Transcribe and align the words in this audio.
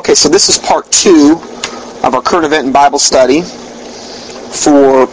Okay, 0.00 0.14
so 0.14 0.30
this 0.30 0.48
is 0.48 0.56
part 0.56 0.90
two 0.90 1.38
of 2.02 2.14
our 2.14 2.22
current 2.22 2.46
event 2.46 2.64
and 2.64 2.72
Bible 2.72 2.98
study 2.98 3.42
for 3.42 5.04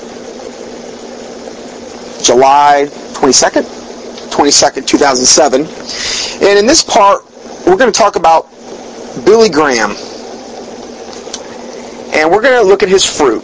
July 2.24 2.88
22nd, 3.12 3.64
22nd, 4.32 4.88
2007. 4.88 5.66
And 6.48 6.58
in 6.58 6.66
this 6.66 6.82
part, 6.82 7.26
we're 7.68 7.76
going 7.76 7.92
to 7.92 8.00
talk 8.00 8.16
about 8.16 8.50
Billy 9.26 9.50
Graham. 9.50 9.92
And 12.16 12.32
we're 12.32 12.42
going 12.42 12.64
to 12.64 12.66
look 12.66 12.82
at 12.82 12.88
his 12.88 13.04
fruit. 13.04 13.42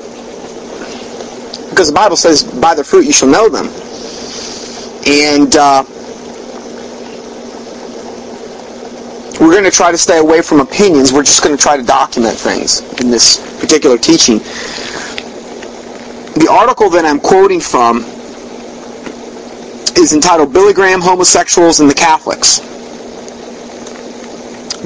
Because 1.70 1.90
the 1.90 1.94
Bible 1.94 2.16
says, 2.16 2.44
by 2.62 2.74
the 2.74 2.86
fruit 2.86 3.06
you 3.06 3.12
shall 3.12 3.28
know 3.28 3.50
them. 3.50 3.68
And 5.06 5.54
uh, 5.58 5.84
we're 9.44 9.52
going 9.52 9.66
to 9.66 9.72
try 9.72 9.92
to 9.92 9.98
stay 9.98 10.20
away 10.20 10.42
from 10.42 10.62
opinions. 10.62 11.12
We're 11.12 11.24
just 11.24 11.44
going 11.44 11.56
to 11.56 11.62
try 11.62 11.76
to 11.76 11.84
document 11.84 12.38
things 12.38 12.80
in 13.02 13.12
this 13.12 13.38
particular 13.60 13.98
teaching. 13.98 14.38
The 16.40 16.48
article 16.50 16.90
that 16.92 17.04
I'm 17.04 17.20
quoting 17.20 17.60
from 17.60 18.06
is 20.02 20.14
entitled 20.14 20.54
Billy 20.54 20.72
Graham, 20.74 21.02
Homosexuals, 21.02 21.82
and 21.82 21.90
the 21.90 21.94
Catholics. 21.94 22.62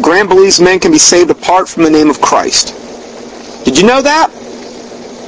Graham 0.01 0.27
believes 0.27 0.59
men 0.59 0.79
can 0.79 0.91
be 0.91 0.97
saved 0.97 1.29
apart 1.29 1.69
from 1.69 1.83
the 1.83 1.91
name 1.91 2.09
of 2.09 2.19
Christ. 2.19 2.73
Did 3.63 3.77
you 3.77 3.85
know 3.85 4.01
that? 4.01 4.31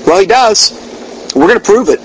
Well, 0.07 0.19
he 0.19 0.25
does. 0.25 0.73
We're 1.35 1.47
going 1.47 1.59
to 1.59 1.63
prove 1.63 1.89
it. 1.89 1.99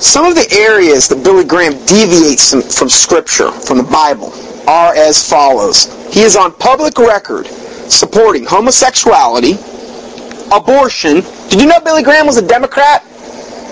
Some 0.00 0.24
of 0.24 0.34
the 0.34 0.50
areas 0.58 1.06
that 1.08 1.22
Billy 1.22 1.44
Graham 1.44 1.72
deviates 1.84 2.50
from 2.50 2.88
Scripture, 2.88 3.50
from 3.50 3.76
the 3.76 3.84
Bible, 3.84 4.32
are 4.70 4.94
as 4.94 5.28
follows. 5.28 5.86
He 6.14 6.20
is 6.20 6.36
on 6.36 6.52
public 6.52 6.96
record 6.98 7.46
supporting 7.90 8.44
homosexuality, 8.44 9.54
abortion. 10.54 11.22
Did 11.50 11.60
you 11.60 11.66
know 11.66 11.80
Billy 11.80 12.04
Graham 12.04 12.26
was 12.26 12.36
a 12.36 12.46
Democrat? 12.46 13.04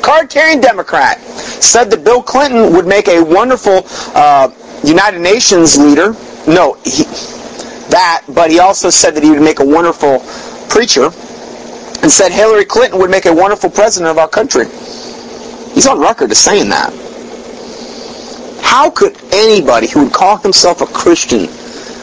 Card-carrying 0.02 0.60
Democrat. 0.60 1.20
Said 1.20 1.90
that 1.90 2.02
Bill 2.02 2.20
Clinton 2.20 2.72
would 2.72 2.86
make 2.86 3.06
a 3.06 3.22
wonderful 3.22 3.82
uh, 4.16 4.50
United 4.82 5.20
Nations 5.20 5.78
leader. 5.78 6.14
No, 6.48 6.74
he, 6.84 7.04
that, 7.90 8.24
but 8.28 8.50
he 8.50 8.58
also 8.58 8.90
said 8.90 9.14
that 9.14 9.22
he 9.22 9.30
would 9.30 9.42
make 9.42 9.60
a 9.60 9.64
wonderful 9.64 10.18
preacher 10.68 11.06
and 12.02 12.10
said 12.10 12.32
Hillary 12.32 12.64
Clinton 12.64 12.98
would 12.98 13.10
make 13.10 13.26
a 13.26 13.32
wonderful 13.32 13.70
president 13.70 14.10
of 14.10 14.18
our 14.18 14.28
country. 14.28 14.64
He's 15.74 15.86
on 15.86 16.00
record 16.00 16.32
as 16.32 16.38
saying 16.38 16.70
that. 16.70 16.92
How 18.62 18.90
could 18.90 19.16
anybody 19.32 19.88
who 19.88 20.04
would 20.04 20.12
call 20.12 20.36
himself 20.36 20.80
a 20.80 20.86
Christian 20.86 21.48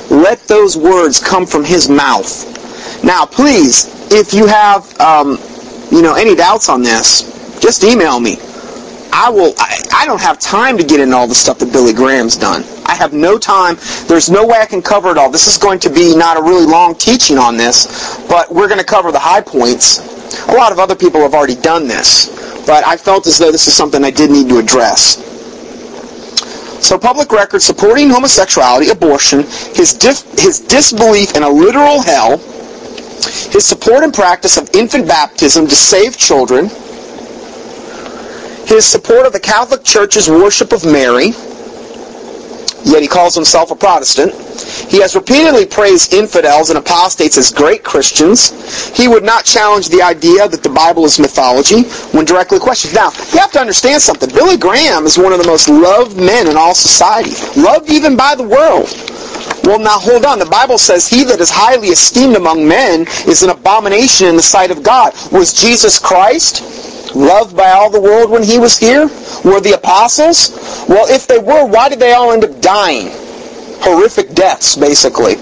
let 0.10 0.40
those 0.48 0.78
words 0.78 1.20
come 1.20 1.46
from 1.46 1.64
his 1.64 1.90
mouth? 1.90 3.04
Now, 3.04 3.26
please, 3.26 3.90
if 4.12 4.34
you 4.34 4.48
have, 4.48 5.00
um, 5.00 5.38
you 5.92 6.02
know, 6.02 6.16
any 6.16 6.36
doubts 6.36 6.70
on 6.70 6.82
this, 6.82 7.60
just 7.60 7.84
email 7.84 8.20
me. 8.20 8.38
I 9.18 9.30
will. 9.30 9.54
I, 9.58 9.82
I 9.94 10.06
don't 10.06 10.22
have 10.22 10.40
time 10.40 10.78
to 10.78 10.84
get 10.84 11.00
into 11.00 11.16
all 11.16 11.28
the 11.28 11.36
stuff 11.36 11.60
that 11.60 11.72
Billy 11.72 11.94
Graham's 11.94 12.36
done. 12.36 12.64
I 12.86 12.96
have 12.96 13.14
no 13.14 13.40
time. 13.40 13.78
There's 14.08 14.30
no 14.30 14.46
way 14.46 14.58
I 14.60 14.66
can 14.66 14.82
cover 14.82 15.10
it 15.10 15.18
all. 15.18 15.32
This 15.32 15.48
is 15.48 15.58
going 15.58 15.80
to 15.80 15.90
be 15.90 16.16
not 16.16 16.38
a 16.38 16.42
really 16.42 16.66
long 16.66 16.96
teaching 16.96 17.38
on 17.38 17.56
this, 17.56 18.20
but 18.28 18.54
we're 18.54 18.68
going 18.68 18.80
to 18.80 18.86
cover 18.86 19.12
the 19.12 19.20
high 19.20 19.42
points. 19.42 20.48
A 20.50 20.54
lot 20.54 20.72
of 20.72 20.80
other 20.80 20.96
people 20.96 21.22
have 21.22 21.34
already 21.34 21.56
done 21.56 21.88
this, 21.88 22.28
but 22.66 22.86
I 22.86 22.98
felt 22.98 23.26
as 23.26 23.38
though 23.38 23.52
this 23.52 23.68
is 23.68 23.74
something 23.74 24.04
I 24.04 24.12
did 24.12 24.32
need 24.32 24.50
to 24.50 24.58
address. 24.58 25.35
So 26.86 27.00
public 27.00 27.32
record 27.32 27.64
supporting 27.64 28.12
homosexuality, 28.12 28.90
abortion, 28.90 29.40
his, 29.74 29.92
dif- 29.92 30.22
his 30.38 30.60
disbelief 30.60 31.36
in 31.36 31.42
a 31.42 31.50
literal 31.50 32.00
hell, 32.04 32.38
his 32.38 33.66
support 33.66 34.04
and 34.04 34.14
practice 34.14 34.56
of 34.56 34.70
infant 34.76 35.08
baptism 35.08 35.66
to 35.66 35.76
save 35.76 36.16
children, 36.16 36.66
his 38.68 38.86
support 38.86 39.26
of 39.26 39.34
the 39.34 39.40
Catholic 39.40 39.84
Church's 39.84 40.30
worship 40.30 40.74
of 40.74 40.86
Mary, 40.86 41.30
yet 42.84 43.02
he 43.02 43.08
calls 43.08 43.34
himself 43.34 43.72
a 43.72 43.76
Protestant. 43.76 44.45
He 44.90 45.02
has 45.02 45.16
repeatedly 45.16 45.66
praised 45.66 46.14
infidels 46.14 46.70
and 46.70 46.78
apostates 46.78 47.38
as 47.38 47.52
great 47.52 47.84
Christians. 47.84 48.52
He 48.96 49.08
would 49.08 49.24
not 49.24 49.46
challenge 49.46 49.90
the 49.90 50.02
idea 50.02 50.48
that 50.48 50.64
the 50.64 50.70
Bible 50.70 51.06
is 51.06 51.20
mythology 51.20 51.84
when 52.16 52.26
directly 52.26 52.60
questioned. 52.60 52.94
Now, 52.94 53.12
you 53.32 53.40
have 53.40 53.52
to 53.52 53.60
understand 53.60 54.02
something. 54.02 54.30
Billy 54.30 54.58
Graham 54.58 55.06
is 55.06 55.18
one 55.18 55.34
of 55.34 55.40
the 55.40 55.48
most 55.48 55.70
loved 55.70 56.18
men 56.18 56.48
in 56.48 56.58
all 56.58 56.76
society, 56.76 57.32
loved 57.60 57.90
even 57.90 58.16
by 58.16 58.36
the 58.36 58.44
world. 58.44 58.90
Well, 59.64 59.80
now 59.80 59.98
hold 59.98 60.26
on. 60.26 60.38
The 60.38 60.46
Bible 60.46 60.78
says, 60.78 61.08
He 61.08 61.24
that 61.26 61.40
is 61.40 61.50
highly 61.50 61.88
esteemed 61.88 62.36
among 62.36 62.68
men 62.68 63.08
is 63.26 63.42
an 63.42 63.50
abomination 63.50 64.28
in 64.28 64.36
the 64.36 64.44
sight 64.44 64.70
of 64.70 64.84
God. 64.84 65.14
Was 65.32 65.54
Jesus 65.54 65.98
Christ 65.98 67.16
loved 67.16 67.56
by 67.56 67.72
all 67.72 67.90
the 67.90 68.02
world 68.02 68.30
when 68.30 68.44
he 68.44 68.60
was 68.60 68.78
here? 68.78 69.08
Were 69.44 69.62
the 69.62 69.74
apostles? 69.76 70.52
Well, 70.88 71.08
if 71.10 71.26
they 71.26 71.40
were, 71.40 71.66
why 71.66 71.90
did 71.90 72.00
they 72.00 72.14
all 72.14 72.32
end 72.32 72.44
up 72.44 72.62
dying? 72.62 73.10
Horrific 73.82 74.34
deaths, 74.34 74.76
basically. 74.76 75.36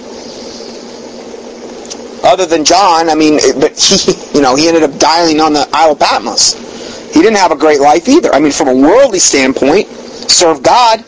Other 2.24 2.46
than 2.46 2.64
John, 2.64 3.10
I 3.10 3.16
mean, 3.16 3.40
but 3.60 3.78
he, 3.78 4.14
you 4.34 4.42
know, 4.42 4.56
he 4.56 4.68
ended 4.68 4.84
up 4.84 4.98
dying 4.98 5.42
on 5.42 5.54
the 5.54 5.68
Isle 5.74 5.92
of 5.92 6.00
Patmos. 6.00 6.54
He 7.14 7.22
didn't 7.22 7.38
have 7.38 7.52
a 7.52 7.56
great 7.56 7.80
life 7.80 8.08
either. 8.08 8.34
I 8.34 8.40
mean, 8.40 8.52
from 8.52 8.70
a 8.70 8.76
worldly 8.76 9.20
standpoint, 9.20 9.88
serve 9.88 10.64
God, 10.64 11.04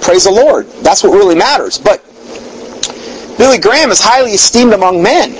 praise 0.00 0.24
the 0.24 0.30
Lord. 0.30 0.66
That's 0.82 1.02
what 1.02 1.12
really 1.12 1.34
matters. 1.34 1.78
But 1.78 2.02
Billy 3.36 3.58
Graham 3.58 3.90
is 3.90 4.00
highly 4.00 4.32
esteemed 4.32 4.72
among 4.72 5.02
men. 5.02 5.32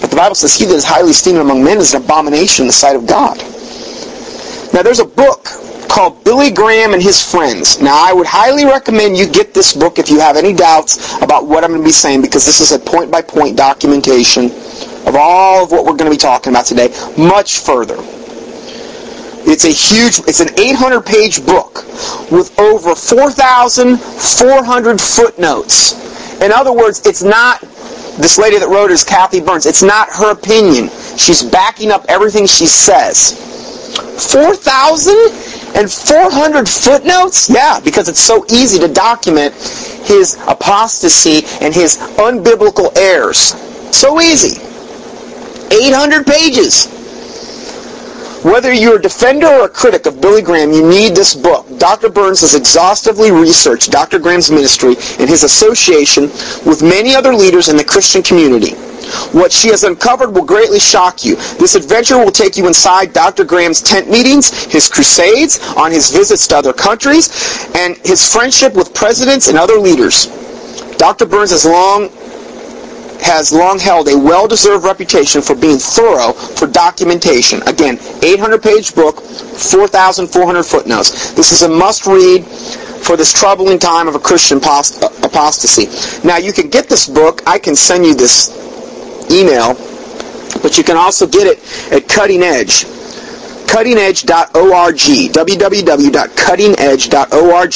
But 0.00 0.10
the 0.10 0.16
Bible 0.16 0.34
says 0.34 0.54
he 0.54 0.64
that 0.64 0.74
is 0.74 0.84
highly 0.84 1.10
esteemed 1.10 1.38
among 1.38 1.62
men 1.62 1.78
is 1.78 1.94
an 1.94 2.02
abomination 2.02 2.64
in 2.64 2.66
the 2.66 2.72
sight 2.72 2.96
of 2.96 3.06
God. 3.06 3.38
Now 4.72 4.82
there's 4.82 4.98
a 4.98 5.04
book 5.04 5.46
called 5.94 6.24
Billy 6.24 6.50
Graham 6.50 6.92
and 6.92 7.00
His 7.00 7.22
Friends. 7.22 7.80
Now 7.80 7.94
I 7.96 8.12
would 8.12 8.26
highly 8.26 8.64
recommend 8.64 9.16
you 9.16 9.30
get 9.30 9.54
this 9.54 9.72
book 9.72 10.00
if 10.00 10.10
you 10.10 10.18
have 10.18 10.36
any 10.36 10.52
doubts 10.52 11.14
about 11.22 11.46
what 11.46 11.62
I'm 11.62 11.70
going 11.70 11.82
to 11.82 11.86
be 11.86 11.92
saying 11.92 12.20
because 12.20 12.44
this 12.44 12.60
is 12.60 12.72
a 12.72 12.80
point-by-point 12.80 13.56
documentation 13.56 14.46
of 15.06 15.14
all 15.14 15.62
of 15.62 15.70
what 15.70 15.84
we're 15.84 15.94
going 15.94 16.10
to 16.10 16.10
be 16.10 16.16
talking 16.16 16.52
about 16.52 16.66
today, 16.66 16.88
much 17.16 17.58
further. 17.58 17.94
It's 19.46 19.66
a 19.66 19.70
huge, 19.70 20.18
it's 20.26 20.40
an 20.40 20.48
800 20.58 21.06
page 21.06 21.46
book 21.46 21.84
with 22.28 22.58
over 22.58 22.96
4,400 22.96 25.00
footnotes. 25.00 25.94
In 26.42 26.50
other 26.50 26.72
words, 26.72 27.06
it's 27.06 27.22
not, 27.22 27.60
this 28.18 28.36
lady 28.36 28.58
that 28.58 28.68
wrote 28.68 28.90
it 28.90 28.94
is 28.94 29.04
Cathy 29.04 29.40
Burns. 29.40 29.64
It's 29.64 29.84
not 29.84 30.08
her 30.08 30.32
opinion. 30.32 30.90
She's 31.16 31.44
backing 31.44 31.92
up 31.92 32.04
everything 32.08 32.48
she 32.48 32.66
says. 32.66 33.38
4,400 35.74 36.68
footnotes? 36.68 37.50
Yeah, 37.50 37.80
because 37.80 38.08
it's 38.08 38.20
so 38.20 38.44
easy 38.50 38.78
to 38.78 38.88
document 38.88 39.54
his 40.04 40.36
apostasy 40.46 41.42
and 41.60 41.74
his 41.74 41.96
unbiblical 42.18 42.96
errors. 42.96 43.54
So 43.94 44.20
easy. 44.20 44.60
800 45.74 46.26
pages. 46.26 46.86
Whether 48.44 48.72
you're 48.72 48.96
a 48.96 49.02
defender 49.02 49.46
or 49.46 49.64
a 49.64 49.68
critic 49.68 50.06
of 50.06 50.20
Billy 50.20 50.42
Graham, 50.42 50.70
you 50.72 50.86
need 50.86 51.16
this 51.16 51.34
book. 51.34 51.63
Dr. 51.78 52.08
Burns 52.08 52.40
has 52.40 52.54
exhaustively 52.54 53.30
researched 53.30 53.90
Dr. 53.90 54.18
Graham's 54.18 54.50
ministry 54.50 54.96
and 55.18 55.28
his 55.28 55.44
association 55.44 56.24
with 56.66 56.82
many 56.82 57.14
other 57.14 57.34
leaders 57.34 57.68
in 57.68 57.76
the 57.76 57.84
Christian 57.84 58.22
community. 58.22 58.74
What 59.32 59.52
she 59.52 59.68
has 59.68 59.84
uncovered 59.84 60.34
will 60.34 60.44
greatly 60.44 60.80
shock 60.80 61.24
you. 61.24 61.36
This 61.58 61.74
adventure 61.74 62.18
will 62.18 62.32
take 62.32 62.56
you 62.56 62.66
inside 62.66 63.12
Dr. 63.12 63.44
Graham's 63.44 63.82
tent 63.82 64.08
meetings, 64.08 64.50
his 64.64 64.88
crusades, 64.88 65.60
on 65.76 65.90
his 65.90 66.10
visits 66.10 66.46
to 66.48 66.56
other 66.56 66.72
countries, 66.72 67.28
and 67.74 67.96
his 67.98 68.32
friendship 68.32 68.74
with 68.74 68.94
presidents 68.94 69.48
and 69.48 69.58
other 69.58 69.78
leaders. 69.78 70.26
Dr. 70.96 71.26
Burns 71.26 71.50
has 71.50 71.64
long 71.64 72.08
has 73.24 73.52
long 73.52 73.78
held 73.78 74.08
a 74.08 74.18
well-deserved 74.18 74.84
reputation 74.84 75.40
for 75.40 75.54
being 75.54 75.78
thorough 75.78 76.34
for 76.34 76.66
documentation. 76.66 77.62
Again, 77.62 77.96
800-page 78.20 78.94
book, 78.94 79.20
4,400 79.20 80.62
footnotes. 80.62 81.32
This 81.32 81.50
is 81.50 81.62
a 81.62 81.68
must-read 81.68 82.44
for 82.44 83.16
this 83.16 83.32
troubling 83.32 83.78
time 83.78 84.08
of 84.08 84.14
a 84.14 84.18
Christian 84.18 84.58
apostasy. 84.58 85.88
Now, 86.26 86.36
you 86.36 86.52
can 86.52 86.68
get 86.68 86.90
this 86.90 87.08
book. 87.08 87.40
I 87.46 87.58
can 87.58 87.74
send 87.74 88.04
you 88.04 88.14
this 88.14 88.50
email, 89.30 89.72
but 90.62 90.76
you 90.76 90.84
can 90.84 90.98
also 90.98 91.26
get 91.26 91.46
it 91.46 91.58
at 91.92 92.06
Cutting 92.08 92.42
Edge. 92.42 92.84
CuttingEdge.org, 93.64 95.00
www.cuttingedge.org. 95.32 97.74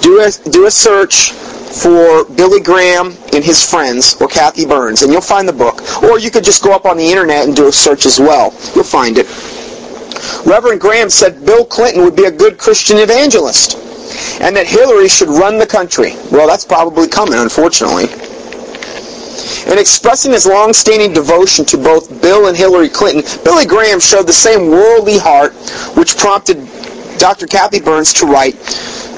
Do 0.00 0.20
a, 0.20 0.30
do 0.50 0.66
a 0.66 0.70
search 0.70 1.32
for 1.72 2.24
Billy 2.24 2.60
Graham 2.60 3.08
and 3.32 3.44
his 3.44 3.68
friends 3.68 4.20
or 4.20 4.28
Cathy 4.28 4.66
Burns, 4.66 5.02
and 5.02 5.12
you'll 5.12 5.20
find 5.20 5.48
the 5.48 5.52
book. 5.52 5.82
Or 6.02 6.18
you 6.18 6.30
could 6.30 6.44
just 6.44 6.62
go 6.62 6.72
up 6.72 6.86
on 6.86 6.96
the 6.96 7.06
internet 7.06 7.46
and 7.46 7.54
do 7.54 7.68
a 7.68 7.72
search 7.72 8.06
as 8.06 8.18
well. 8.18 8.52
You'll 8.74 8.84
find 8.84 9.18
it. 9.18 9.26
Reverend 10.46 10.80
Graham 10.80 11.10
said 11.10 11.44
Bill 11.44 11.64
Clinton 11.64 12.04
would 12.04 12.16
be 12.16 12.24
a 12.24 12.30
good 12.30 12.58
Christian 12.58 12.98
evangelist 12.98 13.76
and 14.40 14.54
that 14.56 14.66
Hillary 14.66 15.08
should 15.08 15.28
run 15.28 15.58
the 15.58 15.66
country. 15.66 16.14
Well, 16.30 16.46
that's 16.46 16.64
probably 16.64 17.08
coming, 17.08 17.38
unfortunately. 17.38 18.04
In 19.70 19.78
expressing 19.78 20.32
his 20.32 20.46
long-standing 20.46 21.12
devotion 21.12 21.64
to 21.66 21.76
both 21.76 22.22
Bill 22.22 22.46
and 22.46 22.56
Hillary 22.56 22.88
Clinton, 22.88 23.24
Billy 23.44 23.66
Graham 23.66 23.98
showed 23.98 24.26
the 24.26 24.32
same 24.32 24.70
worldly 24.70 25.18
heart 25.18 25.54
which 25.96 26.16
prompted 26.16 26.56
Dr. 27.18 27.46
Cathy 27.46 27.80
Burns 27.80 28.12
to 28.14 28.26
write 28.26 28.54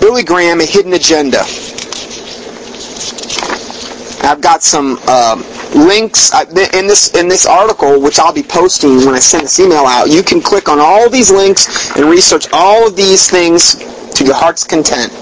Billy 0.00 0.22
Graham, 0.22 0.60
A 0.60 0.64
Hidden 0.64 0.94
Agenda. 0.94 1.44
I've 4.22 4.40
got 4.40 4.62
some 4.62 4.98
uh, 5.06 5.36
links 5.74 6.32
in 6.74 6.86
this 6.86 7.14
in 7.14 7.28
this 7.28 7.46
article, 7.46 8.00
which 8.00 8.18
I'll 8.18 8.32
be 8.32 8.42
posting 8.42 8.96
when 8.98 9.14
I 9.14 9.20
send 9.20 9.44
this 9.44 9.60
email 9.60 9.86
out. 9.86 10.10
You 10.10 10.22
can 10.22 10.40
click 10.40 10.68
on 10.68 10.78
all 10.80 11.08
these 11.08 11.30
links 11.30 11.96
and 11.96 12.06
research 12.06 12.46
all 12.52 12.86
of 12.86 12.96
these 12.96 13.30
things 13.30 13.76
to 14.14 14.24
your 14.24 14.34
heart's 14.34 14.64
content. 14.64 15.12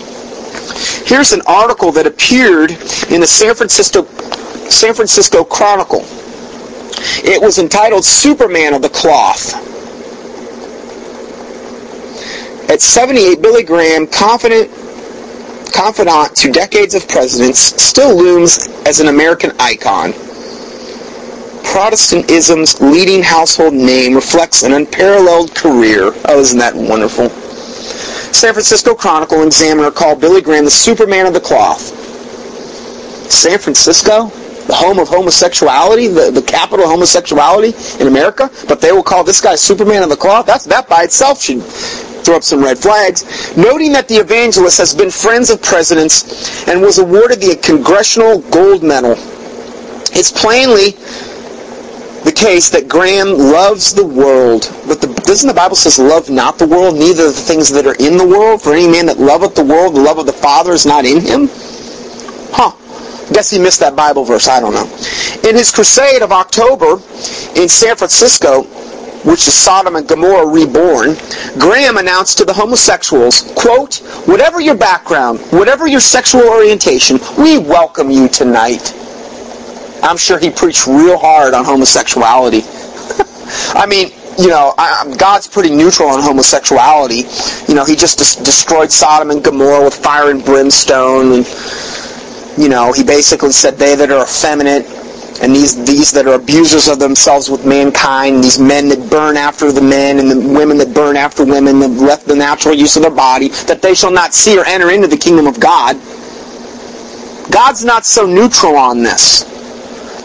Here's 1.06 1.32
an 1.32 1.43
article 1.46 1.93
that 1.93 2.06
appeared 2.06 2.70
in 3.10 3.20
the 3.20 3.26
San 3.26 3.54
Francisco 3.54 4.04
San 4.69 4.94
Francisco 4.94 5.44
Chronicle. 5.44 6.04
It 7.22 7.40
was 7.40 7.58
entitled 7.58 8.04
Superman 8.04 8.75
of 8.75 8.82
the 8.82 8.88
Cloth. 8.88 9.54
At 12.69 12.81
78, 12.81 13.40
Billy 13.40 13.62
Graham, 13.62 14.06
confident 14.08 14.70
confidant 15.73 16.35
to 16.37 16.51
decades 16.51 16.95
of 16.95 17.09
presidents, 17.09 17.59
still 17.83 18.17
looms 18.17 18.69
as 18.87 19.01
an 19.01 19.09
American 19.09 19.53
icon. 19.61 20.13
Protestantism's 21.65 22.81
leading 22.81 23.23
household 23.23 23.75
name 23.75 24.15
reflects 24.15 24.63
an 24.63 24.73
unparalleled 24.73 25.55
career. 25.55 26.13
Oh, 26.27 26.41
isn't 26.41 26.59
that 26.59 26.75
wonderful? 26.75 27.29
San 27.29 28.53
Francisco 28.53 28.95
Chronicle 28.95 29.43
Examiner 29.43 29.91
called 29.91 30.21
Billy 30.21 30.41
Graham 30.41 30.65
the 30.65 30.71
Superman 30.71 31.27
of 31.27 31.35
the 31.35 31.41
cloth. 31.41 31.81
San 33.31 33.59
Francisco? 33.59 34.31
The 34.67 34.75
home 34.75 34.99
of 34.99 35.09
homosexuality, 35.09 36.09
the, 36.09 36.31
the 36.31 36.43
capital 36.43 36.87
of 36.87 36.91
homosexuality 36.91 37.73
in 38.01 38.09
America, 38.09 38.51
but 38.67 38.81
they 38.81 38.91
will 38.91 39.03
call 39.03 39.23
this 39.23 39.41
guy 39.41 39.55
Superman 39.55 40.03
of 40.03 40.09
the 40.09 40.17
cloth? 40.17 40.47
That's, 40.47 40.65
that 40.65 40.89
by 40.89 41.05
itself 41.05 41.41
should 41.41 41.63
throw 42.26 42.37
up 42.37 42.43
some 42.43 42.62
red 42.62 42.76
flags. 42.78 43.56
Noting 43.56 43.93
that 43.93 44.08
the 44.08 44.17
evangelist 44.17 44.78
has 44.78 44.94
been 44.94 45.11
friends 45.11 45.49
of 45.49 45.62
presidents 45.62 46.69
and 46.69 46.82
was 46.82 46.99
awarded 46.99 47.40
the 47.40 47.56
Congressional 47.62 48.40
Gold 48.50 48.82
Medal. 48.82 49.14
It's 50.12 50.32
plainly 50.32 50.90
the 52.25 52.32
case 52.32 52.69
that 52.70 52.88
Graham 52.88 53.28
loves 53.28 53.94
the 53.94 54.05
world, 54.05 54.69
but 54.88 55.00
the, 55.00 55.06
doesn't 55.23 55.46
the 55.46 55.55
Bible 55.55 55.76
says, 55.76 55.99
"Love 55.99 56.28
not 56.28 56.58
the 56.58 56.67
world, 56.67 56.96
neither 56.96 57.26
the 57.26 57.32
things 57.32 57.69
that 57.70 57.87
are 57.87 57.94
in 57.94 58.17
the 58.17 58.26
world"? 58.26 58.61
For 58.61 58.72
any 58.72 58.88
man 58.88 59.06
that 59.06 59.20
loveth 59.20 59.55
the 59.55 59.62
world, 59.62 59.94
the 59.94 60.00
love 60.00 60.19
of 60.19 60.26
the 60.26 60.32
Father 60.32 60.72
is 60.72 60.84
not 60.84 61.05
in 61.05 61.20
him. 61.20 61.49
Huh? 62.50 62.72
Guess 63.32 63.50
he 63.50 63.61
missed 63.61 63.79
that 63.81 63.94
Bible 63.94 64.25
verse. 64.25 64.49
I 64.49 64.58
don't 64.58 64.75
know. 64.75 64.90
In 65.49 65.55
his 65.55 65.70
crusade 65.70 66.22
of 66.22 66.32
October 66.32 66.94
in 67.55 67.69
San 67.69 67.94
Francisco, 67.94 68.67
which 69.25 69.47
is 69.49 69.55
Sodom 69.55 69.97
and 69.97 70.07
Gomorrah 70.07 70.47
reborn, 70.47 71.17
Graham 71.59 71.97
announced 71.97 72.39
to 72.39 72.45
the 72.45 72.53
homosexuals, 72.53 73.53
quote, 73.57 73.97
whatever 74.27 74.61
your 74.61 74.77
background, 74.77 75.41
whatever 75.51 75.87
your 75.87 76.01
sexual 76.01 76.49
orientation, 76.49 77.19
we 77.39 77.59
welcome 77.59 78.11
you 78.11 78.29
tonight. 78.29 78.95
I'm 80.03 80.17
sure 80.17 80.39
he 80.39 80.51
preached 80.51 80.87
real 80.87 81.19
hard 81.19 81.55
on 81.55 81.65
homosexuality. 81.65 82.63
I 83.75 83.87
mean, 83.87 84.13
you 84.39 84.49
know, 84.49 84.75
I, 84.77 85.15
God's 85.17 85.49
pretty 85.49 85.71
neutral 85.75 86.09
on 86.09 86.23
homosexuality. 86.23 87.25
You 87.69 87.75
know, 87.75 87.85
he 87.85 87.97
just 87.97 88.19
des- 88.19 88.45
destroyed 88.45 88.93
Sodom 88.93 89.31
and 89.31 89.43
Gomorrah 89.43 89.85
with 89.85 89.95
fire 89.95 90.31
and 90.31 90.45
brimstone, 90.45 91.33
and 91.33 91.47
you 92.59 92.69
know, 92.69 92.93
he 92.93 93.03
basically 93.03 93.53
said 93.53 93.77
they 93.77 93.97
that 93.97 94.11
are 94.11 94.23
effeminate 94.23 94.87
and 95.43 95.55
these 95.55 95.85
these 95.85 96.11
that 96.12 96.27
are 96.27 96.35
abusers 96.35 96.88
of 96.88 96.99
themselves 96.99 97.50
with 97.50 97.67
mankind, 97.67 98.43
these 98.43 98.59
men 98.59 98.88
that 98.88 99.11
burn 99.11 99.37
after 99.37 99.71
the 99.73 99.81
men, 99.81 100.19
and 100.19 100.31
the 100.31 100.49
women 100.49 100.79
that 100.79 100.94
burn 100.94 101.17
after 101.17 101.44
women, 101.44 101.81
that 101.81 101.88
left 101.88 102.27
the 102.27 102.35
natural 102.35 102.75
use 102.75 102.97
of 102.97 103.03
their 103.03 103.11
body, 103.11 103.49
that 103.67 103.83
they 103.83 103.94
shall 103.94 104.11
not 104.12 104.35
see 104.35 104.59
or 104.59 104.65
enter 104.67 104.91
into 104.91 105.06
the 105.06 105.17
kingdom 105.17 105.47
of 105.47 105.61
God. 105.61 105.97
God's 107.50 107.85
not 107.85 108.05
so 108.05 108.27
neutral 108.27 108.77
on 108.77 109.03
this. 109.03 109.44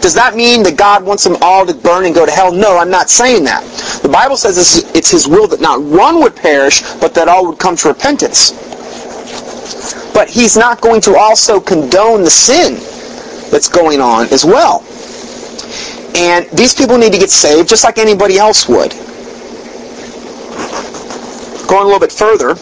Does 0.02 0.16
that 0.16 0.36
mean 0.36 0.64
that 0.64 0.78
God 0.78 1.06
wants 1.06 1.24
them 1.24 1.38
all 1.42 1.66
to 1.66 1.74
burn 1.76 2.06
and 2.06 2.16
go 2.16 2.26
to 2.26 2.32
hell? 2.32 2.52
No, 2.52 2.78
I'm 2.78 2.90
not 2.90 3.10
saying 3.10 3.44
that. 3.44 3.64
The 4.02 4.10
Bible 4.10 4.36
says 4.36 4.58
it's 4.96 5.12
His 5.12 5.28
will 5.28 5.48
that 5.48 5.62
not 5.62 5.82
one 5.82 6.20
would 6.22 6.36
perish, 6.36 6.82
but 7.00 7.14
that 7.14 7.28
all 7.28 7.48
would 7.48 7.60
come 7.60 7.76
to 7.78 7.90
repentance. 7.90 8.52
But 10.14 10.28
He's 10.28 10.58
not 10.58 10.82
going 10.82 11.02
to 11.02 11.18
also 11.18 11.60
condone 11.60 12.24
the 12.24 12.32
sin 12.32 12.76
that's 13.52 13.70
going 13.70 14.02
on 14.02 14.26
as 14.34 14.44
well. 14.44 14.84
And 16.16 16.50
these 16.52 16.74
people 16.74 16.98
need 16.98 17.14
to 17.14 17.20
get 17.20 17.30
saved 17.30 17.70
just 17.70 17.84
like 17.84 17.98
anybody 17.98 18.38
else 18.38 18.68
would. 18.68 18.92
Going 21.68 21.84
a 21.84 21.86
little 21.86 22.00
bit 22.00 22.12
further, 22.12 22.56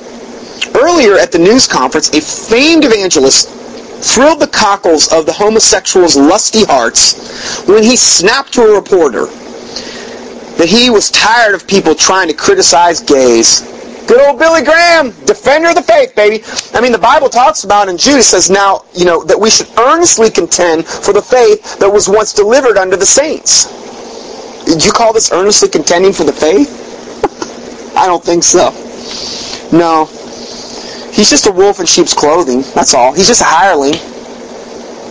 earlier 0.80 1.18
at 1.18 1.32
the 1.32 1.40
news 1.40 1.68
conference, 1.68 2.10
a 2.10 2.22
famed 2.22 2.86
evangelist 2.86 3.50
thrilled 4.02 4.40
the 4.40 4.48
cockles 4.48 5.12
of 5.12 5.26
the 5.26 5.34
homosexuals' 5.34 6.16
lusty 6.16 6.64
hearts 6.64 7.66
when 7.68 7.84
he 7.84 7.96
snapped 7.96 8.54
to 8.54 8.62
a 8.62 8.76
reporter 8.76 9.26
that 10.58 10.68
he 10.68 10.90
was 10.90 11.10
tired 11.12 11.56
of 11.56 11.66
people 11.68 11.96
trying 11.96 12.28
to 12.28 12.34
criticize 12.34 13.00
gays. 13.02 13.62
Good 14.10 14.28
old 14.28 14.40
Billy 14.40 14.64
Graham, 14.64 15.12
defender 15.26 15.70
of 15.70 15.76
the 15.76 15.84
faith, 15.84 16.16
baby. 16.16 16.44
I 16.74 16.82
mean, 16.82 16.92
the 16.92 16.98
Bible 16.98 17.30
talks 17.30 17.64
about 17.64 17.88
in 17.88 17.96
Jude, 17.96 18.24
says 18.24 18.50
now, 18.50 18.84
you 18.96 19.06
know, 19.06 19.24
that 19.24 19.40
we 19.40 19.52
should 19.52 19.70
earnestly 19.78 20.32
contend 20.32 20.88
for 20.88 21.14
the 21.14 21.22
faith 21.22 21.78
that 21.78 21.88
was 21.88 22.10
once 22.10 22.34
delivered 22.34 22.76
unto 22.78 22.98
the 22.98 23.06
saints. 23.06 23.70
Did 24.66 24.84
you 24.84 24.92
call 24.92 25.14
this 25.14 25.32
earnestly 25.32 25.70
contending 25.70 26.12
for 26.12 26.24
the 26.24 26.34
faith? 26.34 26.74
I 27.96 28.08
don't 28.08 28.24
think 28.24 28.42
so. 28.42 28.74
No, 29.72 30.10
He's 31.12 31.30
just 31.30 31.48
a 31.48 31.52
wolf 31.52 31.80
in 31.80 31.86
sheep's 31.86 32.14
clothing. 32.14 32.62
That's 32.74 32.94
all. 32.94 33.12
He's 33.12 33.28
just 33.28 33.42
a 33.42 33.46
hireling. 33.46 33.94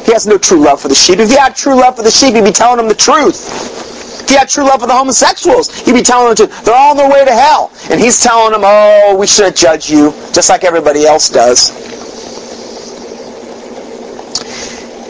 He 0.07 0.13
has 0.13 0.27
no 0.27 0.39
true 0.39 0.59
love 0.59 0.81
for 0.81 0.89
the 0.89 0.95
sheep. 0.95 1.19
If 1.19 1.29
he 1.29 1.37
had 1.37 1.55
true 1.55 1.75
love 1.75 1.97
for 1.97 2.03
the 2.03 2.11
sheep, 2.11 2.35
he'd 2.35 2.45
be 2.45 2.51
telling 2.51 2.79
them 2.79 2.89
the 2.89 2.95
truth. 2.95 3.88
He 4.29 4.35
had 4.35 4.49
true 4.49 4.65
love 4.65 4.83
for 4.83 4.87
the 4.87 4.95
homosexuals, 4.95 5.75
he'd 5.81 5.95
be 5.95 6.03
telling 6.03 6.35
them 6.35 6.49
to, 6.49 6.65
they're 6.65 6.77
on 6.77 6.99
their 6.99 7.11
way 7.11 7.25
to 7.25 7.33
hell. 7.33 7.73
And 7.91 7.99
he's 7.99 8.23
telling 8.23 8.53
them, 8.53 8.61
oh, 8.63 9.17
we 9.19 9.27
shouldn't 9.27 9.57
judge 9.57 9.91
you, 9.91 10.13
just 10.33 10.51
like 10.51 10.65
everybody 10.65 11.07
else 11.07 11.31
does. 11.31 11.71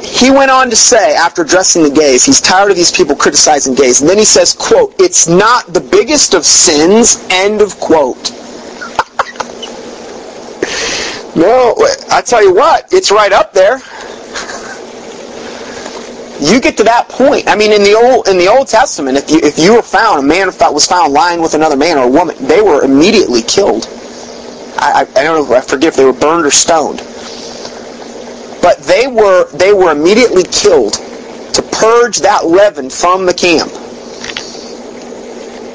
He 0.08 0.30
went 0.30 0.50
on 0.50 0.70
to 0.70 0.76
say, 0.76 1.14
after 1.16 1.42
addressing 1.42 1.82
the 1.82 1.90
gays, 1.90 2.24
he's 2.24 2.40
tired 2.40 2.70
of 2.70 2.76
these 2.76 2.92
people 2.92 3.16
criticizing 3.16 3.74
gays. 3.74 4.00
And 4.00 4.08
then 4.08 4.18
he 4.18 4.24
says, 4.24 4.52
quote, 4.52 4.94
it's 4.98 5.28
not 5.28 5.66
the 5.72 5.80
biggest 5.80 6.34
of 6.34 6.46
sins, 6.46 7.26
end 7.30 7.60
of 7.60 7.78
quote. 7.80 8.32
No, 11.36 11.76
I 12.10 12.20
tell 12.20 12.42
you 12.42 12.52
what, 12.52 12.92
it's 12.92 13.12
right 13.12 13.32
up 13.32 13.52
there. 13.52 13.78
You 16.40 16.60
get 16.60 16.76
to 16.76 16.84
that 16.84 17.08
point. 17.08 17.48
I 17.48 17.56
mean, 17.56 17.72
in 17.72 17.82
the 17.82 17.94
old 17.94 18.28
in 18.28 18.38
the 18.38 18.46
Old 18.46 18.68
Testament, 18.68 19.18
if 19.18 19.30
you 19.30 19.40
if 19.42 19.58
you 19.58 19.74
were 19.74 19.82
found, 19.82 20.20
a 20.20 20.22
man 20.22 20.46
was 20.46 20.86
found 20.86 21.12
lying 21.12 21.40
with 21.40 21.54
another 21.54 21.76
man 21.76 21.98
or 21.98 22.04
a 22.04 22.10
woman, 22.10 22.36
they 22.46 22.62
were 22.62 22.84
immediately 22.84 23.42
killed. 23.42 23.88
I, 24.78 25.02
I, 25.02 25.20
I 25.20 25.24
don't 25.24 25.48
know. 25.48 25.56
I 25.56 25.60
forget 25.60 25.88
if 25.88 25.96
they 25.96 26.04
were 26.04 26.12
burned 26.12 26.46
or 26.46 26.52
stoned. 26.52 26.98
But 28.62 28.78
they 28.86 29.08
were 29.08 29.50
they 29.56 29.72
were 29.72 29.90
immediately 29.90 30.44
killed 30.44 30.94
to 31.54 31.62
purge 31.72 32.18
that 32.18 32.46
leaven 32.46 32.88
from 32.88 33.26
the 33.26 33.34
camp. 33.34 33.72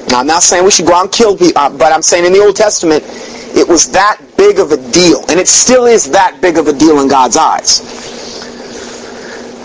Now, 0.10 0.20
I'm 0.20 0.28
not 0.28 0.44
saying 0.44 0.64
we 0.64 0.72
should 0.72 0.86
go 0.86 0.94
out 0.94 1.06
and 1.06 1.12
kill 1.12 1.36
people, 1.36 1.60
uh, 1.60 1.70
but 1.72 1.92
I'm 1.92 2.02
saying 2.02 2.26
in 2.26 2.32
the 2.32 2.40
Old 2.40 2.56
Testament, 2.56 3.04
it 3.56 3.68
was 3.68 3.92
that 3.92 4.22
big 4.38 4.60
of 4.60 4.72
a 4.72 4.78
deal, 4.92 5.26
and 5.28 5.40
it 5.40 5.48
still 5.48 5.86
is 5.86 6.10
that 6.12 6.40
big 6.40 6.58
of 6.58 6.68
a 6.68 6.74
deal 6.74 7.02
in 7.02 7.08
God's 7.08 7.36
eyes. 7.36 8.03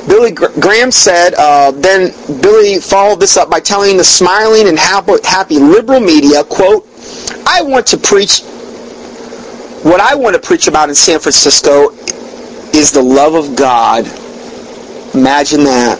Billy 0.09 0.33
Graham 0.33 0.91
said, 0.91 1.35
uh, 1.35 1.71
then 1.71 2.13
Billy 2.41 2.81
followed 2.81 3.21
this 3.21 3.37
up 3.37 3.51
by 3.51 3.61
telling 3.61 3.99
the 3.99 4.05
smiling 4.05 4.67
and 4.67 4.79
happy, 4.79 5.59
liberal 5.59 6.01
media, 6.01 6.43
quote, 6.45 6.87
I 7.47 7.61
want 7.63 7.87
to 7.89 7.99
preach, 7.99 8.41
what 9.83 10.01
I 10.01 10.15
want 10.15 10.35
to 10.35 10.41
preach 10.41 10.67
about 10.67 10.89
in 10.89 10.95
San 10.95 11.21
Francisco 11.21 11.91
is 12.75 12.91
the 12.91 13.03
love 13.03 13.35
of 13.35 13.55
God. 13.55 14.07
Imagine 15.15 15.65
that. 15.65 15.99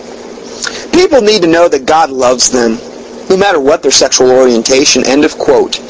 People 0.93 1.21
need 1.21 1.43
to 1.43 1.49
know 1.49 1.69
that 1.69 1.85
God 1.85 2.11
loves 2.11 2.51
them, 2.51 2.79
no 3.29 3.37
matter 3.37 3.61
what 3.61 3.83
their 3.83 3.93
sexual 3.93 4.31
orientation, 4.31 5.05
end 5.07 5.25
of 5.25 5.37
quote. 5.37 5.81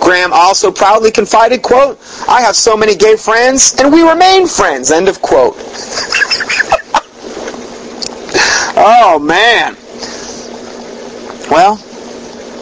Graham 0.00 0.32
also 0.34 0.70
proudly 0.70 1.10
confided, 1.10 1.62
quote, 1.62 1.98
I 2.28 2.42
have 2.42 2.56
so 2.56 2.76
many 2.76 2.94
gay 2.94 3.16
friends, 3.16 3.74
and 3.80 3.90
we 3.90 4.06
remain 4.06 4.46
friends, 4.46 4.90
end 4.90 5.08
of 5.08 5.22
quote. 5.22 5.56
oh, 8.76 9.18
man. 9.18 9.76
Well, 11.50 11.76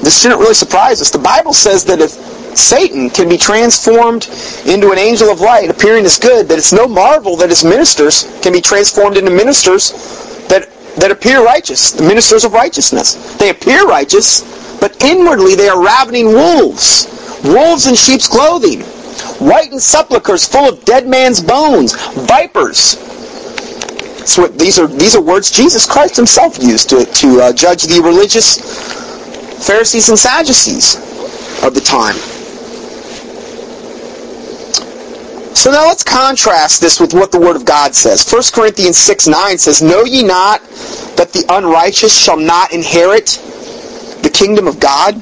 this 0.02 0.20
shouldn't 0.20 0.40
really 0.40 0.54
surprise 0.54 1.00
us. 1.00 1.10
The 1.10 1.18
Bible 1.18 1.52
says 1.52 1.84
that 1.84 2.00
if 2.00 2.10
Satan 2.56 3.08
can 3.08 3.28
be 3.28 3.38
transformed 3.38 4.28
into 4.66 4.90
an 4.90 4.98
angel 4.98 5.30
of 5.30 5.40
light, 5.40 5.70
appearing 5.70 6.04
as 6.04 6.18
good, 6.18 6.48
that 6.48 6.58
it's 6.58 6.72
no 6.72 6.86
marvel 6.86 7.36
that 7.36 7.48
his 7.48 7.64
ministers 7.64 8.24
can 8.42 8.52
be 8.52 8.60
transformed 8.60 9.16
into 9.16 9.30
ministers 9.30 9.92
that 10.48 10.68
that 10.96 11.10
appear 11.10 11.42
righteous, 11.42 11.92
the 11.92 12.02
ministers 12.02 12.44
of 12.44 12.52
righteousness. 12.52 13.36
They 13.36 13.48
appear 13.48 13.86
righteous, 13.86 14.78
but 14.78 15.02
inwardly 15.02 15.54
they 15.54 15.68
are 15.68 15.82
ravening 15.82 16.26
wolves, 16.26 17.40
wolves 17.44 17.86
in 17.86 17.94
sheep's 17.94 18.28
clothing, 18.28 18.82
whitened 19.40 19.80
sepulchres 19.80 20.46
full 20.46 20.68
of 20.68 20.84
dead 20.84 21.06
man's 21.08 21.40
bones, 21.40 21.94
vipers. 22.12 22.96
These 24.22 24.78
are 24.78 24.86
these 24.86 25.14
are 25.14 25.22
words 25.22 25.50
Jesus 25.50 25.86
Christ 25.86 26.16
Himself 26.16 26.58
used 26.62 26.88
to 26.90 27.04
to 27.04 27.40
uh, 27.40 27.52
judge 27.52 27.84
the 27.84 28.00
religious 28.00 28.58
Pharisees 29.66 30.08
and 30.08 30.18
Sadducees 30.18 30.96
of 31.62 31.74
the 31.74 31.80
time. 31.80 32.16
So 35.54 35.70
now 35.70 35.86
let's 35.86 36.02
contrast 36.02 36.80
this 36.80 36.98
with 36.98 37.14
what 37.14 37.30
the 37.30 37.38
Word 37.38 37.54
of 37.54 37.64
God 37.64 37.94
says. 37.94 38.28
1 38.28 38.42
Corinthians 38.52 38.96
6 38.96 39.28
9 39.28 39.58
says, 39.58 39.80
Know 39.80 40.02
ye 40.02 40.24
not 40.24 40.60
that 41.16 41.32
the 41.32 41.44
unrighteous 41.48 42.12
shall 42.12 42.36
not 42.36 42.72
inherit 42.72 43.38
the 44.22 44.30
kingdom 44.32 44.66
of 44.66 44.80
God? 44.80 45.14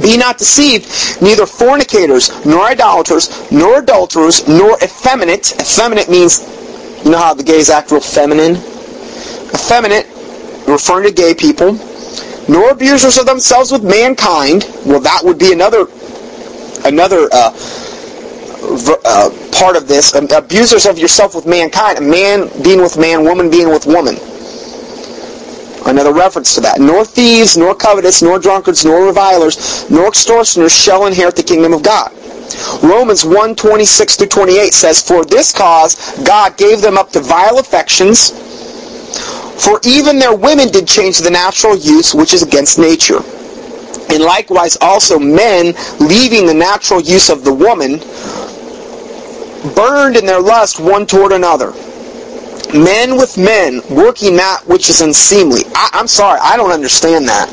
Be 0.00 0.16
not 0.16 0.38
deceived, 0.38 0.86
neither 1.20 1.44
fornicators, 1.44 2.30
nor 2.46 2.62
idolaters, 2.62 3.50
nor 3.50 3.80
adulterers, 3.80 4.46
nor 4.46 4.76
effeminate. 4.82 5.52
Effeminate 5.60 6.08
means, 6.08 6.38
you 7.04 7.10
know 7.10 7.18
how 7.18 7.34
the 7.34 7.42
gays 7.42 7.70
act 7.70 7.90
real 7.90 8.00
feminine? 8.00 8.56
Effeminate, 9.54 10.06
referring 10.68 11.08
to 11.08 11.12
gay 11.12 11.34
people, 11.34 11.72
nor 12.48 12.70
abusers 12.70 13.18
of 13.18 13.26
themselves 13.26 13.72
with 13.72 13.84
mankind. 13.84 14.66
Well, 14.86 15.00
that 15.00 15.20
would 15.22 15.38
be 15.38 15.52
another 15.52 15.86
another 16.84 17.28
uh, 17.32 17.52
uh, 19.04 19.30
part 19.52 19.76
of 19.76 19.88
this. 19.88 20.14
Abusers 20.14 20.86
of 20.86 20.98
yourself 20.98 21.34
with 21.34 21.46
mankind. 21.46 21.98
A 21.98 22.00
man 22.00 22.48
being 22.62 22.80
with 22.80 22.98
man, 22.98 23.24
woman 23.24 23.50
being 23.50 23.68
with 23.68 23.86
woman. 23.86 24.16
Another 25.86 26.12
reference 26.12 26.54
to 26.54 26.60
that. 26.60 26.80
Nor 26.80 27.04
thieves, 27.04 27.56
nor 27.56 27.74
covetous, 27.74 28.22
nor 28.22 28.38
drunkards, 28.38 28.84
nor 28.84 29.06
revilers, 29.06 29.90
nor 29.90 30.08
extortioners 30.08 30.74
shall 30.74 31.06
inherit 31.06 31.36
the 31.36 31.42
kingdom 31.42 31.72
of 31.72 31.82
God. 31.82 32.12
Romans 32.82 33.24
1, 33.24 33.54
26 33.54 34.16
through 34.16 34.26
28 34.28 34.72
says, 34.74 35.02
For 35.02 35.24
this 35.24 35.52
cause 35.52 36.18
God 36.24 36.56
gave 36.56 36.80
them 36.80 36.98
up 36.98 37.10
to 37.10 37.20
vile 37.20 37.58
affections, 37.58 38.30
for 39.64 39.80
even 39.84 40.18
their 40.18 40.34
women 40.34 40.68
did 40.68 40.86
change 40.86 41.18
the 41.18 41.30
natural 41.30 41.76
use 41.76 42.14
which 42.14 42.34
is 42.34 42.42
against 42.42 42.78
nature. 42.78 43.20
And 44.10 44.22
likewise 44.22 44.76
also 44.80 45.18
men, 45.18 45.74
leaving 45.98 46.46
the 46.46 46.54
natural 46.54 47.00
use 47.00 47.30
of 47.30 47.44
the 47.44 47.52
woman, 47.52 47.98
burned 49.74 50.16
in 50.16 50.26
their 50.26 50.40
lust 50.40 50.80
one 50.80 51.06
toward 51.06 51.32
another. 51.32 51.72
Men 52.74 53.16
with 53.18 53.36
men, 53.36 53.82
working 53.90 54.36
that 54.36 54.62
which 54.66 54.88
is 54.88 55.02
unseemly. 55.02 55.62
I, 55.74 55.90
I'm 55.92 56.06
sorry, 56.06 56.40
I 56.42 56.56
don't 56.56 56.72
understand 56.72 57.28
that. 57.28 57.48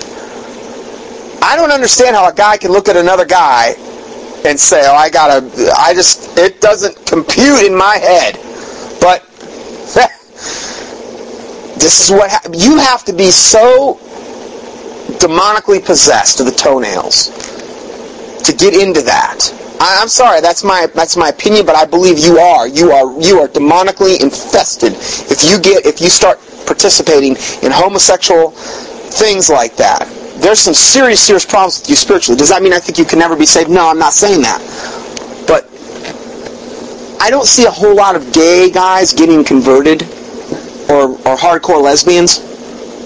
I 1.41 1.56
don't 1.56 1.72
understand 1.72 2.15
how 2.15 2.29
a 2.29 2.34
guy 2.34 2.58
can 2.58 2.72
look 2.72 2.88
at 2.88 2.96
another 2.96 3.25
guy 3.25 3.75
and 4.46 4.60
say, 4.60 4.82
"Oh, 4.88 4.96
I 4.96 5.10
gotta," 5.10 5.74
I 5.77 5.94
just, 5.94 6.38
it 6.38 6.62
doesn't 6.62 7.06
compute 7.06 7.63
in 7.63 7.75
my 7.75 7.98
head. 7.98 8.36
But 9.01 9.25
this 11.79 12.00
is 12.03 12.12
what 12.12 12.32
ha- 12.32 12.50
you 12.53 12.77
have 12.77 13.03
to 13.06 13.13
be 13.13 13.32
so 13.32 14.00
demonically 15.20 15.84
possessed 15.84 16.38
to 16.38 16.44
the 16.44 16.51
toenails 16.51 17.27
to 18.44 18.53
get 18.53 18.74
into 18.74 19.01
that. 19.01 19.51
I, 19.79 20.01
am 20.01 20.09
sorry, 20.09 20.41
that's 20.41 20.63
my 20.63 20.88
that's 20.93 21.15
my 21.15 21.29
opinion, 21.29 21.65
but 21.65 21.75
I 21.75 21.86
believe 21.86 22.19
you 22.19 22.38
are. 22.38 22.67
You 22.67 22.91
are 22.91 23.19
you 23.21 23.39
are 23.39 23.48
demonically 23.48 24.21
infested 24.21 24.93
if 24.93 25.43
you 25.50 25.59
get 25.59 25.86
if 25.86 26.01
you 26.01 26.09
start 26.09 26.39
participating 26.65 27.36
in 27.63 27.71
homosexual 27.71 28.51
things 28.51 29.50
like 29.50 29.75
that. 29.77 30.07
There's 30.38 30.59
some 30.59 30.74
serious, 30.74 31.21
serious 31.21 31.45
problems 31.45 31.79
with 31.79 31.89
you 31.89 31.95
spiritually. 31.95 32.38
Does 32.38 32.50
that 32.50 32.62
mean 32.62 32.74
I 32.74 32.79
think 32.79 32.98
you 32.98 33.05
can 33.05 33.19
never 33.19 33.36
be 33.36 33.45
saved? 33.45 33.69
No, 33.69 33.89
I'm 33.89 34.00
not 34.00 34.13
saying 34.13 34.41
that. 34.41 34.59
But 35.48 35.65
I 37.21 37.29
don't 37.29 37.45
see 37.45 37.65
a 37.65 37.71
whole 37.71 37.95
lot 37.95 38.15
of 38.15 38.31
gay 38.31 38.71
guys 38.71 39.12
getting 39.12 39.43
converted 39.43 40.03
or, 40.89 41.12
or 41.27 41.36
hardcore 41.36 41.81
lesbians. 41.81 42.39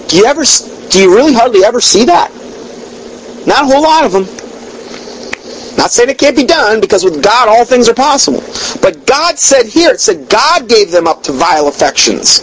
Do 0.08 0.16
you 0.16 0.26
ever 0.26 0.44
do 0.90 1.00
you 1.02 1.14
really 1.14 1.32
hardly 1.32 1.64
ever 1.64 1.80
see 1.80 2.04
that? 2.04 2.30
Not 3.46 3.62
a 3.62 3.66
whole 3.66 3.82
lot 3.82 4.04
of 4.04 4.12
them. 4.12 4.24
Not 5.76 5.90
saying 5.90 6.08
it 6.08 6.18
can't 6.18 6.36
be 6.36 6.44
done, 6.44 6.80
because 6.80 7.04
with 7.04 7.22
God 7.22 7.48
all 7.48 7.64
things 7.64 7.88
are 7.88 7.94
possible. 7.94 8.40
But 8.80 9.06
God 9.06 9.38
said 9.38 9.66
here, 9.66 9.90
it 9.90 10.00
said 10.00 10.28
God 10.28 10.68
gave 10.68 10.90
them 10.90 11.06
up 11.06 11.22
to 11.24 11.32
vile 11.32 11.68
affections. 11.68 12.42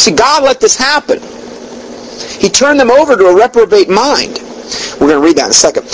See, 0.00 0.12
God 0.12 0.44
let 0.44 0.60
this 0.60 0.76
happen. 0.76 1.20
He 2.40 2.48
turned 2.48 2.78
them 2.78 2.90
over 2.90 3.16
to 3.16 3.26
a 3.26 3.34
reprobate 3.34 3.88
mind. 3.88 4.38
We're 5.00 5.08
going 5.08 5.20
to 5.20 5.26
read 5.26 5.36
that 5.36 5.46
in 5.46 5.50
a 5.50 5.54
second. 5.54 5.84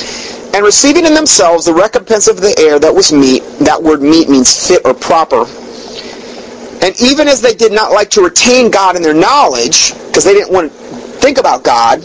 And 0.55 0.65
receiving 0.65 1.07
in 1.07 1.15
themselves 1.15 1.65
the 1.65 1.73
recompense 1.73 2.29
of 2.29 2.41
the 2.41 2.55
air 2.59 2.79
that 2.79 2.95
was 2.95 3.13
meet, 3.13 3.43
that 3.61 3.83
word 3.83 4.03
meet 4.03 4.29
means 4.29 4.69
fit 4.69 4.83
or 4.85 4.93
proper. 4.93 5.47
And 6.85 7.01
even 7.01 7.27
as 7.27 7.41
they 7.41 7.55
did 7.55 7.73
not 7.73 7.93
like 7.93 8.11
to 8.11 8.23
retain 8.23 8.71
God 8.71 8.97
in 8.97 9.03
their 9.03 9.15
knowledge, 9.15 9.95
because 10.07 10.25
they 10.25 10.35
didn't 10.35 10.53
want 10.53 10.71
to 10.71 10.79
think 10.79 11.39
about 11.39 11.65
God, 11.65 12.03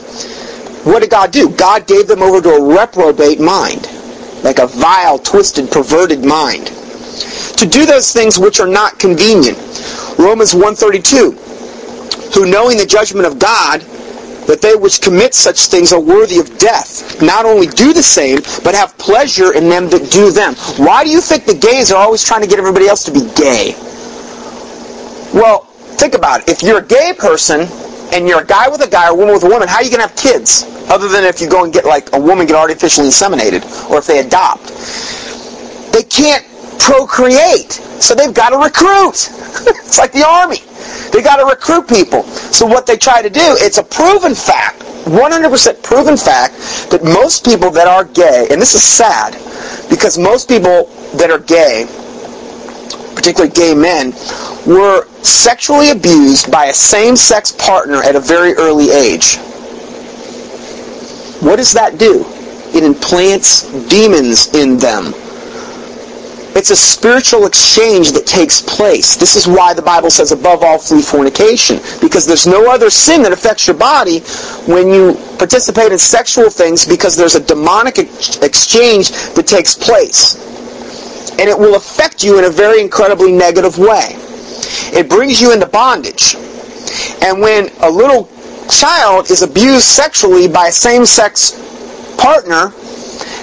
what 0.86 1.02
did 1.02 1.10
God 1.10 1.32
do? 1.32 1.50
God 1.50 1.88
gave 1.88 2.08
them 2.08 2.22
over 2.22 2.40
to 2.42 2.50
a 2.50 2.76
reprobate 2.76 3.42
mind 3.42 3.90
like 4.44 4.60
a 4.60 4.68
vile, 4.68 5.20
twisted, 5.20 5.72
perverted 5.72 6.24
mind. 6.24 6.68
To 7.58 7.66
do 7.66 7.86
those 7.86 8.12
things 8.14 8.38
which 8.38 8.60
are 8.60 8.68
not 8.68 9.00
convenient. 9.00 9.58
Romans 10.20 10.54
132, 10.54 11.32
who 12.34 12.50
knowing 12.50 12.78
the 12.78 12.86
judgment 12.86 13.26
of 13.26 13.40
God, 13.40 13.82
that 14.48 14.62
they 14.62 14.76
which 14.76 15.02
commit 15.02 15.34
such 15.34 15.68
things 15.68 15.92
are 15.92 16.00
worthy 16.00 16.40
of 16.40 16.58
death, 16.58 17.22
not 17.22 17.46
only 17.46 17.68
do 17.68 17.94
the 17.94 18.04
same, 18.04 18.40
but 18.64 18.74
have 18.74 18.98
pleasure 18.98 19.54
in 19.54 19.68
them 19.70 19.90
that 19.90 20.10
do 20.12 20.32
them. 20.32 20.56
Why 20.78 21.04
do 21.04 21.10
you 21.10 21.20
think 21.20 21.46
the 21.46 21.54
gays 21.54 21.92
are 21.92 21.98
always 21.98 22.24
trying 22.24 22.42
to 22.42 22.48
get 22.48 22.58
everybody 22.58 22.88
else 22.88 23.04
to 23.06 23.12
be 23.12 23.30
gay? 23.36 23.76
Well, 25.34 25.66
think 26.00 26.14
about 26.14 26.42
it. 26.42 26.50
If 26.50 26.64
you're 26.64 26.80
a 26.80 26.86
gay 26.86 27.14
person, 27.18 27.68
and 28.14 28.28
you're 28.28 28.42
a 28.42 28.46
guy 28.46 28.70
with 28.70 28.82
a 28.82 28.90
guy 28.90 29.10
or 29.10 29.12
a 29.12 29.16
woman 29.16 29.34
with 29.34 29.44
a 29.44 29.50
woman, 29.50 29.68
how 29.68 29.78
are 29.78 29.84
you 29.84 29.90
going 29.90 30.02
to 30.02 30.08
have 30.08 30.18
kids? 30.18 30.64
Other 30.90 31.08
than 31.08 31.24
if 31.24 31.42
you 31.42 31.50
go 31.50 31.64
and 31.64 31.74
get 31.74 31.86
like 31.86 32.14
a 32.14 32.20
woman 32.20 32.48
get 32.48 32.56
artificially 32.56 33.08
inseminated 33.08 33.64
or 33.90 33.98
if 33.98 34.08
they 34.08 34.20
adopt. 34.20 34.68
They 35.92 36.04
can't 36.04 36.46
procreate. 36.80 37.72
So 38.00 38.16
they've 38.16 38.34
got 38.34 38.50
to 38.50 38.58
recruit. 38.58 39.30
it's 39.84 39.98
like 39.98 40.12
the 40.12 40.26
army. 40.26 40.60
They 41.12 41.22
got 41.22 41.38
to 41.38 41.46
recruit 41.46 41.88
people. 41.88 42.24
So 42.24 42.66
what 42.66 42.86
they 42.86 42.98
try 42.98 43.22
to 43.22 43.30
do, 43.30 43.56
it's 43.60 43.78
a 43.78 43.84
proven 43.84 44.36
fact, 44.36 44.80
100% 45.06 45.84
proven 45.84 46.16
fact 46.16 46.54
that 46.92 47.04
most 47.04 47.44
people 47.44 47.72
that 47.72 47.88
are 47.88 48.06
gay, 48.06 48.48
and 48.52 48.62
this 48.62 48.76
is 48.76 48.84
sad, 48.84 49.34
because 49.90 50.18
most 50.18 50.48
people 50.48 50.86
that 51.18 51.32
are 51.32 51.40
gay, 51.40 51.86
particularly 53.16 53.52
gay 53.52 53.74
men, 53.74 54.14
were 54.68 55.08
sexually 55.24 55.92
abused 55.92 56.52
by 56.52 56.66
a 56.66 56.74
same-sex 56.74 57.54
partner 57.54 58.04
at 58.04 58.16
a 58.16 58.20
very 58.20 58.54
early 58.54 58.92
age. 58.92 59.38
What 61.40 61.56
does 61.56 61.72
that 61.74 61.98
do? 61.98 62.26
It 62.76 62.84
implants 62.84 63.64
demons 63.88 64.54
in 64.54 64.78
them. 64.78 65.14
It's 66.58 66.72
a 66.72 66.76
spiritual 66.76 67.46
exchange 67.46 68.12
that 68.14 68.26
takes 68.26 68.62
place. 68.62 69.16
This 69.16 69.36
is 69.36 69.48
why 69.48 69.74
the 69.74 69.82
Bible 69.82 70.10
says 70.10 70.32
above 70.32 70.64
all 70.64 70.80
flee 70.80 71.04
fornication. 71.04 71.80
Because 72.02 72.26
there's 72.26 72.48
no 72.48 72.70
other 72.70 72.90
sin 72.90 73.22
that 73.22 73.32
affects 73.32 73.68
your 73.68 73.78
body 73.78 74.20
when 74.66 74.90
you 74.90 75.14
participate 75.38 75.92
in 75.92 76.00
sexual 76.00 76.50
things 76.50 76.86
because 76.86 77.16
there's 77.16 77.36
a 77.36 77.40
demonic 77.40 78.00
ex- 78.00 78.38
exchange 78.38 79.12
that 79.36 79.46
takes 79.46 79.76
place. 79.76 80.36
And 81.40 81.48
it 81.48 81.58
will 81.58 81.76
affect 81.76 82.24
you 82.24 82.40
in 82.40 82.46
a 82.46 82.50
very 82.50 82.82
incredibly 82.82 83.32
negative 83.32 83.78
way. 83.78 84.18
It 84.94 85.10
brings 85.10 85.42
you 85.42 85.54
into 85.54 85.68
bondage. 85.68 86.36
And 87.22 87.42
when 87.42 87.70
a 87.82 87.90
little 87.90 88.30
child 88.70 89.32
is 89.32 89.42
abused 89.42 89.86
sexually 89.86 90.48
by 90.48 90.68
a 90.68 90.72
same-sex 90.72 91.52
partner, 92.18 92.74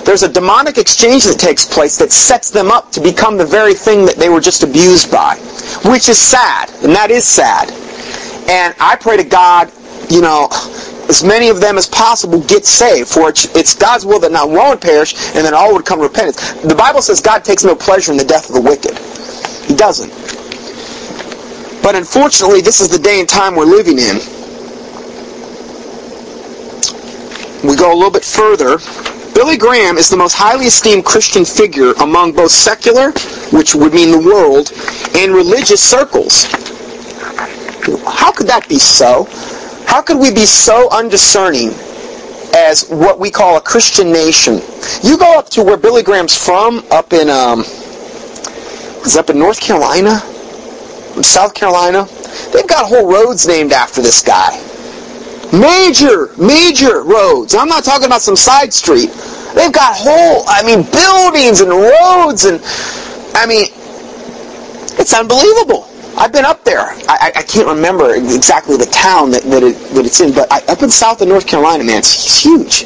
there's 0.04 0.23
a 0.23 0.28
demonic 0.28 0.76
exchange 0.76 1.25
that 1.25 1.38
takes 1.38 1.64
place 1.64 1.97
that 1.99 2.12
sets 2.12 2.50
them 2.50 2.71
up 2.71 2.93
to 2.93 3.00
become 3.00 3.38
the 3.38 3.47
very 3.47 3.75
thing 3.75 4.04
that 4.04 4.16
they 4.16 4.28
were 4.28 4.40
just 4.40 4.62
abused 4.62 5.11
by, 5.11 5.37
which 5.85 6.09
is 6.09 6.19
sad, 6.19 6.71
and 6.83 6.95
that 6.95 7.11
is 7.11 7.25
sad. 7.25 7.71
And 8.49 8.75
I 8.78 8.97
pray 8.97 9.16
to 9.16 9.25
God, 9.25 9.73
you 10.11 10.21
know, 10.21 10.49
as 11.09 11.25
many 11.25 11.49
of 11.49 11.61
them 11.61 11.78
as 11.78 11.87
possible 11.87 12.40
get 12.43 12.66
saved, 12.66 13.09
for 13.09 13.31
it's 13.31 13.75
God's 13.75 14.04
will 14.04 14.21
that 14.21 14.33
not 14.33 14.49
one 14.50 14.71
would 14.71 14.81
perish, 14.81 15.14
and 15.35 15.45
then 15.45 15.54
all 15.54 15.73
would 15.73 15.87
come 15.87 16.00
repentance. 16.00 16.52
The 16.62 16.75
Bible 16.75 17.00
says 17.00 17.21
God 17.21 17.45
takes 17.45 17.64
no 17.64 17.75
pleasure 17.75 18.12
in 18.12 18.19
the 18.19 18.25
death 18.25 18.49
of 18.49 18.54
the 18.54 18.61
wicked. 18.61 18.99
He 19.66 19.75
doesn't. 19.75 20.12
But 21.85 21.95
unfortunately, 21.95 22.62
this 22.62 22.81
is 22.81 22.88
the 22.88 22.99
day 22.99 23.21
and 23.21 23.29
time 23.29 23.55
we're 23.55 23.67
living 23.67 23.99
in. 23.99 24.17
We 27.62 27.76
go 27.76 27.93
a 27.93 27.95
little 27.95 28.11
bit 28.11 28.25
further. 28.25 28.79
Billy 29.35 29.59
Graham 29.59 29.99
is 29.99 30.09
the 30.09 30.17
most 30.17 30.33
highly 30.33 30.64
esteemed 30.64 31.05
Christian 31.05 31.45
figure 31.45 31.93
among 32.00 32.33
both 32.33 32.53
secular, 32.53 33.11
which 33.53 33.75
would 33.75 33.93
mean 33.93 34.11
the 34.11 34.19
world, 34.19 34.73
and 35.14 35.35
religious 35.35 35.83
circles. 35.83 36.45
How 38.07 38.33
could 38.33 38.47
that 38.47 38.67
be 38.67 38.79
so? 38.79 39.29
How 39.87 40.00
could 40.00 40.19
we 40.19 40.33
be 40.33 40.47
so 40.47 40.88
undiscerning 40.91 41.69
as 42.55 42.88
what 42.88 43.19
we 43.19 43.31
call 43.31 43.59
a 43.59 43.61
Christian 43.61 44.11
nation? 44.11 44.62
You 45.03 45.19
go 45.19 45.38
up 45.38 45.50
to 45.50 45.62
where 45.62 45.76
Billy 45.76 46.03
Graham's 46.03 46.35
from, 46.35 46.83
up 46.91 47.12
in 47.12 47.29
um, 47.29 47.61
is 49.05 49.19
up 49.19 49.29
in 49.29 49.38
North 49.38 49.61
Carolina, 49.61 50.23
South 51.23 51.54
Carolina. 51.54 52.09
They've 52.52 52.66
got 52.66 52.87
whole 52.87 53.11
roads 53.11 53.47
named 53.47 53.73
after 53.73 54.02
this 54.02 54.23
guy. 54.23 54.61
Major, 55.52 56.30
major 56.37 57.02
roads. 57.02 57.54
I'm 57.54 57.68
not 57.68 57.85
talking 57.85 58.06
about 58.06 58.23
some 58.23 58.37
side 58.37 58.73
street. 58.73 59.11
They've 59.54 59.73
got 59.73 59.94
whole, 59.97 60.44
I 60.49 60.62
mean, 60.64 60.83
buildings 60.90 61.61
and 61.61 61.71
roads 61.71 62.44
and, 62.44 62.61
I 63.37 63.47
mean, 63.47 63.66
it's 64.99 65.14
unbelievable. 65.14 65.88
I've 66.16 66.33
been 66.33 66.44
up 66.44 66.64
there. 66.64 66.80
I, 67.09 67.33
I 67.37 67.42
can't 67.42 67.66
remember 67.66 68.14
exactly 68.14 68.76
the 68.76 68.87
town 68.87 69.30
that, 69.33 69.42
that, 69.44 69.62
it, 69.62 69.76
that 69.94 70.06
it's 70.06 70.21
in, 70.21 70.33
but 70.33 70.50
I, 70.50 70.61
up 70.73 70.83
in 70.83 70.90
south 70.90 71.21
of 71.23 71.28
North 71.28 71.47
Carolina, 71.47 71.85
man, 71.85 71.99
it's, 71.99 72.14
it's 72.14 72.42
huge. 72.42 72.85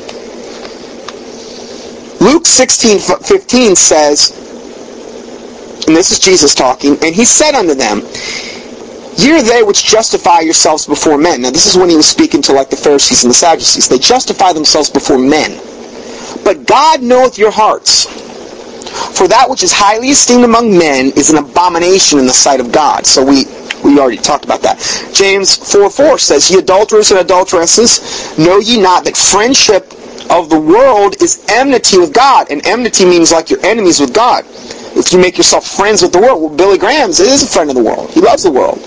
Luke 2.21 2.47
16, 2.47 2.99
15 2.99 3.77
says, 3.77 4.48
and 5.87 5.97
this 5.97 6.11
is 6.11 6.19
Jesus 6.19 6.55
talking, 6.55 6.93
and 7.05 7.15
he 7.15 7.25
said 7.25 7.55
unto 7.55 7.75
them, 7.75 8.03
Ye 9.19 9.33
are 9.33 9.43
they 9.43 9.63
which 9.65 9.85
justify 9.85 10.41
yourselves 10.41 10.87
before 10.87 11.19
men. 11.19 11.43
Now 11.43 11.51
this 11.51 11.67
is 11.67 11.77
when 11.77 11.91
he 11.91 11.97
was 11.97 12.07
speaking 12.07 12.41
to 12.43 12.53
like 12.53 12.71
the 12.71 12.77
Pharisees 12.77 13.25
and 13.25 13.31
the 13.31 13.35
Sadducees. 13.35 13.89
They 13.89 13.99
justify 13.99 14.53
themselves 14.53 14.91
before 14.91 15.19
men. 15.19 15.59
But 16.45 16.67
God 16.67 17.03
knoweth 17.03 17.37
your 17.37 17.51
hearts. 17.51 18.07
For 19.19 19.27
that 19.29 19.51
which 19.51 19.63
is 19.63 19.73
highly 19.73 20.11
esteemed 20.11 20.45
among 20.45 20.77
men 20.77 21.13
is 21.17 21.31
an 21.31 21.39
abomination 21.39 22.21
in 22.21 22.27
the 22.27 22.33
sight 22.33 22.61
of 22.61 22.71
God. 22.71 23.07
So 23.07 23.25
we, 23.25 23.45
we 23.85 23.99
already 23.99 24.19
talked 24.19 24.45
about 24.45 24.63
that. 24.63 24.79
James 25.13 25.57
4 25.57 25.91
4 25.91 26.19
says, 26.19 26.51
Ye 26.51 26.59
adulterers 26.59 27.11
and 27.11 27.21
adulteresses, 27.21 28.39
know 28.39 28.59
ye 28.59 28.81
not 28.81 29.05
that 29.05 29.17
friendship 29.17 29.93
of 30.31 30.49
the 30.49 30.61
world 30.61 31.21
is 31.21 31.45
enmity 31.49 31.99
with 31.99 32.13
God. 32.13 32.47
And 32.51 32.65
enmity 32.67 33.05
means 33.05 33.33
like 33.33 33.51
you're 33.51 33.65
enemies 33.65 34.01
with 34.01 34.15
God. 34.15 34.45
If 34.99 35.13
you 35.13 35.19
make 35.21 35.39
yourself 35.39 35.65
friends 35.65 36.03
with 36.03 36.13
the 36.13 36.19
world, 36.19 36.43
well, 36.43 36.55
Billy 36.55 36.77
Graham 36.77 37.11
is 37.11 37.43
a 37.43 37.47
friend 37.47 37.71
of 37.71 37.77
the 37.77 37.83
world. 37.83 38.11
He 38.11 38.21
loves 38.21 38.43
the 38.43 38.51
world. 38.51 38.79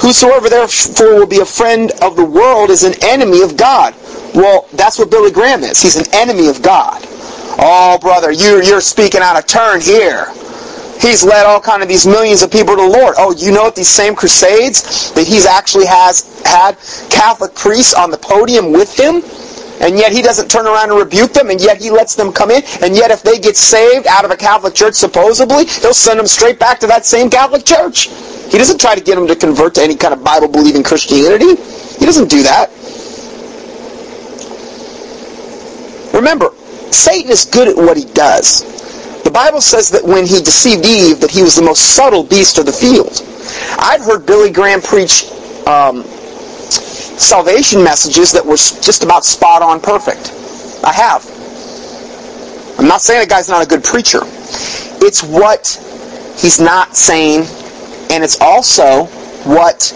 Whosoever 0.00 0.48
therefore 0.48 1.16
will 1.16 1.26
be 1.26 1.40
a 1.40 1.44
friend 1.44 1.92
of 2.00 2.16
the 2.16 2.24
world 2.24 2.70
is 2.70 2.84
an 2.84 2.94
enemy 3.02 3.42
of 3.42 3.58
God. 3.58 3.94
Well, 4.34 4.66
that's 4.72 4.98
what 4.98 5.10
Billy 5.10 5.30
Graham 5.30 5.62
is. 5.62 5.82
He's 5.82 5.96
an 5.96 6.06
enemy 6.14 6.48
of 6.48 6.62
God. 6.62 7.04
Oh, 7.58 7.98
brother, 8.00 8.32
you, 8.32 8.62
you're 8.62 8.80
speaking 8.80 9.20
out 9.20 9.38
of 9.38 9.46
turn 9.46 9.82
here. 9.82 10.32
He's 11.00 11.22
led 11.22 11.44
all 11.44 11.60
kind 11.60 11.82
of 11.82 11.88
these 11.88 12.06
millions 12.06 12.42
of 12.42 12.50
people 12.50 12.76
to 12.76 12.82
the 12.82 12.88
Lord. 12.88 13.16
Oh, 13.18 13.34
you 13.36 13.52
know 13.52 13.62
what? 13.64 13.76
These 13.76 13.88
same 13.88 14.14
crusades 14.14 15.12
that 15.12 15.26
he's 15.26 15.44
actually 15.44 15.86
has 15.86 16.40
had 16.44 16.76
Catholic 17.10 17.54
priests 17.54 17.92
on 17.92 18.10
the 18.10 18.18
podium 18.18 18.72
with 18.72 18.98
him, 18.98 19.22
and 19.80 19.96
yet 19.98 20.12
he 20.12 20.22
doesn't 20.22 20.50
turn 20.50 20.66
around 20.66 20.90
and 20.90 20.98
rebuke 20.98 21.32
them, 21.32 21.50
and 21.50 21.60
yet 21.60 21.80
he 21.80 21.90
lets 21.90 22.14
them 22.14 22.32
come 22.32 22.50
in, 22.50 22.62
and 22.82 22.96
yet 22.96 23.10
if 23.10 23.22
they 23.22 23.38
get 23.38 23.56
saved 23.56 24.06
out 24.06 24.24
of 24.24 24.30
a 24.30 24.36
Catholic 24.36 24.74
church, 24.74 24.94
supposedly, 24.94 25.66
he'll 25.66 25.94
send 25.94 26.18
them 26.18 26.26
straight 26.26 26.58
back 26.58 26.78
to 26.80 26.86
that 26.86 27.04
same 27.04 27.30
Catholic 27.30 27.64
church. 27.64 28.08
He 28.50 28.58
doesn't 28.58 28.80
try 28.80 28.94
to 28.94 29.00
get 29.00 29.14
them 29.14 29.26
to 29.28 29.36
convert 29.36 29.74
to 29.76 29.82
any 29.82 29.96
kind 29.96 30.12
of 30.12 30.24
Bible-believing 30.24 30.82
Christianity. 30.82 31.56
He 31.98 32.04
doesn't 32.04 32.28
do 32.28 32.42
that. 32.42 32.70
Remember, 36.12 36.50
Satan 36.90 37.30
is 37.30 37.44
good 37.44 37.68
at 37.68 37.76
what 37.76 37.96
he 37.96 38.04
does. 38.04 38.64
The 39.22 39.30
Bible 39.30 39.60
says 39.60 39.90
that 39.90 40.02
when 40.04 40.26
he 40.26 40.42
deceived 40.42 40.84
Eve, 40.84 41.20
that 41.20 41.30
he 41.30 41.42
was 41.42 41.54
the 41.54 41.62
most 41.62 41.94
subtle 41.94 42.24
beast 42.24 42.58
of 42.58 42.66
the 42.66 42.72
field. 42.72 43.22
I've 43.78 44.02
heard 44.02 44.26
Billy 44.26 44.50
Graham 44.50 44.80
preach 44.80 45.30
um, 45.66 46.04
salvation 47.20 47.84
messages 47.84 48.32
that 48.32 48.44
were 48.44 48.56
just 48.56 49.04
about 49.04 49.24
spot 49.24 49.62
on 49.62 49.80
perfect. 49.80 50.32
I 50.82 50.92
have. 50.92 51.20
I'm 52.78 52.88
not 52.88 53.02
saying 53.02 53.20
the 53.20 53.26
guy's 53.26 53.48
not 53.48 53.62
a 53.62 53.68
good 53.68 53.84
preacher. 53.84 54.20
It's 55.04 55.22
what 55.22 55.68
he's 56.38 56.58
not 56.58 56.96
saying, 56.96 57.40
and 58.10 58.24
it's 58.24 58.40
also 58.40 59.04
what 59.44 59.94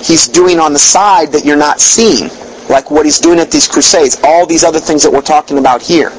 he's 0.00 0.28
doing 0.28 0.60
on 0.60 0.72
the 0.72 0.78
side 0.78 1.32
that 1.32 1.44
you're 1.44 1.56
not 1.56 1.80
seeing 1.80 2.30
like 2.70 2.90
what 2.90 3.04
he's 3.04 3.18
doing 3.18 3.40
at 3.40 3.50
these 3.50 3.66
crusades, 3.66 4.20
all 4.22 4.46
these 4.46 4.62
other 4.62 4.78
things 4.78 5.02
that 5.02 5.12
we're 5.12 5.20
talking 5.20 5.58
about 5.58 5.82
here. 5.82 6.10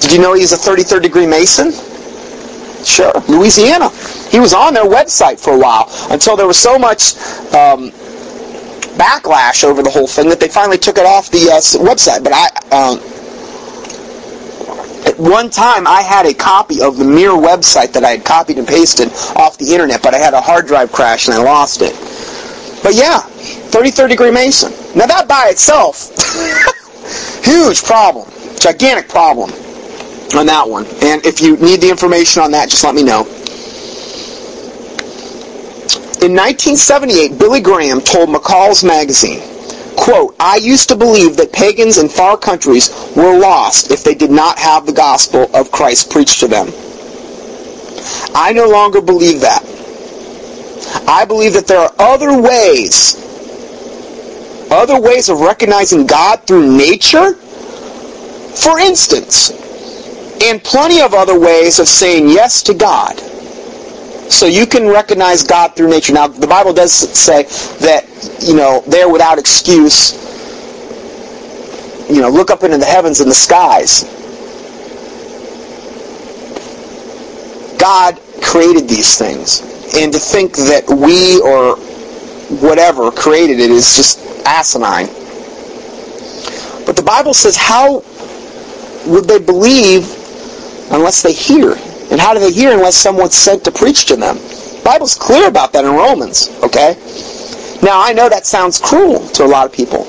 Did 0.00 0.12
you 0.12 0.20
know 0.20 0.34
he's 0.34 0.52
a 0.52 0.56
33rd 0.56 1.02
degree 1.02 1.26
Mason? 1.26 1.72
Sure, 2.84 3.12
Louisiana. 3.28 3.88
He 4.30 4.38
was 4.38 4.52
on 4.54 4.74
their 4.74 4.84
website 4.84 5.40
for 5.40 5.54
a 5.54 5.58
while 5.58 5.88
until 6.10 6.36
there 6.36 6.46
was 6.46 6.58
so 6.58 6.78
much 6.78 7.16
um, 7.54 7.90
backlash 8.98 9.64
over 9.64 9.82
the 9.82 9.90
whole 9.90 10.06
thing 10.08 10.28
that 10.28 10.40
they 10.40 10.48
finally 10.48 10.76
took 10.78 10.98
it 10.98 11.06
off 11.06 11.30
the 11.30 11.48
uh, 11.50 11.60
website. 11.86 12.24
But 12.24 12.32
I, 12.34 12.46
um, 12.74 12.98
at 15.06 15.18
one 15.18 15.48
time, 15.48 15.86
I 15.86 16.02
had 16.02 16.26
a 16.26 16.34
copy 16.34 16.82
of 16.82 16.98
the 16.98 17.04
Mirror 17.04 17.38
website 17.38 17.92
that 17.92 18.04
I 18.04 18.10
had 18.10 18.24
copied 18.24 18.58
and 18.58 18.66
pasted 18.66 19.08
off 19.36 19.56
the 19.56 19.72
internet, 19.72 20.02
but 20.02 20.14
I 20.14 20.18
had 20.18 20.34
a 20.34 20.40
hard 20.40 20.66
drive 20.66 20.92
crash 20.92 21.28
and 21.28 21.36
I 21.36 21.42
lost 21.42 21.80
it. 21.80 21.94
But 22.82 22.94
yeah, 22.94 23.22
33rd 23.70 24.10
degree 24.10 24.30
Mason. 24.30 24.72
Now 24.96 25.06
that 25.06 25.26
by 25.28 25.48
itself, 25.50 26.10
huge 27.44 27.82
problem, 27.84 28.28
gigantic 28.58 29.08
problem 29.08 29.50
on 30.36 30.46
that 30.46 30.68
one. 30.68 30.86
And 31.02 31.24
if 31.24 31.40
you 31.40 31.56
need 31.56 31.80
the 31.80 31.88
information 31.88 32.42
on 32.42 32.50
that, 32.52 32.68
just 32.68 32.84
let 32.84 32.94
me 32.94 33.02
know. 33.02 33.24
In 36.20 36.34
1978, 36.34 37.38
Billy 37.38 37.60
Graham 37.60 38.00
told 38.00 38.28
McCall's 38.28 38.82
magazine, 38.82 39.40
quote, 39.96 40.34
I 40.40 40.56
used 40.56 40.88
to 40.88 40.96
believe 40.96 41.36
that 41.36 41.52
pagans 41.52 41.98
in 41.98 42.08
far 42.08 42.36
countries 42.36 42.90
were 43.14 43.38
lost 43.38 43.92
if 43.92 44.02
they 44.02 44.16
did 44.16 44.32
not 44.32 44.58
have 44.58 44.84
the 44.84 44.92
gospel 44.92 45.48
of 45.54 45.70
Christ 45.70 46.10
preached 46.10 46.40
to 46.40 46.48
them. 46.48 46.72
I 48.34 48.52
no 48.52 48.68
longer 48.68 49.00
believe 49.00 49.40
that. 49.42 49.62
I 51.06 51.24
believe 51.24 51.52
that 51.52 51.68
there 51.68 51.78
are 51.78 51.94
other 52.00 52.40
ways, 52.40 53.14
other 54.72 55.00
ways 55.00 55.28
of 55.28 55.38
recognizing 55.38 56.04
God 56.04 56.44
through 56.48 56.76
nature, 56.76 57.34
for 57.34 58.80
instance, 58.80 59.52
and 60.42 60.62
plenty 60.64 61.00
of 61.00 61.14
other 61.14 61.38
ways 61.38 61.78
of 61.78 61.86
saying 61.86 62.28
yes 62.28 62.60
to 62.64 62.74
God. 62.74 63.22
So 64.28 64.46
you 64.46 64.66
can 64.66 64.86
recognize 64.88 65.42
God 65.42 65.74
through 65.74 65.88
nature. 65.88 66.12
Now, 66.12 66.28
the 66.28 66.46
Bible 66.46 66.72
does 66.72 66.92
say 66.92 67.44
that, 67.80 68.04
you 68.46 68.54
know, 68.54 68.82
they're 68.86 69.08
without 69.08 69.38
excuse. 69.38 70.12
You 72.10 72.20
know, 72.20 72.28
look 72.28 72.50
up 72.50 72.62
into 72.62 72.78
the 72.78 72.84
heavens 72.84 73.20
and 73.20 73.30
the 73.30 73.34
skies. 73.34 74.04
God 77.78 78.20
created 78.42 78.88
these 78.88 79.16
things. 79.16 79.62
And 79.96 80.12
to 80.12 80.18
think 80.18 80.56
that 80.56 80.84
we 80.88 81.40
or 81.40 81.76
whatever 82.60 83.10
created 83.10 83.60
it 83.60 83.70
is 83.70 83.96
just 83.96 84.20
asinine. 84.44 85.06
But 86.84 86.96
the 86.96 87.02
Bible 87.02 87.32
says, 87.34 87.56
how 87.56 88.04
would 89.06 89.24
they 89.24 89.38
believe 89.38 90.04
unless 90.90 91.22
they 91.22 91.32
hear? 91.32 91.76
And 92.10 92.20
how 92.20 92.32
do 92.34 92.40
they 92.40 92.52
hear 92.52 92.72
unless 92.72 92.96
someone's 92.96 93.34
sent 93.34 93.64
to 93.64 93.70
preach 93.70 94.06
to 94.06 94.16
them? 94.16 94.36
The 94.36 94.82
Bible's 94.84 95.14
clear 95.14 95.48
about 95.48 95.72
that 95.74 95.84
in 95.84 95.90
Romans, 95.90 96.48
okay? 96.62 96.96
Now, 97.82 98.00
I 98.02 98.12
know 98.12 98.28
that 98.28 98.46
sounds 98.46 98.78
cruel 98.78 99.26
to 99.28 99.44
a 99.44 99.46
lot 99.46 99.66
of 99.66 99.72
people, 99.72 100.04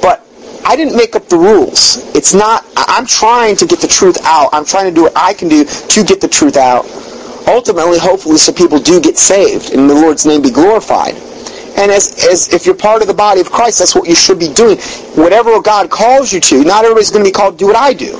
but 0.00 0.24
I 0.64 0.76
didn't 0.76 0.96
make 0.96 1.16
up 1.16 1.28
the 1.28 1.36
rules. 1.36 1.98
It's 2.14 2.32
not, 2.32 2.64
I'm 2.76 3.06
trying 3.06 3.56
to 3.56 3.66
get 3.66 3.80
the 3.80 3.88
truth 3.88 4.18
out. 4.24 4.50
I'm 4.52 4.64
trying 4.64 4.88
to 4.88 4.94
do 4.94 5.02
what 5.02 5.12
I 5.16 5.34
can 5.34 5.48
do 5.48 5.64
to 5.64 6.04
get 6.04 6.20
the 6.20 6.28
truth 6.28 6.56
out. 6.56 6.86
Ultimately, 7.48 7.98
hopefully, 7.98 8.38
so 8.38 8.52
people 8.52 8.78
do 8.78 9.00
get 9.00 9.18
saved 9.18 9.72
and 9.72 9.90
the 9.90 9.94
Lord's 9.94 10.24
name 10.24 10.42
be 10.42 10.50
glorified. 10.50 11.14
And 11.76 11.90
as, 11.90 12.24
as 12.30 12.52
if 12.52 12.64
you're 12.64 12.76
part 12.76 13.02
of 13.02 13.08
the 13.08 13.14
body 13.14 13.40
of 13.40 13.50
Christ, 13.50 13.80
that's 13.80 13.94
what 13.94 14.08
you 14.08 14.14
should 14.14 14.38
be 14.38 14.52
doing. 14.52 14.78
Whatever 15.16 15.60
God 15.60 15.90
calls 15.90 16.32
you 16.32 16.40
to, 16.40 16.64
not 16.64 16.84
everybody's 16.84 17.10
going 17.10 17.24
to 17.24 17.28
be 17.28 17.32
called 17.32 17.54
to 17.54 17.58
do 17.58 17.66
what 17.66 17.76
I 17.76 17.92
do. 17.92 18.12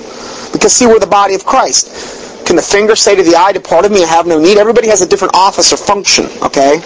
Because 0.53 0.73
see, 0.73 0.87
we're 0.87 0.99
the 0.99 1.07
body 1.07 1.35
of 1.35 1.45
Christ. 1.45 2.22
Can 2.45 2.57
the 2.57 2.63
finger 2.63 2.97
say 2.97 3.15
to 3.15 3.23
the 3.23 3.37
eye, 3.37 3.53
depart 3.53 3.85
of 3.85 3.93
me, 3.93 4.03
I 4.03 4.07
have 4.07 4.27
no 4.27 4.39
need? 4.39 4.59
Everybody 4.59 4.89
has 4.89 5.01
a 5.01 5.09
different 5.09 5.35
office 5.35 5.73
or 5.73 5.77
function, 5.77 6.27
okay? 6.43 6.81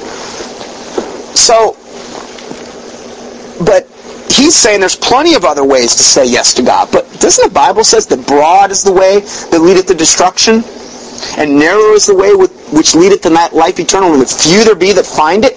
So, 1.34 1.76
but 3.64 3.86
he's 4.30 4.54
saying 4.54 4.80
there's 4.80 4.96
plenty 4.96 5.34
of 5.34 5.44
other 5.44 5.64
ways 5.64 5.94
to 5.94 6.02
say 6.02 6.26
yes 6.26 6.54
to 6.54 6.62
God. 6.62 6.88
But 6.92 7.04
doesn't 7.20 7.48
the 7.48 7.54
Bible 7.54 7.84
says 7.84 8.06
that 8.08 8.26
broad 8.26 8.70
is 8.70 8.82
the 8.82 8.92
way 8.92 9.20
that 9.20 9.60
leadeth 9.60 9.86
to 9.86 9.94
destruction? 9.94 10.62
And 11.38 11.58
narrow 11.58 11.92
is 11.92 12.06
the 12.06 12.14
way 12.14 12.34
which 12.34 12.94
leadeth 12.94 13.22
to 13.22 13.30
life 13.30 13.78
eternal, 13.80 14.12
and 14.12 14.28
few 14.28 14.64
there 14.64 14.74
be 14.74 14.92
that 14.92 15.06
find 15.06 15.44
it? 15.44 15.56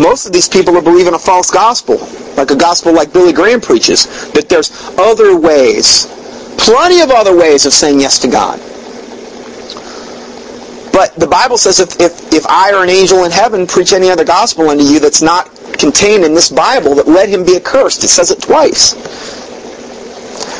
Most 0.00 0.26
of 0.26 0.32
these 0.32 0.48
people 0.48 0.76
are 0.76 0.82
believing 0.82 1.14
a 1.14 1.18
false 1.18 1.50
gospel, 1.50 1.98
like 2.36 2.50
a 2.50 2.56
gospel 2.56 2.92
like 2.92 3.12
Billy 3.12 3.32
Graham 3.32 3.60
preaches, 3.60 4.30
that 4.32 4.48
there's 4.48 4.70
other 4.98 5.36
ways, 5.36 6.06
plenty 6.58 7.00
of 7.00 7.10
other 7.10 7.36
ways 7.36 7.66
of 7.66 7.72
saying 7.72 8.00
yes 8.00 8.18
to 8.20 8.28
God. 8.28 8.60
But 10.94 11.12
the 11.16 11.26
Bible 11.26 11.58
says 11.58 11.80
if, 11.80 12.00
if, 12.00 12.32
if 12.32 12.46
I 12.46 12.72
or 12.72 12.84
an 12.84 12.88
angel 12.88 13.24
in 13.24 13.32
heaven 13.32 13.66
preach 13.66 13.92
any 13.92 14.10
other 14.10 14.24
gospel 14.24 14.70
unto 14.70 14.84
you 14.84 15.00
that's 15.00 15.22
not 15.22 15.50
contained 15.76 16.24
in 16.24 16.34
this 16.34 16.52
Bible, 16.52 16.94
that 16.94 17.08
let 17.08 17.28
him 17.28 17.44
be 17.44 17.56
accursed. 17.56 18.04
It 18.04 18.08
says 18.08 18.30
it 18.30 18.40
twice. 18.40 18.94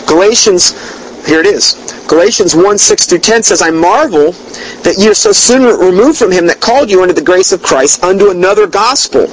Galatians, 0.09 0.75
here 1.25 1.39
it 1.39 1.47
is. 1.47 1.75
Galatians 2.09 2.53
1, 2.53 2.79
6 2.79 3.07
through 3.07 3.21
10 3.21 3.45
says, 3.45 3.63
I 3.63 3.71
marvel 3.71 4.33
that 4.83 4.97
ye 4.99 5.09
are 5.09 5.15
so 5.15 5.31
soon 5.31 5.63
removed 5.79 6.19
from 6.19 6.33
him 6.33 6.49
that 6.49 6.61
called 6.61 6.91
you 6.91 7.03
unto 7.03 7.15
the 7.15 7.23
grace 7.23 7.53
of 7.53 7.63
Christ 7.63 8.03
unto 8.03 8.31
another 8.31 8.67
gospel 8.67 9.29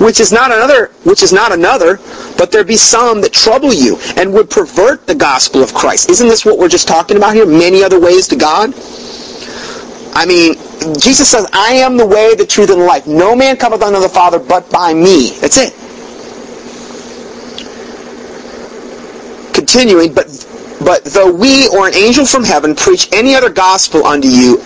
which 0.00 0.18
is 0.18 0.32
not 0.32 0.50
another 0.50 0.86
which 1.04 1.22
is 1.22 1.30
not 1.30 1.52
another 1.52 1.98
but 2.38 2.50
there 2.50 2.64
be 2.64 2.76
some 2.76 3.20
that 3.20 3.34
trouble 3.34 3.72
you 3.72 3.98
and 4.16 4.32
would 4.32 4.48
pervert 4.48 5.06
the 5.06 5.14
gospel 5.14 5.62
of 5.62 5.74
christ 5.74 6.08
isn't 6.08 6.28
this 6.28 6.42
what 6.42 6.58
we're 6.58 6.70
just 6.70 6.88
talking 6.88 7.18
about 7.18 7.34
here 7.34 7.44
many 7.44 7.82
other 7.82 8.00
ways 8.00 8.26
to 8.26 8.34
god 8.34 8.72
i 10.14 10.26
mean 10.26 10.54
jesus 10.98 11.28
says 11.28 11.46
i 11.52 11.72
am 11.72 11.96
the 11.96 12.06
way 12.06 12.34
the 12.34 12.46
truth 12.46 12.70
and 12.70 12.80
the 12.80 12.84
life. 12.84 13.06
No 13.06 13.36
man 13.36 13.56
cometh 13.56 13.82
unto 13.82 14.00
the 14.00 14.08
father 14.08 14.38
but 14.38 14.68
by 14.70 14.94
me. 14.94 15.30
That's 15.40 15.56
it. 15.58 15.74
Continuing 19.54 20.12
but 20.14 20.26
but 20.84 21.04
though 21.04 21.32
we 21.32 21.68
or 21.68 21.86
an 21.86 21.94
angel 21.94 22.24
from 22.24 22.44
heaven 22.44 22.74
preach 22.74 23.12
any 23.12 23.34
other 23.34 23.50
gospel 23.50 24.06
unto 24.06 24.28
you 24.28 24.56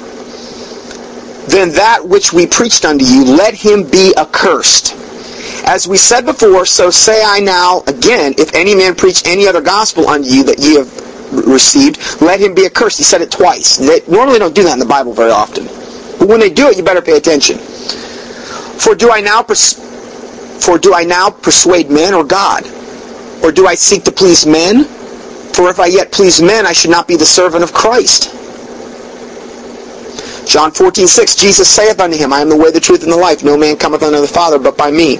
than 1.48 1.70
that 1.72 2.00
which 2.04 2.33
we 2.33 2.46
preached 2.46 2.85
unto 2.85 3.04
you 3.04 3.24
let 3.24 3.54
him 3.54 3.88
be 3.88 4.14
accursed. 4.16 4.94
As 5.66 5.88
we 5.88 5.96
said 5.96 6.26
before, 6.26 6.66
so 6.66 6.90
say 6.90 7.22
I 7.24 7.40
now 7.40 7.83
again, 7.87 8.35
if 8.38 8.54
any 8.54 8.74
man 8.74 8.94
preach 8.94 9.26
any 9.26 9.46
other 9.48 9.61
gospel 9.61 10.09
unto 10.09 10.28
you 10.28 10.44
that 10.44 10.59
ye 10.59 10.76
have 10.76 11.04
received, 11.35 11.99
let 12.20 12.40
him 12.40 12.55
be 12.55 12.66
accursed. 12.66 12.99
He 12.99 13.05
said 13.05 13.20
it 13.20 13.31
twice. 13.31 13.77
They 13.77 14.01
normally 14.09 14.38
don't 14.38 14.55
do 14.55 14.62
that 14.64 14.73
in 14.73 14.79
the 14.79 14.87
Bible 14.87 15.12
very 15.12 15.31
often. 15.31 15.66
But 16.18 16.29
when 16.29 16.40
they 16.40 16.51
do 16.51 16.68
it, 16.68 16.77
you 16.77 16.83
better 16.83 17.03
pay 17.03 17.16
attention. 17.16 17.59
For 17.59 18.94
do 18.94 19.11
I 19.11 19.20
now 19.20 19.42
pers- 19.42 19.81
for 20.64 20.79
do 20.79 20.94
I 20.94 21.05
now 21.05 21.31
persuade 21.31 21.90
men 21.90 22.14
or 22.14 22.25
God? 22.25 22.64
Or 23.42 23.53
do 23.53 23.66
I 23.66 23.75
seek 23.75 24.05
to 24.05 24.12
please 24.12 24.47
men? 24.47 24.85
For 25.55 25.68
if 25.70 25.79
I 25.79 25.87
yet 25.87 26.11
please 26.11 26.40
men, 26.40 26.66
I 26.66 26.73
should 26.73 26.90
not 26.90 27.07
be 27.07 27.16
the 27.16 27.27
servant 27.27 27.62
of 27.62 27.73
Christ. 27.73 28.31
John 30.47 30.70
14, 30.70 31.07
6, 31.07 31.37
Jesus 31.37 31.68
saith 31.68 32.01
unto 32.01 32.16
him, 32.16 32.33
I 32.33 32.40
am 32.40 32.49
the 32.49 32.57
way, 32.57 32.70
the 32.70 32.81
truth, 32.81 33.03
and 33.03 33.12
the 33.12 33.16
life. 33.16 33.44
No 33.44 33.57
man 33.57 33.77
cometh 33.77 34.03
unto 34.03 34.20
the 34.20 34.29
Father 34.29 34.59
but 34.59 34.77
by 34.77 34.90
me. 34.90 35.18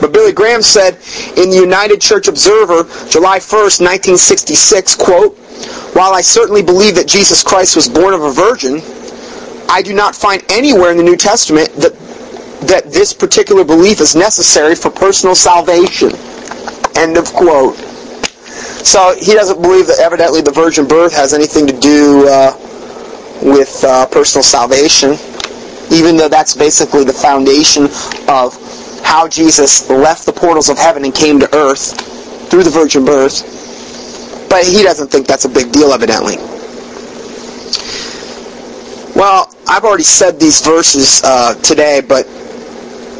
But 0.00 0.12
Billy 0.12 0.32
Graham 0.32 0.62
said 0.62 0.94
in 1.36 1.50
the 1.50 1.56
United 1.56 2.00
Church 2.00 2.28
Observer, 2.28 2.84
July 3.08 3.38
1st, 3.38 3.80
1966, 3.80 4.94
quote, 4.96 5.38
While 5.92 6.14
I 6.14 6.20
certainly 6.22 6.62
believe 6.62 6.94
that 6.94 7.06
Jesus 7.06 7.42
Christ 7.42 7.76
was 7.76 7.88
born 7.88 8.14
of 8.14 8.22
a 8.22 8.32
virgin, 8.32 8.80
I 9.68 9.82
do 9.82 9.94
not 9.94 10.14
find 10.14 10.42
anywhere 10.50 10.90
in 10.90 10.96
the 10.96 11.02
New 11.02 11.16
Testament 11.16 11.68
that, 11.76 11.92
that 12.68 12.92
this 12.92 13.12
particular 13.12 13.64
belief 13.64 14.00
is 14.00 14.16
necessary 14.16 14.74
for 14.74 14.90
personal 14.90 15.34
salvation. 15.34 16.12
End 16.96 17.16
of 17.16 17.26
quote. 17.32 17.76
So 18.84 19.14
he 19.18 19.34
doesn't 19.34 19.62
believe 19.62 19.86
that 19.86 19.98
evidently 20.00 20.40
the 20.40 20.50
virgin 20.50 20.86
birth 20.88 21.14
has 21.14 21.34
anything 21.34 21.66
to 21.66 21.78
do 21.78 22.26
uh, 22.28 22.52
with 23.42 23.84
uh, 23.84 24.06
personal 24.06 24.42
salvation, 24.42 25.12
even 25.92 26.16
though 26.16 26.28
that's 26.28 26.54
basically 26.54 27.04
the 27.04 27.12
foundation 27.12 27.84
of 28.28 28.56
how 29.04 29.28
Jesus 29.28 29.88
left 29.88 30.26
the 30.26 30.32
portals 30.32 30.68
of 30.68 30.78
heaven 30.78 31.04
and 31.04 31.14
came 31.14 31.38
to 31.40 31.54
earth 31.54 31.98
through 32.50 32.62
the 32.62 32.70
virgin 32.70 33.04
birth. 33.04 33.61
But 34.52 34.66
he 34.66 34.82
doesn't 34.82 35.08
think 35.08 35.26
that's 35.26 35.46
a 35.46 35.48
big 35.48 35.72
deal, 35.72 35.94
evidently. 35.94 36.36
Well, 39.16 39.50
I've 39.66 39.84
already 39.84 40.02
said 40.02 40.38
these 40.38 40.60
verses 40.60 41.22
uh, 41.24 41.54
today, 41.62 42.02
but 42.06 42.26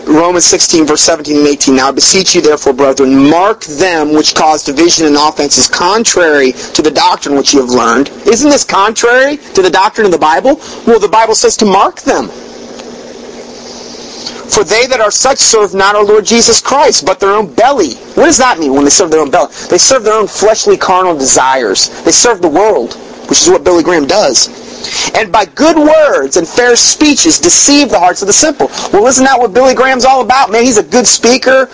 Romans 0.06 0.44
16, 0.44 0.84
verse 0.84 1.00
17 1.00 1.38
and 1.38 1.46
18. 1.46 1.74
Now 1.74 1.88
I 1.88 1.92
beseech 1.92 2.34
you, 2.34 2.42
therefore, 2.42 2.74
brethren, 2.74 3.30
mark 3.30 3.64
them 3.64 4.12
which 4.12 4.34
cause 4.34 4.62
division 4.62 5.06
and 5.06 5.16
offenses 5.16 5.68
contrary 5.68 6.52
to 6.52 6.82
the 6.82 6.90
doctrine 6.90 7.34
which 7.34 7.54
you 7.54 7.60
have 7.60 7.70
learned. 7.70 8.10
Isn't 8.26 8.50
this 8.50 8.64
contrary 8.64 9.38
to 9.38 9.62
the 9.62 9.70
doctrine 9.70 10.04
of 10.04 10.12
the 10.12 10.18
Bible? 10.18 10.60
Well, 10.86 11.00
the 11.00 11.08
Bible 11.08 11.34
says 11.34 11.56
to 11.56 11.64
mark 11.64 12.02
them. 12.02 12.28
For 14.52 14.64
they 14.64 14.86
that 14.86 15.00
are 15.00 15.10
such 15.10 15.38
serve 15.38 15.72
not 15.72 15.96
our 15.96 16.04
Lord 16.04 16.26
Jesus 16.26 16.60
Christ, 16.60 17.06
but 17.06 17.18
their 17.18 17.32
own 17.32 17.54
belly. 17.54 17.94
What 18.14 18.26
does 18.26 18.36
that 18.36 18.58
mean 18.58 18.74
when 18.74 18.84
they 18.84 18.90
serve 18.90 19.10
their 19.10 19.20
own 19.20 19.30
belly? 19.30 19.50
They 19.70 19.78
serve 19.78 20.04
their 20.04 20.12
own 20.12 20.28
fleshly 20.28 20.76
carnal 20.76 21.16
desires. 21.16 21.88
They 22.04 22.12
serve 22.12 22.42
the 22.42 22.48
world, 22.48 22.92
which 23.30 23.40
is 23.40 23.48
what 23.48 23.64
Billy 23.64 23.82
Graham 23.82 24.06
does. 24.06 24.52
And 25.14 25.32
by 25.32 25.46
good 25.46 25.76
words 25.76 26.36
and 26.36 26.46
fair 26.46 26.76
speeches 26.76 27.38
deceive 27.38 27.88
the 27.88 27.98
hearts 27.98 28.20
of 28.20 28.26
the 28.26 28.32
simple. 28.32 28.68
Well, 28.92 29.06
isn't 29.06 29.24
that 29.24 29.38
what 29.38 29.54
Billy 29.54 29.74
Graham's 29.74 30.04
all 30.04 30.20
about? 30.20 30.50
Man, 30.50 30.64
he's 30.64 30.78
a 30.78 30.82
good 30.82 31.06
speaker. 31.06 31.70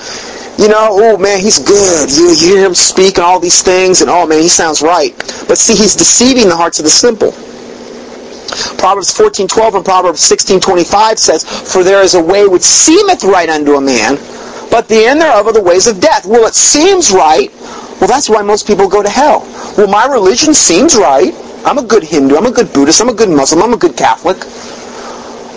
You 0.58 0.68
know, 0.68 0.88
oh 0.90 1.16
man, 1.16 1.40
he's 1.40 1.58
good. 1.58 2.14
You 2.14 2.34
hear 2.34 2.64
him 2.64 2.74
speak 2.74 3.16
and 3.16 3.24
all 3.24 3.40
these 3.40 3.62
things, 3.62 4.02
and 4.02 4.10
oh 4.10 4.26
man, 4.26 4.42
he 4.42 4.48
sounds 4.48 4.82
right. 4.82 5.16
But 5.48 5.58
see, 5.58 5.74
he's 5.74 5.94
deceiving 5.94 6.48
the 6.48 6.56
hearts 6.56 6.78
of 6.78 6.84
the 6.84 6.90
simple. 6.90 7.32
Proverbs 8.78 9.12
14:12 9.12 9.74
and 9.74 9.84
Proverbs 9.84 10.20
16:25 10.20 11.18
says, 11.18 11.44
"For 11.44 11.84
there 11.84 12.02
is 12.02 12.14
a 12.14 12.20
way 12.20 12.46
which 12.46 12.62
seemeth 12.62 13.24
right 13.24 13.48
unto 13.48 13.76
a 13.76 13.80
man, 13.80 14.18
but 14.70 14.88
the 14.88 15.06
end 15.06 15.20
thereof 15.20 15.46
are 15.46 15.52
the 15.52 15.60
ways 15.60 15.86
of 15.86 16.00
death." 16.00 16.26
Well, 16.26 16.46
it 16.46 16.54
seems 16.54 17.10
right. 17.10 17.50
Well, 18.00 18.08
that's 18.08 18.28
why 18.28 18.42
most 18.42 18.66
people 18.66 18.88
go 18.88 19.02
to 19.02 19.08
hell. 19.08 19.44
Well, 19.76 19.88
my 19.88 20.06
religion 20.06 20.54
seems 20.54 20.96
right. 20.96 21.34
I'm 21.64 21.78
a 21.78 21.82
good 21.82 22.04
Hindu. 22.04 22.36
I'm 22.36 22.46
a 22.46 22.50
good 22.50 22.72
Buddhist. 22.72 23.00
I'm 23.00 23.08
a 23.08 23.14
good 23.14 23.28
Muslim. 23.28 23.62
I'm 23.62 23.74
a 23.74 23.76
good 23.76 23.96
Catholic. 23.96 24.38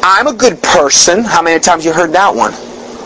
I'm 0.03 0.27
a 0.27 0.33
good 0.33 0.61
person. 0.61 1.23
How 1.23 1.41
many 1.41 1.59
times 1.59 1.85
you 1.85 1.93
heard 1.93 2.13
that 2.13 2.35
one? 2.35 2.53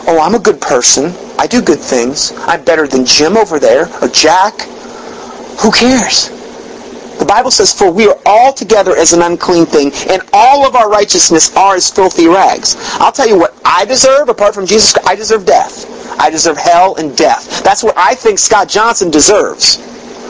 Oh, 0.07 0.19
I'm 0.19 0.35
a 0.35 0.39
good 0.39 0.61
person. 0.61 1.13
I 1.37 1.47
do 1.47 1.61
good 1.61 1.79
things. 1.79 2.31
I'm 2.47 2.63
better 2.63 2.87
than 2.87 3.05
Jim 3.05 3.35
over 3.35 3.59
there 3.59 3.89
or 4.01 4.07
Jack. 4.07 4.61
Who 5.59 5.71
cares? 5.71 6.29
The 7.19 7.25
Bible 7.25 7.51
says, 7.51 7.73
For 7.73 7.89
we 7.91 8.07
are 8.07 8.17
all 8.25 8.51
together 8.51 8.95
as 8.95 9.13
an 9.13 9.21
unclean 9.21 9.65
thing, 9.65 9.91
and 10.09 10.21
all 10.33 10.67
of 10.67 10.75
our 10.75 10.89
righteousness 10.89 11.55
are 11.55 11.75
as 11.75 11.89
filthy 11.89 12.27
rags. 12.27 12.75
I'll 12.99 13.11
tell 13.11 13.27
you 13.27 13.37
what 13.37 13.59
I 13.63 13.85
deserve, 13.85 14.29
apart 14.29 14.53
from 14.53 14.65
Jesus 14.65 14.93
Christ, 14.93 15.07
I 15.07 15.15
deserve 15.15 15.45
death. 15.45 16.19
I 16.19 16.29
deserve 16.29 16.57
hell 16.57 16.95
and 16.95 17.15
death. 17.15 17.63
That's 17.63 17.83
what 17.83 17.97
I 17.97 18.15
think 18.15 18.39
Scott 18.39 18.67
Johnson 18.67 19.11
deserves, 19.11 19.77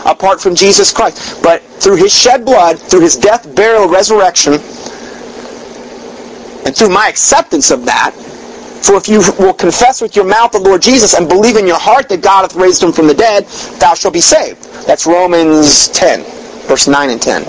apart 0.05 0.39
from 0.39 0.55
Jesus 0.55 0.93
Christ. 0.93 1.41
But 1.41 1.63
through 1.63 1.97
his 1.97 2.13
shed 2.13 2.45
blood, 2.45 2.77
through 2.79 3.01
his 3.01 3.15
death, 3.15 3.55
burial, 3.55 3.87
resurrection, 3.87 4.53
and 6.65 6.75
through 6.75 6.89
my 6.89 7.07
acceptance 7.07 7.71
of 7.71 7.85
that, 7.85 8.13
for 8.13 8.95
if 8.95 9.07
you 9.07 9.23
will 9.39 9.53
confess 9.53 10.01
with 10.01 10.15
your 10.15 10.25
mouth 10.25 10.51
the 10.51 10.59
Lord 10.59 10.83
Jesus 10.83 11.15
and 11.15 11.27
believe 11.27 11.55
in 11.57 11.65
your 11.65 11.79
heart 11.79 12.07
that 12.09 12.21
God 12.21 12.43
hath 12.43 12.55
raised 12.55 12.83
him 12.83 12.91
from 12.91 13.07
the 13.07 13.15
dead, 13.15 13.45
thou 13.79 13.95
shalt 13.95 14.13
be 14.13 14.21
saved. 14.21 14.63
That's 14.85 15.07
Romans 15.07 15.87
10 15.89 16.34
verse 16.67 16.87
9 16.87 17.09
and 17.09 17.21
10. 17.21 17.43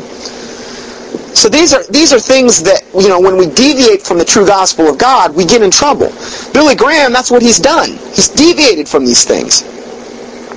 So 1.36 1.50
these 1.50 1.74
are 1.74 1.84
these 1.88 2.14
are 2.14 2.18
things 2.18 2.62
that 2.62 2.82
you 2.94 3.08
know 3.08 3.20
when 3.20 3.36
we 3.36 3.46
deviate 3.46 4.02
from 4.02 4.16
the 4.16 4.24
true 4.24 4.46
gospel 4.46 4.88
of 4.88 4.96
God, 4.96 5.34
we 5.36 5.44
get 5.44 5.60
in 5.62 5.70
trouble. 5.70 6.10
Billy 6.54 6.74
Graham, 6.74 7.12
that's 7.12 7.30
what 7.30 7.42
he's 7.42 7.58
done. 7.58 7.90
He's 8.16 8.28
deviated 8.28 8.88
from 8.88 9.04
these 9.04 9.24
things. 9.24 9.62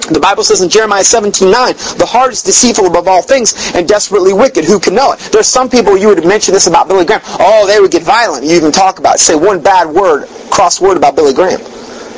The 0.08 0.20
Bible 0.20 0.44
says 0.44 0.62
in 0.62 0.70
Jeremiah 0.70 1.04
17, 1.04 1.52
9, 1.52 1.74
the 1.98 2.06
heart 2.06 2.32
is 2.32 2.42
deceitful 2.42 2.88
above 2.88 3.08
all 3.08 3.22
things 3.22 3.54
and 3.76 3.88
desperately 3.88 4.34
wicked. 4.34 4.66
Who 4.66 4.80
can 4.80 4.96
know 4.96 5.12
it? 5.12 5.20
There's 5.32 5.48
some 5.48 5.70
people 5.70 5.96
you 5.98 6.08
would 6.08 6.26
mention 6.26 6.54
this 6.54 6.66
about 6.66 6.88
Billy 6.88 7.06
Graham. 7.06 7.22
Oh, 7.40 7.68
they 7.68 7.80
would 7.80 7.92
get 7.92 8.02
violent. 8.02 8.44
You 8.44 8.56
even 8.56 8.72
talk 8.72 8.98
about 8.98 9.16
it. 9.16 9.20
Say 9.20 9.36
one 9.36 9.62
bad 9.62 9.88
word, 9.88 10.28
cross 10.50 10.82
word 10.82 10.98
about 10.98 11.16
Billy 11.16 11.34
Graham. 11.34 11.60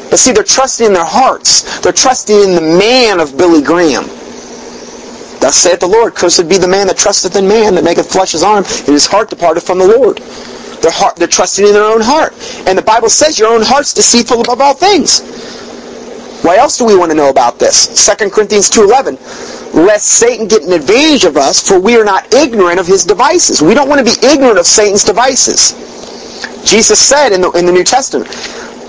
But 0.09 0.19
see, 0.19 0.31
they're 0.31 0.43
trusting 0.43 0.87
in 0.87 0.93
their 0.93 1.03
hearts. 1.03 1.81
They're 1.81 1.91
trusting 1.91 2.35
in 2.35 2.55
the 2.55 2.61
man 2.61 3.19
of 3.19 3.37
Billy 3.37 3.61
Graham. 3.61 4.05
Thus 5.41 5.57
saith 5.57 5.79
the 5.79 5.87
Lord, 5.87 6.13
Cursed 6.13 6.47
be 6.47 6.57
the 6.57 6.67
man 6.67 6.87
that 6.87 6.97
trusteth 6.97 7.35
in 7.35 7.47
man, 7.47 7.73
that 7.75 7.83
maketh 7.83 8.11
flesh 8.11 8.33
his 8.33 8.43
arm, 8.43 8.63
and 8.63 8.93
his 8.93 9.07
heart 9.07 9.29
departeth 9.29 9.65
from 9.65 9.79
the 9.79 9.87
Lord. 9.87 10.19
Their 10.81 10.91
heart, 10.91 11.15
they're 11.15 11.27
trusting 11.27 11.65
in 11.65 11.73
their 11.73 11.83
own 11.83 12.01
heart. 12.01 12.33
And 12.67 12.77
the 12.77 12.83
Bible 12.83 13.09
says 13.09 13.39
your 13.39 13.53
own 13.53 13.61
heart's 13.63 13.93
deceitful 13.93 14.41
above 14.41 14.61
all 14.61 14.73
things. 14.73 15.21
What 16.43 16.57
else 16.57 16.77
do 16.77 16.85
we 16.85 16.95
want 16.95 17.11
to 17.11 17.17
know 17.17 17.29
about 17.29 17.59
this? 17.59 18.05
2 18.05 18.29
Corinthians 18.29 18.69
2.11 18.69 19.73
Lest 19.73 20.07
Satan 20.07 20.47
get 20.47 20.63
an 20.63 20.73
advantage 20.73 21.23
of 21.23 21.37
us, 21.37 21.65
for 21.65 21.79
we 21.79 21.97
are 21.97 22.03
not 22.03 22.33
ignorant 22.33 22.79
of 22.79 22.85
his 22.85 23.05
devices. 23.05 23.61
We 23.61 23.73
don't 23.73 23.89
want 23.89 24.05
to 24.05 24.05
be 24.05 24.27
ignorant 24.27 24.59
of 24.59 24.65
Satan's 24.65 25.03
devices. 25.03 25.73
Jesus 26.65 26.99
said 26.99 27.31
in 27.31 27.41
the, 27.41 27.51
in 27.51 27.65
the 27.65 27.71
New 27.71 27.83
Testament, 27.83 28.29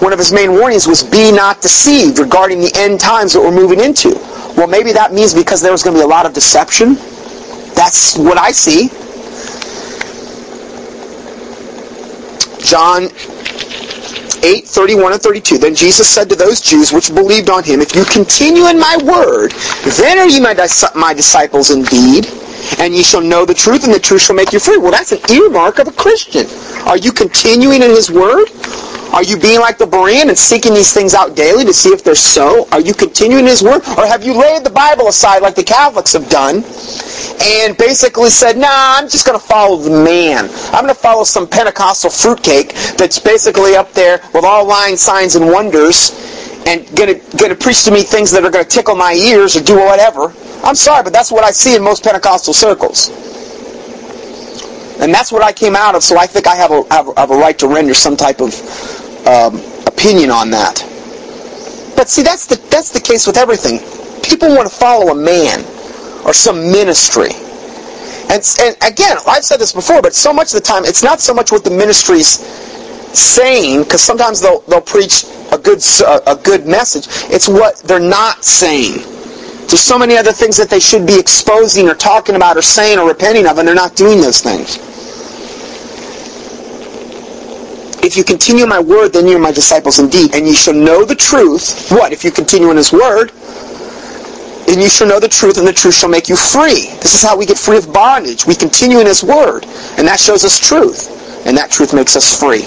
one 0.02 0.12
of 0.12 0.18
his 0.18 0.32
main 0.32 0.52
warnings 0.52 0.86
was, 0.86 1.02
Be 1.02 1.30
not 1.30 1.62
deceived 1.62 2.18
regarding 2.18 2.60
the 2.60 2.72
end 2.74 2.98
times 2.98 3.32
that 3.32 3.40
we're 3.40 3.52
moving 3.52 3.80
into. 3.80 4.10
Well, 4.56 4.66
maybe 4.66 4.92
that 4.92 5.12
means 5.12 5.32
because 5.32 5.62
there 5.62 5.72
was 5.72 5.82
going 5.82 5.94
to 5.96 6.00
be 6.00 6.04
a 6.04 6.08
lot 6.08 6.26
of 6.26 6.34
deception. 6.34 6.94
That's 7.74 8.18
what 8.18 8.36
I 8.36 8.50
see. 8.50 8.90
John 12.66 13.04
8, 14.44 14.66
31 14.66 15.12
and 15.12 15.22
32. 15.22 15.58
Then 15.58 15.74
Jesus 15.74 16.08
said 16.08 16.28
to 16.30 16.36
those 16.36 16.60
Jews 16.60 16.92
which 16.92 17.14
believed 17.14 17.48
on 17.48 17.62
him, 17.62 17.80
If 17.80 17.94
you 17.94 18.04
continue 18.04 18.66
in 18.66 18.78
my 18.78 18.98
word, 19.04 19.52
then 19.98 20.18
are 20.18 20.28
ye 20.28 20.40
my, 20.40 20.54
dis- 20.54 20.84
my 20.96 21.14
disciples 21.14 21.70
indeed, 21.70 22.26
and 22.78 22.94
ye 22.94 23.04
shall 23.04 23.20
know 23.20 23.44
the 23.44 23.54
truth, 23.54 23.84
and 23.84 23.94
the 23.94 24.00
truth 24.00 24.22
shall 24.22 24.36
make 24.36 24.52
you 24.52 24.58
free. 24.58 24.78
Well, 24.78 24.90
that's 24.90 25.12
an 25.12 25.20
earmark 25.30 25.78
of 25.78 25.88
a 25.88 25.92
Christian. 25.92 26.46
Are 26.88 26.96
you 26.96 27.12
continuing 27.12 27.82
in 27.82 27.90
his 27.90 28.10
word? 28.10 28.48
Are 29.12 29.22
you 29.22 29.36
being 29.36 29.60
like 29.60 29.76
the 29.76 29.84
Berean 29.84 30.28
and 30.28 30.38
seeking 30.38 30.72
these 30.72 30.92
things 30.92 31.12
out 31.12 31.36
daily 31.36 31.66
to 31.66 31.74
see 31.74 31.90
if 31.90 32.02
they're 32.02 32.14
so? 32.14 32.66
Are 32.72 32.80
you 32.80 32.94
continuing 32.94 33.46
his 33.46 33.62
word? 33.62 33.82
Or 33.98 34.06
have 34.06 34.24
you 34.24 34.32
laid 34.32 34.64
the 34.64 34.70
Bible 34.70 35.08
aside 35.08 35.42
like 35.42 35.54
the 35.54 35.62
Catholics 35.62 36.14
have 36.14 36.30
done 36.30 36.64
and 37.42 37.76
basically 37.76 38.30
said, 38.30 38.56
nah, 38.56 38.96
I'm 38.96 39.08
just 39.08 39.26
going 39.26 39.38
to 39.38 39.44
follow 39.44 39.76
the 39.76 39.90
man. 39.90 40.48
I'm 40.72 40.84
going 40.84 40.94
to 40.94 41.00
follow 41.00 41.24
some 41.24 41.46
Pentecostal 41.46 42.08
fruitcake 42.08 42.72
that's 42.96 43.18
basically 43.18 43.76
up 43.76 43.92
there 43.92 44.20
with 44.32 44.44
all 44.44 44.66
lying 44.66 44.96
signs 44.96 45.36
and 45.36 45.46
wonders 45.46 46.10
and 46.66 46.86
going 46.96 47.20
to, 47.20 47.36
going 47.36 47.50
to 47.50 47.56
preach 47.56 47.84
to 47.84 47.90
me 47.90 48.02
things 48.02 48.30
that 48.30 48.44
are 48.44 48.50
going 48.50 48.64
to 48.64 48.70
tickle 48.70 48.94
my 48.94 49.12
ears 49.12 49.56
or 49.56 49.62
do 49.62 49.76
whatever. 49.76 50.32
I'm 50.64 50.74
sorry, 50.74 51.02
but 51.02 51.12
that's 51.12 51.30
what 51.30 51.44
I 51.44 51.50
see 51.50 51.76
in 51.76 51.82
most 51.82 52.02
Pentecostal 52.02 52.54
circles. 52.54 53.10
And 55.00 55.12
that's 55.12 55.32
what 55.32 55.42
I 55.42 55.52
came 55.52 55.74
out 55.74 55.96
of, 55.96 56.04
so 56.04 56.16
I 56.16 56.26
think 56.26 56.46
I 56.46 56.54
have 56.54 56.70
a, 56.70 56.84
have, 56.94 57.08
have 57.16 57.30
a 57.32 57.36
right 57.36 57.58
to 57.58 57.66
render 57.66 57.92
some 57.92 58.16
type 58.16 58.40
of 58.40 58.54
um, 59.26 59.60
opinion 59.86 60.30
on 60.30 60.50
that. 60.50 60.82
But 61.96 62.08
see, 62.08 62.22
that's 62.22 62.46
the, 62.46 62.56
that's 62.70 62.90
the 62.90 63.00
case 63.00 63.26
with 63.26 63.36
everything. 63.36 63.78
People 64.22 64.48
want 64.54 64.68
to 64.68 64.74
follow 64.74 65.12
a 65.12 65.14
man 65.14 65.60
or 66.24 66.32
some 66.32 66.70
ministry. 66.72 67.30
And, 68.30 68.42
and 68.60 68.76
again, 68.82 69.18
I've 69.28 69.44
said 69.44 69.58
this 69.58 69.72
before, 69.72 70.00
but 70.00 70.14
so 70.14 70.32
much 70.32 70.54
of 70.54 70.60
the 70.60 70.66
time, 70.66 70.84
it's 70.84 71.02
not 71.02 71.20
so 71.20 71.34
much 71.34 71.52
what 71.52 71.64
the 71.64 71.70
ministry's 71.70 72.38
saying, 73.12 73.82
because 73.82 74.00
sometimes 74.00 74.40
they'll, 74.40 74.60
they'll 74.62 74.80
preach 74.80 75.24
a 75.52 75.58
good, 75.58 75.82
a 76.26 76.36
good 76.42 76.66
message. 76.66 77.06
It's 77.30 77.48
what 77.48 77.76
they're 77.80 78.00
not 78.00 78.42
saying. 78.42 78.94
There's 79.68 79.80
so 79.80 79.98
many 79.98 80.16
other 80.16 80.32
things 80.32 80.56
that 80.56 80.70
they 80.70 80.80
should 80.80 81.06
be 81.06 81.18
exposing 81.18 81.88
or 81.88 81.94
talking 81.94 82.36
about 82.36 82.56
or 82.56 82.62
saying 82.62 82.98
or 82.98 83.08
repenting 83.08 83.46
of, 83.46 83.58
and 83.58 83.68
they're 83.68 83.74
not 83.74 83.96
doing 83.96 84.20
those 84.20 84.40
things. 84.40 84.78
If 88.02 88.16
you 88.16 88.24
continue 88.24 88.66
my 88.66 88.80
word, 88.80 89.12
then 89.12 89.28
you 89.28 89.36
are 89.36 89.38
my 89.38 89.52
disciples 89.52 90.00
indeed, 90.00 90.34
and 90.34 90.44
ye 90.44 90.54
shall 90.54 90.74
know 90.74 91.04
the 91.04 91.14
truth. 91.14 91.88
What? 91.88 92.12
If 92.12 92.24
you 92.24 92.32
continue 92.32 92.70
in 92.70 92.76
his 92.76 92.92
word, 92.92 93.30
then 94.66 94.80
you 94.80 94.88
shall 94.88 95.06
know 95.06 95.20
the 95.20 95.28
truth, 95.28 95.56
and 95.56 95.66
the 95.66 95.72
truth 95.72 95.94
shall 95.94 96.08
make 96.08 96.28
you 96.28 96.34
free. 96.34 96.90
This 96.98 97.14
is 97.14 97.22
how 97.22 97.36
we 97.36 97.46
get 97.46 97.56
free 97.56 97.78
of 97.78 97.92
bondage. 97.92 98.44
We 98.44 98.56
continue 98.56 98.98
in 98.98 99.06
his 99.06 99.22
word, 99.22 99.64
and 99.98 100.08
that 100.08 100.18
shows 100.18 100.44
us 100.44 100.58
truth, 100.58 101.46
and 101.46 101.56
that 101.56 101.70
truth 101.70 101.94
makes 101.94 102.16
us 102.16 102.38
free. 102.38 102.66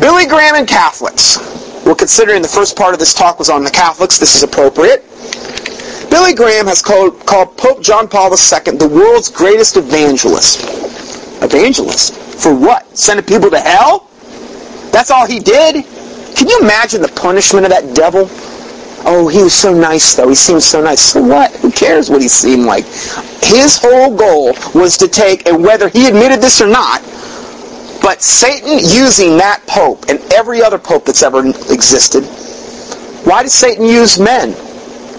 Billy 0.00 0.26
Graham 0.26 0.54
and 0.54 0.68
Catholics. 0.68 1.38
We're 1.86 1.94
considering 1.94 2.42
the 2.42 2.48
first 2.48 2.76
part 2.76 2.92
of 2.92 3.00
this 3.00 3.14
talk 3.14 3.38
was 3.38 3.48
on 3.48 3.64
the 3.64 3.70
Catholics. 3.70 4.18
This 4.18 4.34
is 4.34 4.42
appropriate. 4.42 5.02
Billy 6.10 6.34
Graham 6.34 6.66
has 6.66 6.82
called, 6.82 7.24
called 7.24 7.56
Pope 7.56 7.82
John 7.82 8.06
Paul 8.06 8.30
II 8.30 8.76
the 8.76 8.90
world's 8.92 9.30
greatest 9.30 9.78
evangelist. 9.78 10.60
Evangelist? 11.42 12.14
For 12.14 12.54
what? 12.54 12.86
Sending 12.98 13.24
people 13.24 13.48
to 13.50 13.60
hell? 13.60 14.09
That's 14.92 15.10
all 15.10 15.26
he 15.26 15.38
did? 15.38 15.84
Can 16.36 16.48
you 16.48 16.58
imagine 16.60 17.02
the 17.02 17.08
punishment 17.08 17.66
of 17.66 17.70
that 17.70 17.94
devil? 17.94 18.28
Oh, 19.02 19.28
he 19.28 19.42
was 19.42 19.54
so 19.54 19.72
nice, 19.72 20.14
though. 20.14 20.28
He 20.28 20.34
seemed 20.34 20.62
so 20.62 20.82
nice. 20.82 21.00
So 21.00 21.22
what? 21.22 21.52
Who 21.56 21.70
cares 21.70 22.10
what 22.10 22.20
he 22.20 22.28
seemed 22.28 22.64
like? 22.64 22.84
His 23.42 23.78
whole 23.80 24.14
goal 24.14 24.54
was 24.74 24.96
to 24.98 25.08
take, 25.08 25.46
and 25.46 25.62
whether 25.62 25.88
he 25.88 26.06
admitted 26.06 26.40
this 26.40 26.60
or 26.60 26.66
not, 26.66 27.02
but 28.02 28.22
Satan 28.22 28.78
using 28.78 29.36
that 29.38 29.62
pope 29.66 30.06
and 30.08 30.20
every 30.32 30.62
other 30.62 30.78
pope 30.78 31.04
that's 31.04 31.22
ever 31.22 31.46
existed, 31.46 32.24
why 33.24 33.42
did 33.42 33.50
Satan 33.50 33.84
use 33.84 34.18
men? 34.18 34.54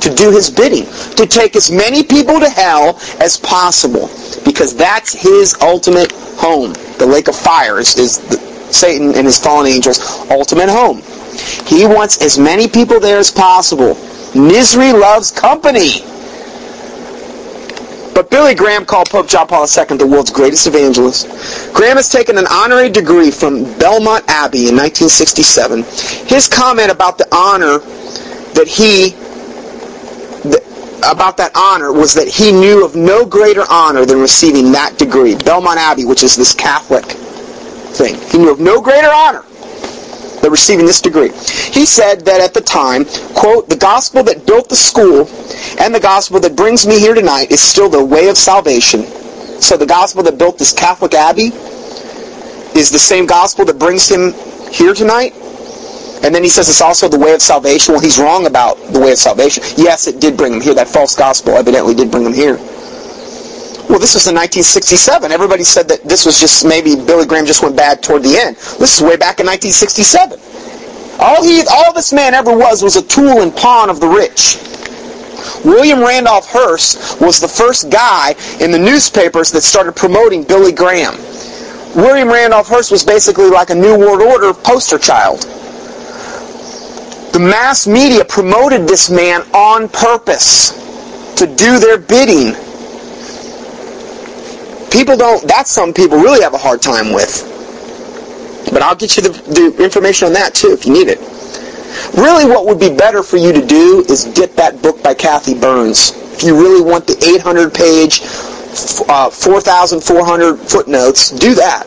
To 0.02 0.14
do 0.16 0.32
his 0.32 0.50
bidding. 0.50 0.86
To 1.16 1.28
take 1.28 1.56
as 1.56 1.70
many 1.70 2.02
people 2.02 2.40
to 2.40 2.50
hell 2.50 3.00
as 3.20 3.38
possible. 3.38 4.10
Because 4.44 4.76
that's 4.76 5.14
his 5.14 5.56
ultimate 5.62 6.12
home. 6.38 6.74
The 6.98 7.06
lake 7.06 7.28
of 7.28 7.36
fire 7.36 7.80
is, 7.80 7.96
is 7.98 8.18
the, 8.18 8.51
Satan 8.74 9.16
and 9.16 9.26
his 9.26 9.38
fallen 9.38 9.68
angels' 9.68 10.00
ultimate 10.30 10.70
home. 10.70 11.02
He 11.68 11.86
wants 11.86 12.22
as 12.22 12.38
many 12.38 12.68
people 12.68 13.00
there 13.00 13.18
as 13.18 13.32
possible. 13.32 13.96
Misery 14.36 14.92
loves 14.92 15.32
company. 15.32 16.02
But 18.14 18.30
Billy 18.30 18.54
Graham 18.54 18.86
called 18.86 19.10
Pope 19.10 19.28
John 19.28 19.48
Paul 19.48 19.66
II 19.66 19.98
the 19.98 20.06
world's 20.06 20.32
greatest 20.32 20.68
evangelist. 20.68 21.28
Graham 21.74 21.98
has 21.98 22.10
taken 22.10 22.38
an 22.38 22.46
honorary 22.52 22.90
degree 22.90 23.32
from 23.32 23.64
Belmont 23.80 24.26
Abbey 24.28 24.68
in 24.68 24.76
1967. 24.76 25.84
His 26.28 26.48
comment 26.48 26.92
about 26.92 27.18
the 27.18 27.28
honor 27.34 27.80
that 28.54 28.68
he 28.68 29.16
about 31.04 31.36
that 31.38 31.52
honor 31.56 31.92
was 31.92 32.14
that 32.14 32.28
he 32.28 32.52
knew 32.52 32.86
of 32.86 32.96
no 32.96 33.26
greater 33.26 33.64
honor 33.70 34.06
than 34.06 34.20
receiving 34.20 34.72
that 34.72 34.98
degree. 35.00 35.36
Belmont 35.36 35.80
Abbey, 35.80 36.06
which 36.06 36.22
is 36.22 36.36
this 36.36 36.54
Catholic 36.54 37.18
thing. 37.92 38.16
He 38.30 38.38
knew 38.38 38.52
of 38.52 38.60
no 38.60 38.82
greater 38.82 39.10
honor 39.12 39.44
than 40.42 40.52
receiving 40.52 40.86
this 40.86 41.02
degree. 41.02 41.30
He 41.30 41.86
said 41.86 42.26
that 42.26 42.42
at 42.42 42.54
the 42.54 42.62
time, 42.62 43.06
quote, 43.36 43.70
the 43.70 43.78
gospel 43.78 44.24
that 44.24 44.46
built 44.46 44.70
the 44.70 44.76
school 44.76 45.30
and 45.80 45.94
the 45.94 46.00
gospel 46.00 46.40
that 46.40 46.56
brings 46.56 46.86
me 46.86 47.00
here 47.00 47.14
tonight 47.14 47.52
is 47.52 47.62
still 47.62 47.90
the 47.90 48.04
way 48.04 48.28
of 48.28 48.38
salvation. 48.38 49.04
So 49.62 49.78
the 49.78 49.86
gospel 49.86 50.24
that 50.24 50.38
built 50.38 50.58
this 50.58 50.74
Catholic 50.74 51.14
Abbey 51.14 51.52
is 52.78 52.90
the 52.90 53.00
same 53.00 53.26
gospel 53.26 53.66
that 53.66 53.78
brings 53.78 54.10
him 54.10 54.34
here 54.72 54.94
tonight. 54.94 55.34
And 56.24 56.34
then 56.34 56.44
he 56.44 56.50
says 56.50 56.70
it's 56.70 56.82
also 56.82 57.08
the 57.08 57.18
way 57.18 57.34
of 57.34 57.42
salvation. 57.42 57.94
Well, 57.94 58.02
he's 58.02 58.20
wrong 58.20 58.46
about 58.46 58.78
the 58.94 59.00
way 59.00 59.12
of 59.12 59.18
salvation. 59.18 59.64
Yes, 59.76 60.08
it 60.08 60.20
did 60.20 60.38
bring 60.38 60.54
him 60.54 60.62
here. 60.62 60.74
That 60.74 60.88
false 60.88 61.16
gospel 61.16 61.54
evidently 61.54 61.96
did 61.96 62.12
bring 62.12 62.26
him 62.26 62.34
here. 62.34 62.58
Well, 63.92 64.00
this 64.00 64.14
was 64.14 64.26
in 64.26 64.36
1967. 64.36 65.34
Everybody 65.34 65.66
said 65.66 65.90
that 65.90 66.06
this 66.06 66.26
was 66.26 66.40
just 66.40 66.64
maybe 66.64 66.96
Billy 66.96 67.26
Graham 67.26 67.46
just 67.46 67.62
went 67.62 67.76
bad 67.76 68.02
toward 68.02 68.24
the 68.24 68.38
end. 68.38 68.56
This 68.80 68.96
is 68.96 69.02
way 69.02 69.18
back 69.18 69.42
in 69.42 69.46
1967. 69.46 70.40
All 71.20 71.44
he, 71.44 71.62
all 71.70 71.92
this 71.92 72.14
man 72.14 72.34
ever 72.34 72.58
was 72.58 72.82
was 72.82 72.96
a 72.96 73.02
tool 73.02 73.42
and 73.42 73.54
pawn 73.54 73.90
of 73.90 74.00
the 74.00 74.08
rich. 74.08 74.56
William 75.66 76.00
Randolph 76.00 76.48
Hearst 76.50 77.20
was 77.20 77.42
the 77.42 77.50
first 77.50 77.92
guy 77.92 78.34
in 78.62 78.72
the 78.72 78.80
newspapers 78.80 79.52
that 79.52 79.62
started 79.62 79.94
promoting 79.94 80.46
Billy 80.46 80.72
Graham. 80.72 81.18
William 81.94 82.30
Randolph 82.30 82.70
Hearst 82.70 82.92
was 82.92 83.04
basically 83.04 83.50
like 83.50 83.72
a 83.72 83.76
New 83.76 84.00
World 84.00 84.22
Order 84.22 84.54
poster 84.54 85.00
child. 85.00 85.42
The 87.34 87.40
mass 87.44 87.88
media 87.88 88.24
promoted 88.24 88.88
this 88.88 89.10
man 89.10 89.42
on 89.54 89.90
purpose 89.90 90.72
to 91.36 91.46
do 91.46 91.78
their 91.78 91.98
bidding. 91.98 92.56
People 94.92 95.16
don't, 95.16 95.48
that's 95.48 95.72
something 95.72 95.94
people 95.94 96.18
really 96.18 96.42
have 96.42 96.54
a 96.54 96.58
hard 96.58 96.82
time 96.82 97.14
with. 97.14 97.48
But 98.72 98.82
I'll 98.82 98.96
get 98.96 99.16
you 99.18 99.24
the, 99.24 99.30
the 99.30 99.84
information 99.84 100.28
on 100.28 100.34
that 100.34 100.54
too 100.54 100.72
if 100.72 100.86
you 100.86 100.94
need 100.94 101.08
it. 101.08 101.20
Really 102.18 102.46
what 102.46 102.66
would 102.66 102.80
be 102.80 102.94
better 102.96 103.24
for 103.24 103.38
you 103.38 103.52
to 103.52 103.66
do 103.66 104.06
is 104.10 104.26
get 104.36 104.56
that 104.56 104.82
book 104.82 105.02
by 105.02 105.14
Cathy 105.14 105.54
Burns. 105.54 106.12
If 106.34 106.44
you 106.44 106.56
really 106.56 106.82
want 106.82 107.08
the 107.08 107.18
800 107.24 107.74
page, 107.74 108.22
uh, 109.10 109.30
4,400 109.30 110.58
footnotes, 110.58 111.32
do 111.32 111.56
that. 111.56 111.86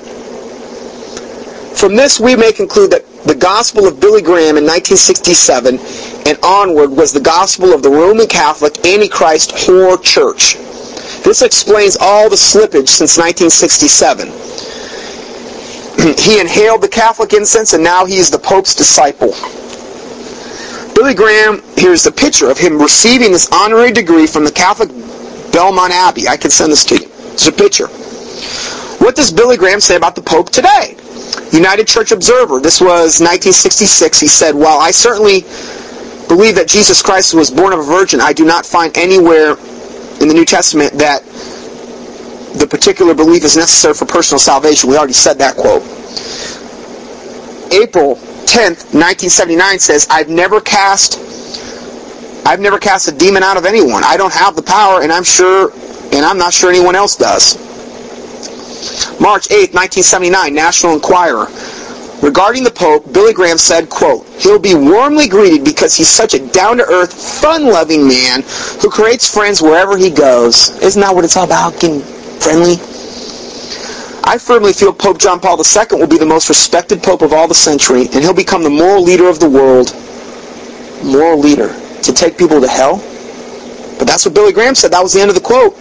From 1.76 1.96
this 1.96 2.20
we 2.20 2.36
may 2.36 2.52
conclude 2.52 2.90
that 2.90 3.04
the 3.24 3.34
gospel 3.34 3.86
of 3.86 4.00
Billy 4.00 4.22
Graham 4.22 4.56
in 4.56 4.64
1967 4.64 5.78
and 6.26 6.38
onward 6.42 6.90
was 6.90 7.12
the 7.12 7.20
gospel 7.20 7.72
of 7.72 7.82
the 7.82 7.90
Roman 7.90 8.26
Catholic 8.26 8.84
Antichrist 8.86 9.50
whore 9.50 10.02
church. 10.02 10.56
This 11.24 11.40
explains 11.40 11.96
all 11.98 12.28
the 12.28 12.36
slippage 12.36 12.88
since 12.88 13.16
1967. 13.16 14.28
he 16.18 16.38
inhaled 16.38 16.82
the 16.82 16.88
Catholic 16.88 17.32
incense 17.32 17.72
and 17.72 17.82
now 17.82 18.04
he 18.04 18.16
is 18.16 18.28
the 18.30 18.38
Pope's 18.38 18.74
disciple. 18.74 19.32
Billy 20.94 21.14
Graham, 21.14 21.62
here's 21.76 22.04
the 22.04 22.12
picture 22.12 22.50
of 22.50 22.58
him 22.58 22.80
receiving 22.80 23.32
this 23.32 23.50
honorary 23.50 23.90
degree 23.90 24.26
from 24.26 24.44
the 24.44 24.52
Catholic 24.52 24.90
Belmont 25.50 25.92
Abbey. 25.92 26.28
I 26.28 26.36
can 26.36 26.50
send 26.50 26.70
this 26.70 26.84
to 26.84 26.96
you. 26.96 27.10
It's 27.32 27.46
a 27.46 27.52
picture. 27.52 27.88
What 29.02 29.16
does 29.16 29.32
Billy 29.32 29.56
Graham 29.56 29.80
say 29.80 29.96
about 29.96 30.14
the 30.14 30.22
Pope 30.22 30.50
today? 30.50 30.96
United 31.52 31.88
Church 31.88 32.12
Observer, 32.12 32.60
this 32.60 32.80
was 32.80 33.20
1966. 33.20 34.20
He 34.20 34.26
said, 34.28 34.54
While 34.54 34.78
I 34.78 34.90
certainly 34.90 35.40
believe 36.28 36.54
that 36.56 36.68
Jesus 36.68 37.00
Christ 37.02 37.34
was 37.34 37.50
born 37.50 37.72
of 37.72 37.80
a 37.80 37.82
virgin, 37.82 38.20
I 38.20 38.32
do 38.32 38.44
not 38.44 38.66
find 38.66 38.96
anywhere 38.96 39.56
in 40.24 40.28
the 40.28 40.34
New 40.34 40.46
Testament 40.46 40.94
that 40.94 41.22
the 42.56 42.66
particular 42.66 43.14
belief 43.14 43.44
is 43.44 43.56
necessary 43.56 43.92
for 43.92 44.06
personal 44.06 44.38
salvation. 44.38 44.88
We 44.88 44.96
already 44.96 45.12
said 45.12 45.34
that 45.38 45.54
quote. 45.54 45.82
April 47.70 48.16
10th, 48.48 48.96
1979 48.96 49.78
says, 49.78 50.06
I've 50.10 50.30
never 50.30 50.60
cast 50.60 51.20
I've 52.46 52.60
never 52.60 52.78
cast 52.78 53.08
a 53.08 53.12
demon 53.12 53.42
out 53.42 53.56
of 53.56 53.64
anyone. 53.64 54.02
I 54.04 54.16
don't 54.16 54.32
have 54.32 54.54
the 54.54 54.62
power 54.62 55.02
and 55.02 55.12
I'm 55.12 55.24
sure 55.24 55.72
and 56.12 56.24
I'm 56.24 56.38
not 56.38 56.52
sure 56.54 56.70
anyone 56.70 56.94
else 56.94 57.16
does. 57.16 57.56
March 59.20 59.50
8, 59.50 59.72
1979, 59.74 60.54
National 60.54 60.94
Enquirer. 60.94 61.48
Regarding 62.24 62.64
the 62.64 62.70
Pope, 62.70 63.12
Billy 63.12 63.34
Graham 63.34 63.58
said, 63.58 63.90
quote, 63.90 64.26
He'll 64.40 64.58
be 64.58 64.74
warmly 64.74 65.28
greeted 65.28 65.62
because 65.62 65.94
he's 65.94 66.08
such 66.08 66.32
a 66.32 66.38
down-to-earth, 66.52 67.12
fun-loving 67.12 68.08
man 68.08 68.42
who 68.80 68.88
creates 68.88 69.28
friends 69.28 69.60
wherever 69.60 69.98
he 69.98 70.08
goes. 70.08 70.70
Isn't 70.80 71.02
that 71.02 71.14
what 71.14 71.26
it's 71.26 71.36
all 71.36 71.44
about, 71.44 71.78
getting 71.78 72.00
friendly? 72.40 72.76
I 74.24 74.38
firmly 74.38 74.72
feel 74.72 74.94
Pope 74.94 75.18
John 75.18 75.38
Paul 75.38 75.58
II 75.58 75.98
will 76.00 76.06
be 76.06 76.16
the 76.16 76.24
most 76.24 76.48
respected 76.48 77.02
Pope 77.02 77.20
of 77.20 77.34
all 77.34 77.46
the 77.46 77.54
century, 77.54 78.06
and 78.14 78.24
he'll 78.24 78.32
become 78.32 78.62
the 78.62 78.70
moral 78.70 79.02
leader 79.02 79.28
of 79.28 79.38
the 79.38 79.50
world. 79.50 79.92
Moral 81.04 81.38
leader. 81.38 81.76
To 82.04 82.12
take 82.14 82.38
people 82.38 82.58
to 82.58 82.68
hell? 82.68 83.04
But 83.98 84.06
that's 84.06 84.24
what 84.24 84.34
Billy 84.34 84.54
Graham 84.54 84.74
said. 84.74 84.92
That 84.92 85.02
was 85.02 85.12
the 85.12 85.20
end 85.20 85.28
of 85.28 85.34
the 85.34 85.42
quote. 85.42 85.76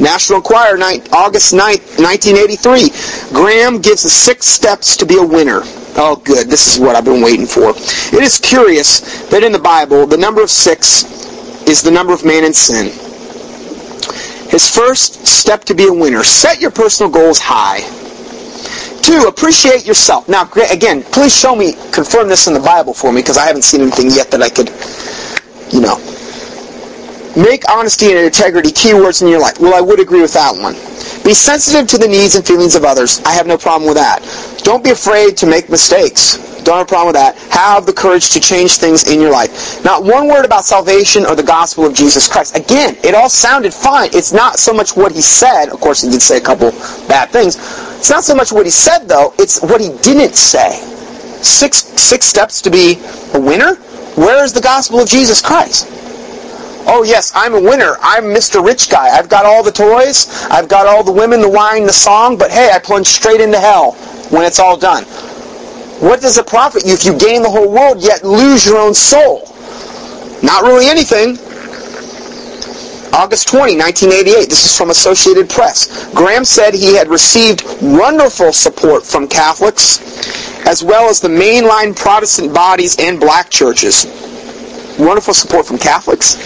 National 0.00 0.38
Enquirer, 0.38 0.78
August 1.12 1.54
9th, 1.54 1.98
1983. 1.98 2.90
Graham 3.32 3.80
gives 3.80 4.04
us 4.04 4.12
six 4.12 4.46
steps 4.46 4.96
to 4.96 5.06
be 5.06 5.18
a 5.18 5.22
winner. 5.22 5.62
Oh, 5.96 6.20
good. 6.24 6.48
This 6.48 6.74
is 6.74 6.80
what 6.80 6.96
I've 6.96 7.04
been 7.04 7.22
waiting 7.22 7.46
for. 7.46 7.70
It 7.70 8.22
is 8.22 8.38
curious 8.38 9.22
that 9.28 9.44
in 9.44 9.52
the 9.52 9.58
Bible, 9.58 10.06
the 10.06 10.16
number 10.16 10.42
of 10.42 10.50
six 10.50 11.04
is 11.68 11.82
the 11.82 11.90
number 11.90 12.12
of 12.12 12.24
man 12.24 12.44
in 12.44 12.52
sin. 12.52 12.86
His 14.50 14.68
first 14.68 15.26
step 15.26 15.64
to 15.64 15.74
be 15.74 15.86
a 15.86 15.92
winner, 15.92 16.22
set 16.24 16.60
your 16.60 16.70
personal 16.70 17.10
goals 17.10 17.38
high. 17.40 17.80
Two, 19.02 19.26
appreciate 19.28 19.84
yourself. 19.86 20.28
Now, 20.28 20.48
again, 20.70 21.02
please 21.02 21.34
show 21.36 21.54
me, 21.54 21.74
confirm 21.92 22.28
this 22.28 22.46
in 22.46 22.54
the 22.54 22.60
Bible 22.60 22.94
for 22.94 23.12
me, 23.12 23.20
because 23.20 23.36
I 23.36 23.46
haven't 23.46 23.62
seen 23.62 23.80
anything 23.80 24.10
yet 24.10 24.30
that 24.30 24.42
I 24.42 24.48
could, 24.48 24.70
you 25.72 25.80
know, 25.80 25.98
Make 27.36 27.68
honesty 27.68 28.10
and 28.10 28.18
integrity 28.18 28.70
keywords 28.70 29.20
in 29.20 29.28
your 29.28 29.40
life. 29.40 29.58
Well, 29.58 29.74
I 29.74 29.80
would 29.80 29.98
agree 29.98 30.22
with 30.22 30.34
that 30.34 30.54
one. 30.56 30.74
Be 31.24 31.34
sensitive 31.34 31.88
to 31.88 31.98
the 31.98 32.06
needs 32.06 32.36
and 32.36 32.46
feelings 32.46 32.76
of 32.76 32.84
others. 32.84 33.20
I 33.24 33.32
have 33.32 33.46
no 33.46 33.58
problem 33.58 33.88
with 33.88 33.96
that. 33.96 34.22
Don't 34.62 34.84
be 34.84 34.90
afraid 34.90 35.36
to 35.38 35.46
make 35.46 35.68
mistakes. 35.68 36.38
Don't 36.62 36.78
have 36.78 36.86
a 36.86 36.88
problem 36.88 37.08
with 37.08 37.16
that. 37.16 37.36
Have 37.50 37.86
the 37.86 37.92
courage 37.92 38.30
to 38.30 38.40
change 38.40 38.76
things 38.76 39.10
in 39.10 39.20
your 39.20 39.32
life. 39.32 39.84
Not 39.84 40.04
one 40.04 40.28
word 40.28 40.44
about 40.44 40.64
salvation 40.64 41.26
or 41.26 41.34
the 41.34 41.42
gospel 41.42 41.84
of 41.84 41.94
Jesus 41.94 42.28
Christ. 42.28 42.56
Again, 42.56 42.96
it 43.02 43.14
all 43.14 43.28
sounded 43.28 43.74
fine. 43.74 44.10
It's 44.12 44.32
not 44.32 44.58
so 44.58 44.72
much 44.72 44.96
what 44.96 45.12
he 45.12 45.20
said. 45.20 45.70
Of 45.70 45.80
course, 45.80 46.02
he 46.02 46.10
did 46.10 46.22
say 46.22 46.38
a 46.38 46.40
couple 46.40 46.70
bad 47.08 47.30
things. 47.30 47.56
It's 47.98 48.10
not 48.10 48.22
so 48.22 48.34
much 48.34 48.52
what 48.52 48.64
he 48.64 48.70
said, 48.70 49.08
though. 49.08 49.34
It's 49.38 49.60
what 49.60 49.80
he 49.80 49.88
didn't 50.02 50.36
say. 50.36 50.70
Six, 51.42 51.78
six 52.00 52.26
steps 52.26 52.62
to 52.62 52.70
be 52.70 53.00
a 53.34 53.40
winner? 53.40 53.74
Where 54.14 54.44
is 54.44 54.52
the 54.52 54.60
gospel 54.60 55.00
of 55.00 55.08
Jesus 55.08 55.42
Christ? 55.42 55.90
Oh 56.86 57.02
yes, 57.02 57.32
I'm 57.34 57.54
a 57.54 57.60
winner. 57.60 57.96
I'm 58.02 58.24
Mr. 58.24 58.64
Rich 58.64 58.90
Guy. 58.90 59.08
I've 59.08 59.28
got 59.28 59.46
all 59.46 59.62
the 59.62 59.72
toys. 59.72 60.28
I've 60.50 60.68
got 60.68 60.86
all 60.86 61.02
the 61.02 61.12
women, 61.12 61.40
the 61.40 61.48
wine, 61.48 61.84
the 61.86 61.92
song. 61.92 62.36
But 62.36 62.50
hey, 62.50 62.70
I 62.72 62.78
plunge 62.78 63.06
straight 63.06 63.40
into 63.40 63.58
hell 63.58 63.92
when 64.30 64.44
it's 64.44 64.58
all 64.58 64.76
done. 64.76 65.04
What 66.00 66.20
does 66.20 66.36
it 66.36 66.46
profit 66.46 66.84
you 66.84 66.92
if 66.92 67.04
you 67.04 67.16
gain 67.16 67.42
the 67.42 67.48
whole 67.48 67.70
world 67.70 68.02
yet 68.02 68.22
lose 68.22 68.66
your 68.66 68.78
own 68.78 68.92
soul? 68.92 69.48
Not 70.42 70.62
really 70.64 70.86
anything. 70.86 71.38
August 73.14 73.48
20, 73.48 73.78
1988. 73.78 74.50
This 74.50 74.66
is 74.66 74.76
from 74.76 74.90
Associated 74.90 75.48
Press. 75.48 76.12
Graham 76.12 76.44
said 76.44 76.74
he 76.74 76.94
had 76.94 77.08
received 77.08 77.64
wonderful 77.80 78.52
support 78.52 79.04
from 79.04 79.26
Catholics 79.26 80.02
as 80.66 80.82
well 80.82 81.08
as 81.08 81.20
the 81.20 81.28
mainline 81.28 81.96
Protestant 81.96 82.52
bodies 82.52 82.96
and 82.98 83.18
black 83.18 83.48
churches 83.48 84.04
wonderful 84.98 85.34
support 85.34 85.66
from 85.66 85.78
Catholics. 85.78 86.36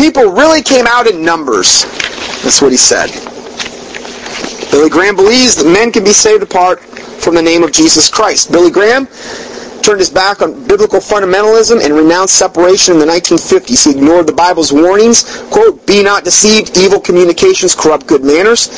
People 0.00 0.32
really 0.32 0.62
came 0.62 0.86
out 0.86 1.06
in 1.06 1.22
numbers. 1.22 1.82
That's 2.40 2.62
what 2.62 2.72
he 2.72 2.78
said. 2.78 3.10
Billy 4.70 4.88
Graham 4.88 5.14
believes 5.14 5.56
that 5.56 5.70
men 5.70 5.92
can 5.92 6.04
be 6.04 6.14
saved 6.14 6.42
apart 6.42 6.80
from 6.80 7.34
the 7.34 7.42
name 7.42 7.62
of 7.62 7.70
Jesus 7.70 8.08
Christ. 8.08 8.50
Billy 8.50 8.70
Graham 8.70 9.06
turned 9.82 10.00
his 10.00 10.08
back 10.08 10.40
on 10.40 10.66
biblical 10.66 11.00
fundamentalism 11.00 11.84
and 11.84 11.92
renounced 11.92 12.34
separation 12.36 12.94
in 12.94 12.98
the 12.98 13.04
1950s. 13.04 13.84
He 13.84 13.90
ignored 13.90 14.26
the 14.26 14.32
Bible's 14.32 14.72
warnings, 14.72 15.42
quote, 15.50 15.86
be 15.86 16.02
not 16.02 16.24
deceived, 16.24 16.78
evil 16.78 16.98
communications 16.98 17.74
corrupt 17.74 18.06
good 18.06 18.24
manners. 18.24 18.68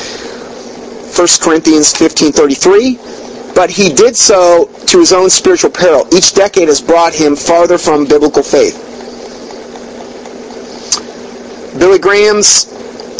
1 1.15 1.27
Corinthians 1.39 1.93
15.33 1.93 3.55
but 3.55 3.69
he 3.69 3.93
did 3.93 4.17
so 4.17 4.65
to 4.87 4.99
his 4.99 5.13
own 5.13 5.29
spiritual 5.29 5.69
peril. 5.69 6.05
Each 6.11 6.33
decade 6.33 6.67
has 6.67 6.81
brought 6.81 7.13
him 7.13 7.35
farther 7.35 7.77
from 7.77 8.05
biblical 8.05 8.41
faith. 8.43 8.92
Billy 11.77 11.99
Graham's 11.99 12.71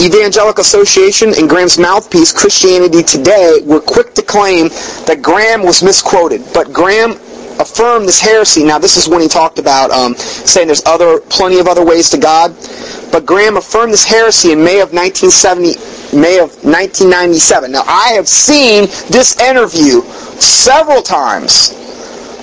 Evangelical 0.02 0.62
Association 0.62 1.34
and 1.38 1.50
Graham's 1.50 1.78
mouthpiece, 1.78 2.32
Christianity 2.32 3.04
Today, 3.04 3.60
were 3.64 3.80
quick 3.80 4.14
to 4.16 4.22
claim 4.22 4.70
that 5.06 5.22
Graham 5.22 5.64
was 5.64 5.82
misquoted, 5.82 6.42
but 6.54 6.74
Graham 6.74 7.12
affirmed 7.60 8.08
this 8.08 8.20
heresy. 8.20 8.64
Now, 8.64 8.80
this 8.80 8.98
is 8.98 9.08
when 9.08 9.22
he 9.22 9.28
talked 9.28 9.60
about 9.60 9.92
um, 9.92 10.16
saying 10.16 10.68
there's 10.68 10.86
other, 10.86 11.20
plenty 11.22 11.60
of 11.60 11.68
other 11.68 11.86
ways 11.86 12.10
to 12.10 12.18
God. 12.18 12.56
But 13.12 13.26
Graham 13.26 13.58
affirmed 13.58 13.94
this 13.94 14.04
heresy 14.04 14.52
in 14.52 14.64
May 14.64 14.82
of 14.82 14.92
1970, 14.94 16.20
May 16.20 16.40
of 16.40 16.50
1997. 16.66 17.72
Now, 17.72 17.84
I 17.86 18.14
have 18.14 18.28
seen 18.28 18.86
this 19.10 19.40
interview 19.40 20.02
several 20.42 21.02
times 21.02 21.74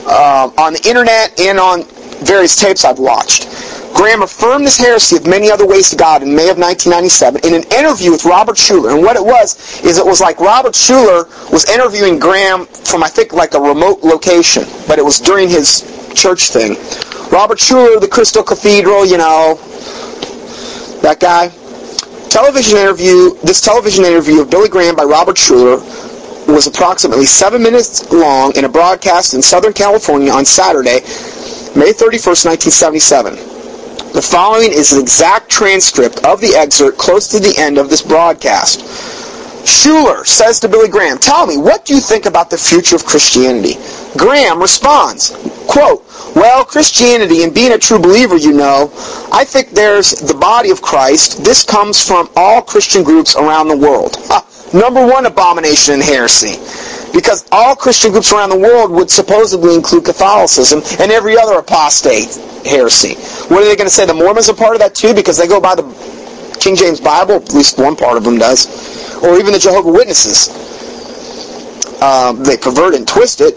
uh, 0.07 0.51
on 0.57 0.73
the 0.75 0.89
internet 0.89 1.39
and 1.41 1.59
on 1.59 1.85
various 2.25 2.55
tapes 2.55 2.85
I've 2.85 2.99
watched. 2.99 3.49
Graham 3.95 4.23
affirmed 4.23 4.67
this 4.67 4.79
heresy 4.79 5.17
of 5.17 5.27
many 5.27 5.51
other 5.51 5.67
ways 5.67 5.91
to 5.91 5.97
God 5.97 6.23
in 6.23 6.35
May 6.35 6.49
of 6.49 6.59
1997 6.59 7.43
in 7.45 7.55
an 7.55 7.65
interview 7.73 8.11
with 8.11 8.25
Robert 8.25 8.57
Schuller. 8.57 8.95
And 8.95 9.03
what 9.03 9.17
it 9.17 9.25
was, 9.25 9.81
is 9.85 9.99
it 9.99 10.05
was 10.05 10.21
like 10.21 10.41
Robert 10.41 10.75
Schuller 10.75 11.29
was 11.53 11.69
interviewing 11.69 12.19
Graham 12.19 12.67
from, 12.67 13.03
I 13.03 13.09
think, 13.09 13.33
like 13.33 13.55
a 13.55 13.61
remote 13.61 14.03
location, 14.03 14.65
but 14.87 14.99
it 14.99 15.05
was 15.05 15.21
during 15.21 15.49
his 15.49 15.83
church 16.15 16.51
thing. 16.51 16.77
Robert 17.31 17.59
Schuller, 17.59 18.01
the 18.01 18.09
Crystal 18.09 18.43
Cathedral, 18.43 19.05
you 19.05 19.19
know, 19.19 19.59
that 21.03 21.19
guy. 21.21 21.49
Television 22.29 22.79
interview, 22.79 23.35
this 23.43 23.61
television 23.61 24.05
interview 24.05 24.41
of 24.41 24.51
Billy 24.51 24.69
Graham 24.69 24.95
by 24.95 25.03
Robert 25.03 25.37
Schuller 25.37 25.81
was 26.47 26.67
approximately 26.67 27.27
seven 27.27 27.63
minutes 27.63 28.11
long 28.13 28.53
in 28.57 28.65
a 28.65 28.69
broadcast 28.69 29.35
in 29.35 29.43
Southern 29.43 29.73
California 29.73 30.31
on 30.31 30.45
Saturday, 30.45 31.01
May 31.75 31.93
31st, 31.93 32.47
1977. 32.47 33.50
The 34.13 34.23
following 34.23 34.73
is 34.73 34.93
an 34.93 35.01
exact 35.01 35.49
transcript 35.49 36.25
of 36.25 36.41
the 36.41 36.57
excerpt 36.57 36.99
close 36.99 37.29
to 37.29 37.39
the 37.39 37.55
end 37.57 37.79
of 37.79 37.89
this 37.89 38.03
broadcast. 38.03 38.81
Schuller 39.65 40.27
says 40.27 40.59
to 40.61 40.69
Billy 40.69 40.89
Graham, 40.89 41.17
Tell 41.17 41.47
me, 41.47 41.57
what 41.57 41.85
do 41.85 41.95
you 41.95 42.01
think 42.01 42.27
about 42.27 42.51
the 42.51 42.59
future 42.59 42.97
of 42.97 43.07
Christianity? 43.07 43.75
Graham 44.17 44.61
responds, 44.61 45.31
quote, 45.69 46.05
Well, 46.35 46.65
Christianity 46.65 47.45
and 47.45 47.55
being 47.55 47.71
a 47.71 47.79
true 47.79 48.01
believer, 48.01 48.37
you 48.37 48.53
know, 48.53 48.91
I 49.33 49.45
think 49.45 49.71
there's 49.71 50.11
the 50.11 50.35
body 50.35 50.71
of 50.71 50.83
Christ. 50.83 51.45
This 51.45 51.63
comes 51.63 52.05
from 52.05 52.29
all 52.35 52.63
Christian 52.63 53.05
groups 53.05 53.37
around 53.37 53.69
the 53.69 53.77
world. 53.77 54.17
Ah, 54.29 54.45
number 54.75 55.07
one 55.07 55.27
abomination 55.27 55.95
and 55.95 56.03
heresy. 56.03 56.59
Because 57.13 57.47
all 57.51 57.75
Christian 57.75 58.13
groups 58.13 58.33
around 58.33 58.51
the 58.51 58.59
world 58.59 58.91
would 58.93 59.11
supposedly 59.11 59.75
include 59.75 60.05
Catholicism 60.05 60.81
and 61.01 61.11
every 61.11 61.37
other 61.37 61.59
apostate 61.59 62.35
heresy. 62.65 63.15
What 63.53 63.63
are 63.63 63.65
they 63.65 63.77
going 63.77 63.89
to 63.89 63.95
say? 63.95 64.07
The 64.07 64.15
Mormons 64.15 64.49
are 64.49 64.55
part 64.55 64.75
of 64.75 64.81
that 64.81 64.95
too 64.95 65.15
because 65.15 65.37
they 65.37 65.49
go 65.49 65.61
by 65.61 65.75
the 65.75 65.83
King 66.61 66.77
James 66.77 67.01
Bible, 67.01 67.37
at 67.37 67.53
least 67.55 67.79
one 67.79 67.97
part 67.97 68.17
of 68.17 68.25
them 68.25 68.39
does. 68.39 68.69
Or 69.25 69.39
even 69.39 69.53
the 69.53 69.59
Jehovah 69.59 69.91
Witnesses. 69.91 70.49
Um, 72.03 72.43
they 72.45 72.57
pervert 72.57 72.95
and 72.95 73.07
twist 73.07 73.41
it. 73.41 73.55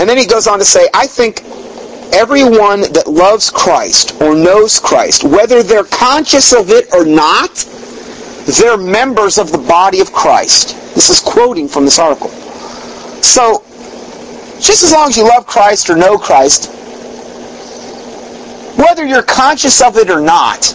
And 0.00 0.08
then 0.08 0.16
he 0.16 0.26
goes 0.26 0.46
on 0.46 0.58
to 0.58 0.64
say, 0.64 0.88
I 0.94 1.06
think 1.06 1.42
everyone 2.12 2.80
that 2.92 3.06
loves 3.06 3.50
Christ 3.50 4.20
or 4.20 4.34
knows 4.34 4.80
Christ, 4.80 5.24
whether 5.24 5.62
they're 5.62 5.84
conscious 5.84 6.52
of 6.52 6.70
it 6.70 6.92
or 6.92 7.04
not, 7.04 7.54
they're 8.58 8.76
members 8.76 9.38
of 9.38 9.52
the 9.52 9.58
body 9.58 10.00
of 10.00 10.12
Christ. 10.12 10.76
This 10.94 11.10
is 11.10 11.20
quoting 11.20 11.68
from 11.68 11.84
this 11.84 11.98
article. 11.98 12.30
So, 13.22 13.62
just 14.60 14.82
as 14.82 14.92
long 14.92 15.08
as 15.08 15.16
you 15.16 15.24
love 15.24 15.46
Christ 15.46 15.88
or 15.90 15.96
know 15.96 16.18
Christ, 16.18 16.70
whether 18.76 19.04
you're 19.04 19.22
conscious 19.22 19.80
of 19.82 19.96
it 19.96 20.10
or 20.10 20.20
not, 20.20 20.64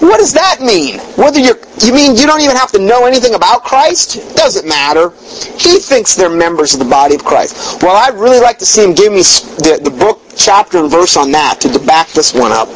what 0.00 0.18
does 0.18 0.32
that 0.32 0.60
mean? 0.60 0.98
Whether 1.16 1.40
you're, 1.40 1.58
you 1.84 1.92
mean 1.92 2.16
you 2.16 2.26
don't 2.26 2.40
even 2.40 2.56
have 2.56 2.72
to 2.72 2.78
know 2.78 3.04
anything 3.06 3.34
about 3.34 3.64
Christ? 3.64 4.36
Doesn't 4.36 4.66
matter. 4.66 5.10
He 5.58 5.78
thinks 5.78 6.14
they're 6.14 6.30
members 6.30 6.74
of 6.74 6.80
the 6.80 6.86
body 6.86 7.14
of 7.14 7.24
Christ. 7.24 7.82
Well, 7.82 7.96
I'd 7.96 8.18
really 8.18 8.40
like 8.40 8.58
to 8.58 8.66
see 8.66 8.84
him 8.84 8.94
give 8.94 9.12
me 9.12 9.20
the, 9.20 9.80
the 9.82 9.90
book, 9.90 10.20
chapter, 10.36 10.78
and 10.78 10.90
verse 10.90 11.16
on 11.16 11.32
that 11.32 11.60
to 11.60 11.78
back 11.80 12.08
this 12.08 12.32
one 12.34 12.52
up. 12.52 12.68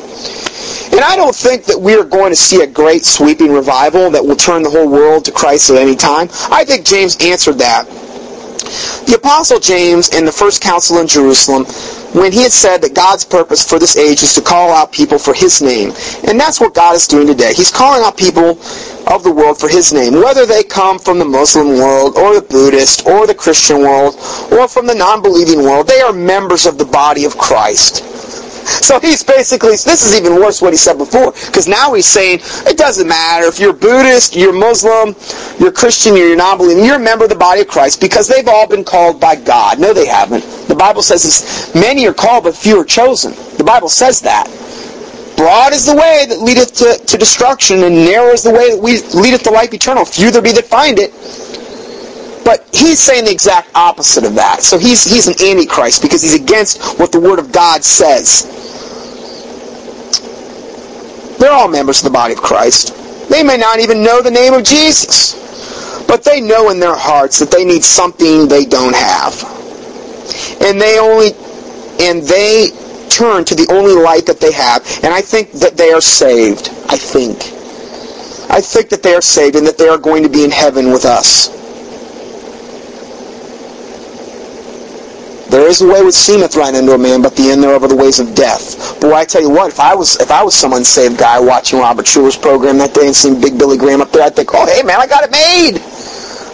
And 0.93 1.01
I 1.01 1.17
don't 1.17 1.35
think 1.35 1.65
that 1.65 1.81
we 1.81 1.95
are 1.95 2.05
going 2.05 2.31
to 2.31 2.37
see 2.37 2.63
a 2.63 2.67
great 2.67 3.05
sweeping 3.05 3.51
revival 3.51 4.11
that 4.11 4.25
will 4.25 4.37
turn 4.37 4.63
the 4.63 4.71
whole 4.71 4.89
world 4.91 5.25
to 5.25 5.33
Christ 5.33 5.71
at 5.71 5.77
any 5.77 5.97
time. 5.97 6.29
I 6.51 6.65
think 6.65 6.85
James 6.85 7.17
answered 7.21 7.59
that. 7.59 7.89
The 9.07 9.17
Apostle 9.17 9.59
James 9.59 10.11
in 10.11 10.25
the 10.25 10.33
first 10.33 10.63
council 10.63 10.99
in 10.99 11.07
Jerusalem 11.07 11.65
when 12.15 12.31
he 12.31 12.43
had 12.43 12.53
said 12.53 12.79
that 12.83 12.95
God's 12.95 13.25
purpose 13.25 13.69
for 13.69 13.79
this 13.79 13.97
age 13.97 14.23
is 14.23 14.35
to 14.35 14.43
call 14.43 14.71
out 14.71 14.93
people 14.93 15.19
for 15.19 15.35
his 15.35 15.63
name. 15.63 15.93
And 16.29 16.39
that's 16.39 16.61
what 16.61 16.75
God 16.75 16.95
is 16.95 17.07
doing 17.07 17.27
today. 17.27 17.55
He's 17.55 17.71
calling 17.71 18.05
out 18.05 18.17
people 18.17 18.61
of 19.09 19.25
the 19.25 19.33
world 19.33 19.59
for 19.59 19.69
his 19.69 19.93
name, 19.93 20.15
whether 20.15 20.47
they 20.47 20.63
come 20.63 20.99
from 20.99 21.19
the 21.19 21.25
Muslim 21.25 21.69
world 21.69 22.17
or 22.17 22.35
the 22.35 22.47
Buddhist 22.47 23.07
or 23.07 23.27
the 23.27 23.35
Christian 23.35 23.81
world 23.81 24.15
or 24.53 24.69
from 24.69 24.87
the 24.87 24.95
non-believing 24.95 25.63
world. 25.63 25.87
They 25.87 26.01
are 26.01 26.13
members 26.13 26.67
of 26.67 26.79
the 26.79 26.85
body 26.85 27.25
of 27.25 27.37
Christ. 27.37 28.05
So 28.65 29.01
he's 29.01 29.23
basically, 29.23 29.71
this 29.71 30.05
is 30.05 30.19
even 30.19 30.37
worse 30.37 30.63
what 30.63 30.73
he 30.73 30.77
said 30.77 30.99
before, 30.99 31.33
because 31.33 31.69
now 31.69 31.93
he's 31.95 32.07
saying, 32.07 32.41
it 32.67 32.77
doesn't 32.77 33.07
matter 33.09 33.47
if 33.47 33.59
you're 33.59 33.73
Buddhist, 33.73 34.37
you're 34.37 34.53
Muslim, 34.53 35.15
you're 35.59 35.73
Christian, 35.73 36.17
you're 36.17 36.37
non-believing, 36.37 36.85
you're 36.85 36.97
a 36.97 36.99
member 36.99 37.25
of 37.25 37.31
the 37.31 37.37
body 37.37 37.61
of 37.63 37.69
Christ, 37.69 38.01
because 38.01 38.29
they've 38.29 38.49
all 38.49 38.67
been 38.67 38.85
called 38.85 39.21
by 39.21 39.37
God. 39.37 39.81
No, 39.81 39.93
they 39.93 40.07
haven't. 40.07 40.43
The 40.69 40.75
Bible 40.75 41.03
says 41.03 41.23
this, 41.23 41.75
many 41.75 42.07
are 42.07 42.15
called, 42.15 42.45
but 42.45 42.57
few 42.57 42.79
are 42.79 42.85
chosen. 42.85 43.33
The 43.57 43.65
Bible 43.65 43.89
says 43.89 44.21
that. 44.23 44.49
Broad 45.37 45.73
is 45.73 45.87
the 45.87 45.95
way 45.95 46.27
that 46.29 46.41
leadeth 46.41 46.75
to, 46.75 47.05
to 47.07 47.19
destruction, 47.19 47.83
and 47.83 47.95
narrow 47.95 48.31
is 48.33 48.43
the 48.43 48.53
way 48.53 48.71
that 48.71 48.81
we, 48.81 49.03
leadeth 49.19 49.43
to 49.45 49.51
life 49.51 49.73
eternal. 49.75 50.05
Few 50.05 50.31
there 50.31 50.43
be 50.43 50.53
that 50.53 50.67
find 50.67 50.99
it. 50.99 51.13
But 52.45 52.69
he's 52.73 52.99
saying 52.99 53.25
the 53.25 53.31
exact 53.31 53.71
opposite 53.75 54.25
of 54.25 54.35
that. 54.35 54.63
So 54.63 54.79
he's, 54.79 55.05
he's 55.05 55.29
an 55.29 55.35
antichrist 55.47 56.03
because 56.03 56.23
he's 56.23 56.35
against 56.35 56.99
what 56.99 57.13
the 57.13 57.21
Word 57.21 57.39
of 57.39 57.53
God 57.53 57.85
says. 57.85 58.49
They're 61.39 61.53
all 61.53 61.69
members 61.69 61.99
of 61.99 62.05
the 62.05 62.11
body 62.11 62.35
of 62.35 62.41
Christ. 62.41 62.95
They 63.29 63.43
may 63.43 63.57
not 63.57 63.81
even 63.81 64.03
know 64.03 64.23
the 64.23 64.31
name 64.31 64.55
of 64.55 64.65
Jesus. 64.65 65.41
But 66.07 66.25
they 66.25 66.41
know 66.41 66.71
in 66.71 66.79
their 66.79 66.97
hearts 66.97 67.39
that 67.39 67.51
they 67.51 67.65
need 67.65 67.83
something 67.85 68.49
they 68.49 68.65
don't 68.65 68.95
have. 68.95 69.43
And 70.61 70.81
they 70.81 70.99
only 70.99 71.33
and 72.01 72.23
they 72.23 72.71
turn 73.09 73.45
to 73.45 73.55
the 73.55 73.67
only 73.71 73.93
light 73.93 74.27
that 74.27 74.41
they 74.41 74.53
have. 74.53 74.85
And 75.05 75.13
I 75.13 75.21
think 75.21 75.53
that 75.53 75.77
they 75.77 75.93
are 75.93 76.01
saved. 76.01 76.69
I 76.89 76.97
think. 76.97 77.39
I 78.51 78.61
think 78.61 78.91
that 78.91 79.03
they 79.03 79.15
are 79.15 79.23
saved 79.23 79.57
and 79.57 79.67
that 79.67 79.79
they 79.79 79.89
are 79.89 79.99
going 79.99 80.23
to 80.23 80.29
be 80.29 80.45
in 80.45 80.51
heaven 80.51 80.93
with 80.93 81.05
us. 81.05 81.62
There 85.53 85.69
is 85.69 85.83
a 85.83 85.87
way 85.87 86.03
which 86.03 86.15
seemeth 86.15 86.57
right 86.57 86.75
unto 86.75 86.93
a 86.93 86.99
man, 86.99 87.21
but 87.21 87.37
the 87.37 87.51
end 87.51 87.63
thereof 87.63 87.85
are 87.85 87.89
the 87.89 87.95
ways 87.95 88.19
of 88.19 88.35
death. 88.35 88.99
Boy, 89.03 89.13
I 89.13 89.27
tell 89.27 89.43
you 89.43 89.51
what, 89.51 89.69
if 89.69 89.79
I 89.79 89.95
was 89.95 90.19
if 90.19 90.31
I 90.31 90.43
was 90.43 90.55
some 90.55 90.73
unsaved 90.73 91.19
guy 91.19 91.39
watching 91.39 91.79
Robert 91.79 92.07
Schuller's 92.07 92.39
program 92.39 92.79
that 92.79 92.95
day 92.95 93.05
and 93.05 93.15
seeing 93.15 93.39
Big 93.39 93.59
Billy 93.59 93.77
Graham 93.77 94.01
up 94.01 94.11
there, 94.13 94.23
I'd 94.23 94.35
think, 94.35 94.49
oh, 94.55 94.65
hey, 94.65 94.83
man, 94.83 94.99
I 94.99 95.07
got 95.07 95.25
it 95.25 95.31
made. 95.31 95.77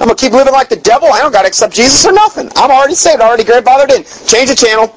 I'm 0.02 0.08
going 0.08 0.16
to 0.16 0.20
keep 0.20 0.32
living 0.32 0.52
like 0.52 0.68
the 0.68 0.82
devil. 0.82 1.06
I 1.12 1.20
don't 1.20 1.30
got 1.30 1.42
to 1.42 1.48
accept 1.48 1.74
Jesus 1.74 2.04
or 2.06 2.12
nothing. 2.12 2.50
I'm 2.56 2.72
already 2.72 2.96
saved, 2.96 3.22
already 3.22 3.44
grandfathered 3.44 3.94
in. 3.94 4.02
Change 4.26 4.50
the 4.50 4.56
channel. 4.56 4.92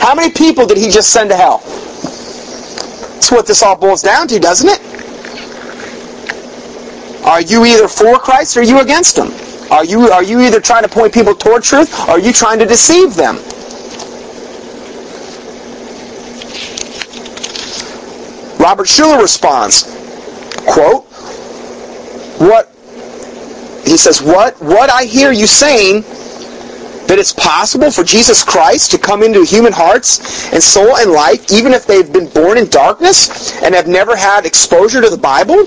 How 0.00 0.14
many 0.14 0.32
people 0.32 0.66
did 0.66 0.78
he 0.78 0.88
just 0.88 1.12
send 1.12 1.28
to 1.28 1.36
hell? 1.36 1.58
That's 3.20 3.30
what 3.30 3.46
this 3.46 3.62
all 3.62 3.76
boils 3.76 4.00
down 4.00 4.28
to, 4.28 4.38
doesn't 4.38 4.68
it? 4.68 4.80
Are 7.26 7.42
you 7.42 7.66
either 7.66 7.86
for 7.86 8.18
Christ 8.18 8.56
or 8.56 8.60
are 8.60 8.62
you 8.62 8.80
against 8.80 9.18
him? 9.18 9.28
Are 9.70 9.84
you, 9.84 10.10
are 10.10 10.22
you 10.22 10.40
either 10.40 10.60
trying 10.60 10.82
to 10.82 10.88
point 10.88 11.14
people 11.14 11.34
toward 11.34 11.62
truth 11.62 11.92
or 12.08 12.12
are 12.12 12.18
you 12.18 12.32
trying 12.32 12.58
to 12.58 12.66
deceive 12.66 13.14
them? 13.14 13.36
Robert 18.58 18.88
Schuller 18.88 19.20
responds, 19.20 19.84
quote, 20.66 21.04
what, 22.40 22.66
he 23.84 23.96
says, 23.96 24.20
what, 24.20 24.60
what 24.60 24.90
I 24.90 25.04
hear 25.04 25.32
you 25.32 25.46
saying 25.46 26.02
that 27.06 27.18
it's 27.18 27.32
possible 27.32 27.90
for 27.90 28.04
Jesus 28.04 28.44
Christ 28.44 28.90
to 28.90 28.98
come 28.98 29.22
into 29.22 29.44
human 29.44 29.72
hearts 29.72 30.52
and 30.52 30.62
soul 30.62 30.96
and 30.96 31.10
life 31.10 31.50
even 31.50 31.72
if 31.72 31.86
they've 31.86 32.12
been 32.12 32.28
born 32.28 32.58
in 32.58 32.68
darkness 32.68 33.60
and 33.62 33.74
have 33.74 33.88
never 33.88 34.14
had 34.14 34.46
exposure 34.46 35.00
to 35.00 35.10
the 35.10 35.18
Bible? 35.18 35.58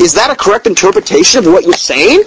Is 0.00 0.14
that 0.14 0.30
a 0.30 0.36
correct 0.36 0.66
interpretation 0.66 1.46
of 1.46 1.52
what 1.52 1.64
you're 1.64 1.74
saying? 1.74 2.22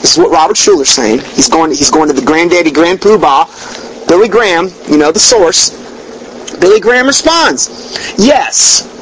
This 0.00 0.12
is 0.12 0.18
what 0.18 0.30
Robert 0.30 0.56
Schuller's 0.56 0.90
saying. 0.90 1.20
He's 1.20 1.48
going, 1.48 1.70
he's 1.70 1.90
going 1.90 2.08
to 2.08 2.14
the 2.14 2.24
granddaddy, 2.24 2.70
grand 2.70 3.00
poobah, 3.00 4.08
Billy 4.08 4.28
Graham, 4.28 4.68
you 4.88 4.98
know, 4.98 5.12
the 5.12 5.18
source. 5.18 5.70
Billy 6.58 6.80
Graham 6.80 7.06
responds, 7.06 7.68
yes, 8.18 8.92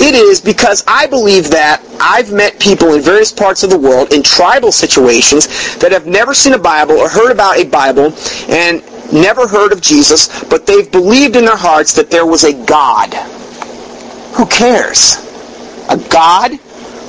it 0.00 0.14
is 0.14 0.40
because 0.40 0.82
I 0.86 1.06
believe 1.06 1.50
that 1.50 1.82
I've 2.00 2.32
met 2.32 2.58
people 2.58 2.94
in 2.94 3.02
various 3.02 3.32
parts 3.32 3.62
of 3.62 3.70
the 3.70 3.78
world 3.78 4.12
in 4.12 4.22
tribal 4.22 4.72
situations 4.72 5.76
that 5.78 5.92
have 5.92 6.06
never 6.06 6.32
seen 6.32 6.54
a 6.54 6.58
Bible 6.58 6.96
or 6.96 7.08
heard 7.08 7.30
about 7.30 7.58
a 7.58 7.64
Bible 7.64 8.14
and 8.48 8.82
never 9.12 9.46
heard 9.46 9.72
of 9.72 9.80
Jesus, 9.80 10.44
but 10.44 10.66
they've 10.66 10.90
believed 10.90 11.36
in 11.36 11.44
their 11.44 11.56
hearts 11.56 11.92
that 11.94 12.10
there 12.10 12.26
was 12.26 12.44
a 12.44 12.52
God. 12.64 13.12
Who 14.36 14.46
cares? 14.46 15.16
A 15.88 15.96
God? 16.08 16.52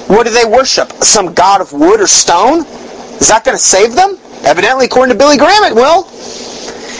What 0.07 0.25
do 0.25 0.33
they 0.33 0.45
worship? 0.45 0.91
Some 1.03 1.33
god 1.33 1.61
of 1.61 1.71
wood 1.71 2.01
or 2.01 2.07
stone? 2.07 2.65
Is 3.19 3.27
that 3.27 3.43
going 3.43 3.57
to 3.57 3.63
save 3.63 3.95
them? 3.95 4.17
Evidently, 4.43 4.85
according 4.85 5.13
to 5.13 5.17
Billy 5.17 5.37
Graham, 5.37 5.63
it 5.63 5.75
will. 5.75 6.07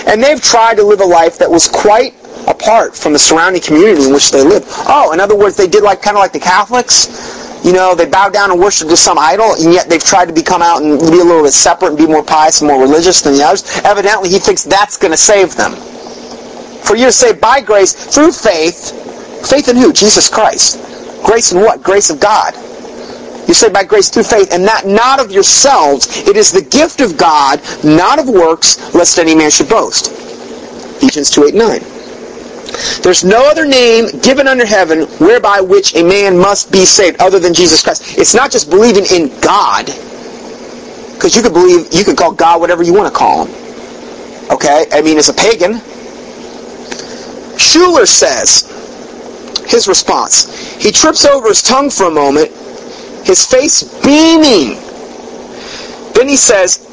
And 0.08 0.24
they've 0.24 0.42
tried 0.42 0.76
to 0.76 0.84
live 0.84 1.02
a 1.02 1.06
life 1.06 1.38
that 1.40 1.50
was 1.50 1.68
quite 1.68 2.14
apart 2.48 2.96
from 2.96 3.14
the 3.14 3.20
surrounding 3.20 3.62
community 3.62 4.04
in 4.06 4.14
which 4.14 4.32
they 4.32 4.44
live. 4.44 4.64
Oh, 4.88 5.12
in 5.14 5.20
other 5.20 5.36
words, 5.36 5.56
they 5.56 5.68
did 5.68 5.84
like 5.84 6.02
kind 6.02 6.18
of 6.18 6.22
like 6.22 6.34
the 6.34 6.40
Catholics. 6.40 7.64
You 7.64 7.74
know, 7.74 7.94
they 7.94 8.06
bow 8.06 8.30
down 8.30 8.52
and 8.52 8.60
worship 8.60 8.88
to 8.88 8.98
some 8.98 9.18
idol, 9.20 9.54
and 9.54 9.74
yet 9.74 9.90
they've 9.90 10.04
tried 10.04 10.28
to 10.28 10.34
become 10.34 10.62
out 10.62 10.82
and 10.82 11.00
be 11.00 11.20
a 11.20 11.24
little 11.24 11.44
bit 11.44 11.54
separate 11.54 11.90
and 11.90 11.98
be 11.98 12.08
more 12.08 12.24
pious 12.24 12.62
and 12.62 12.70
more 12.70 12.82
religious 12.82 13.22
than 13.22 13.34
the 13.34 13.44
others. 13.44 13.64
Evidently, 13.84 14.30
he 14.30 14.40
thinks 14.40 14.64
that's 14.64 14.98
going 14.98 15.12
to 15.12 15.18
save 15.18 15.56
them. 15.56 15.74
For 16.84 16.96
you 16.96 17.06
to 17.06 17.12
say 17.12 17.34
by 17.34 17.62
grace, 17.62 17.94
through 17.94 18.32
faith, 18.32 18.96
faith 19.48 19.68
in 19.68 19.76
who? 19.76 19.92
Jesus 19.92 20.30
Christ. 20.30 20.80
Grace 21.24 21.52
in 21.52 21.60
what? 21.60 21.84
Grace 21.84 22.10
of 22.10 22.20
God. 22.20 22.56
You 23.50 23.56
say 23.56 23.68
by 23.68 23.84
grace 23.84 24.10
through 24.10 24.26
faith, 24.26 24.54
and 24.54 24.64
that 24.66 24.86
not 24.86 25.20
of 25.20 25.32
yourselves. 25.32 26.20
It 26.28 26.38
is 26.38 26.52
the 26.52 26.62
gift 26.62 27.02
of 27.02 27.18
God, 27.18 27.60
not 27.84 28.20
of 28.20 28.30
works, 28.30 28.94
lest 28.94 29.18
any 29.18 29.34
man 29.34 29.50
should 29.50 29.68
boast. 29.68 30.12
Ephesians 31.02 31.32
2, 31.32 31.46
8, 31.46 31.56
9. 31.56 31.80
There's 33.02 33.24
no 33.24 33.50
other 33.50 33.66
name 33.66 34.06
given 34.22 34.48
under 34.48 34.68
heaven 34.68 35.08
whereby 35.18 35.62
which 35.62 35.96
a 35.96 36.04
man 36.04 36.38
must 36.38 36.72
be 36.72 36.86
saved 36.86 37.20
other 37.20 37.40
than 37.40 37.56
Jesus 37.56 37.82
Christ. 37.82 38.20
It's 38.20 38.36
not 38.36 38.52
just 38.52 38.70
believing 38.70 39.06
in 39.06 39.30
God, 39.42 39.88
because 41.16 41.36
you 41.36 41.42
could 41.42 41.54
believe, 41.54 41.92
you 41.92 42.04
could 42.04 42.18
call 42.18 42.32
God 42.32 42.62
whatever 42.62 42.84
you 42.84 42.94
want 42.94 43.12
to 43.12 43.18
call 43.18 43.48
him. 43.48 44.52
Okay? 44.52 44.86
I 44.92 45.02
mean, 45.02 45.18
as 45.18 45.30
a 45.30 45.34
pagan. 45.34 45.82
Schuller 47.58 48.06
says, 48.06 48.70
his 49.68 49.88
response, 49.88 50.78
he 50.80 50.92
trips 50.92 51.26
over 51.26 51.48
his 51.48 51.64
tongue 51.64 51.90
for 51.90 52.04
a 52.04 52.12
moment 52.12 52.52
his 53.30 53.46
face 53.46 53.84
beaming. 54.04 54.76
Then 56.14 56.28
he 56.28 56.36
says, 56.36 56.86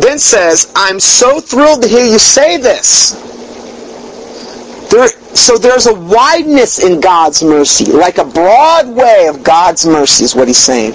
then 0.00 0.18
says, 0.18 0.72
I'm 0.74 0.98
so 0.98 1.38
thrilled 1.38 1.82
to 1.82 1.88
hear 1.88 2.04
you 2.04 2.18
say 2.18 2.56
this. 2.56 3.12
There, 4.90 5.08
so 5.36 5.58
there's 5.58 5.86
a 5.86 5.94
wideness 5.94 6.82
in 6.82 7.00
God's 7.00 7.44
mercy, 7.44 7.92
like 7.92 8.16
a 8.16 8.24
broad 8.24 8.88
way 8.88 9.26
of 9.28 9.44
God's 9.44 9.84
mercy 9.84 10.24
is 10.24 10.34
what 10.34 10.48
he's 10.48 10.58
saying. 10.58 10.92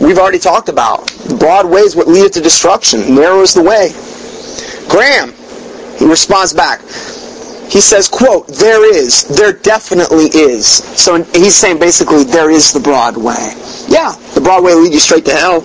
We've 0.00 0.18
already 0.18 0.38
talked 0.38 0.70
about. 0.70 1.06
The 1.28 1.36
broad 1.36 1.70
way 1.70 1.82
is 1.82 1.94
what 1.94 2.08
leadeth 2.08 2.32
to 2.32 2.40
destruction. 2.40 3.14
Narrow 3.14 3.42
is 3.42 3.52
the 3.52 3.62
way. 3.62 3.92
Graham, 4.88 5.34
he 5.98 6.06
responds 6.06 6.54
back. 6.54 6.80
He 7.72 7.80
says, 7.80 8.06
quote, 8.06 8.48
there 8.48 8.84
is, 8.84 9.24
there 9.28 9.54
definitely 9.54 10.26
is. 10.26 10.66
So 10.66 11.22
he's 11.32 11.56
saying 11.56 11.78
basically 11.78 12.22
there 12.22 12.50
is 12.50 12.70
the 12.70 12.80
broad 12.80 13.16
way. 13.16 13.54
Yeah, 13.88 14.12
the 14.34 14.42
broad 14.42 14.62
way 14.62 14.74
will 14.74 14.82
lead 14.82 14.92
you 14.92 15.00
straight 15.00 15.24
to 15.24 15.32
hell. 15.32 15.60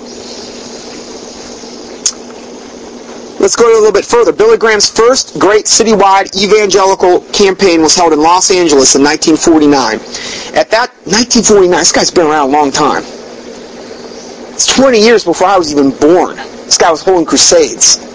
Let's 3.41 3.57
go 3.57 3.67
a 3.69 3.75
little 3.75 3.91
bit 3.91 4.05
further. 4.05 4.31
Billy 4.31 4.57
Graham's 4.57 4.89
first 4.89 5.37
great 5.37 5.65
citywide 5.65 6.33
evangelical 6.33 7.19
campaign 7.33 7.81
was 7.81 7.93
held 7.93 8.13
in 8.13 8.21
Los 8.21 8.51
Angeles 8.51 8.95
in 8.95 9.03
1949. 9.03 9.95
At 10.55 10.71
that 10.71 10.95
1949, 11.03 11.71
this 11.71 11.91
guy's 11.91 12.09
been 12.09 12.25
around 12.25 12.47
a 12.47 12.51
long 12.53 12.71
time. 12.71 13.03
It's 14.53 14.65
20 14.65 14.97
years 14.97 15.25
before 15.25 15.47
I 15.47 15.57
was 15.57 15.73
even 15.73 15.91
born. 15.91 16.37
This 16.37 16.77
guy 16.77 16.89
was 16.89 17.03
holding 17.03 17.25
crusades. 17.25 18.06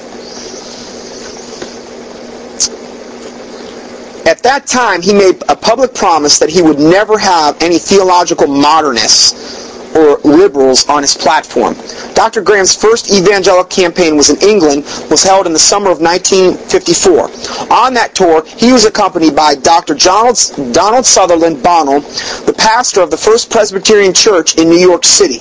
At 4.32 4.42
that 4.44 4.66
time, 4.66 5.02
he 5.02 5.12
made 5.12 5.42
a 5.50 5.54
public 5.54 5.92
promise 5.92 6.38
that 6.38 6.48
he 6.48 6.62
would 6.62 6.78
never 6.78 7.18
have 7.18 7.60
any 7.60 7.76
theological 7.76 8.46
modernists 8.46 9.94
or 9.94 10.16
liberals 10.24 10.88
on 10.88 11.02
his 11.02 11.14
platform. 11.14 11.76
Dr. 12.14 12.40
Graham's 12.40 12.74
first 12.74 13.12
evangelical 13.12 13.64
campaign 13.64 14.16
was 14.16 14.30
in 14.30 14.40
England, 14.40 14.84
was 15.10 15.22
held 15.22 15.44
in 15.44 15.52
the 15.52 15.58
summer 15.58 15.90
of 15.90 16.00
1954. 16.00 17.24
On 17.76 17.92
that 17.92 18.14
tour, 18.14 18.42
he 18.46 18.72
was 18.72 18.86
accompanied 18.86 19.36
by 19.36 19.54
Dr. 19.54 19.94
Donald, 19.94 20.38
Donald 20.72 21.04
Sutherland 21.04 21.62
Bonnell, 21.62 22.00
the 22.48 22.54
pastor 22.56 23.02
of 23.02 23.10
the 23.10 23.18
First 23.18 23.50
Presbyterian 23.50 24.14
Church 24.14 24.56
in 24.56 24.70
New 24.70 24.80
York 24.80 25.04
City. 25.04 25.40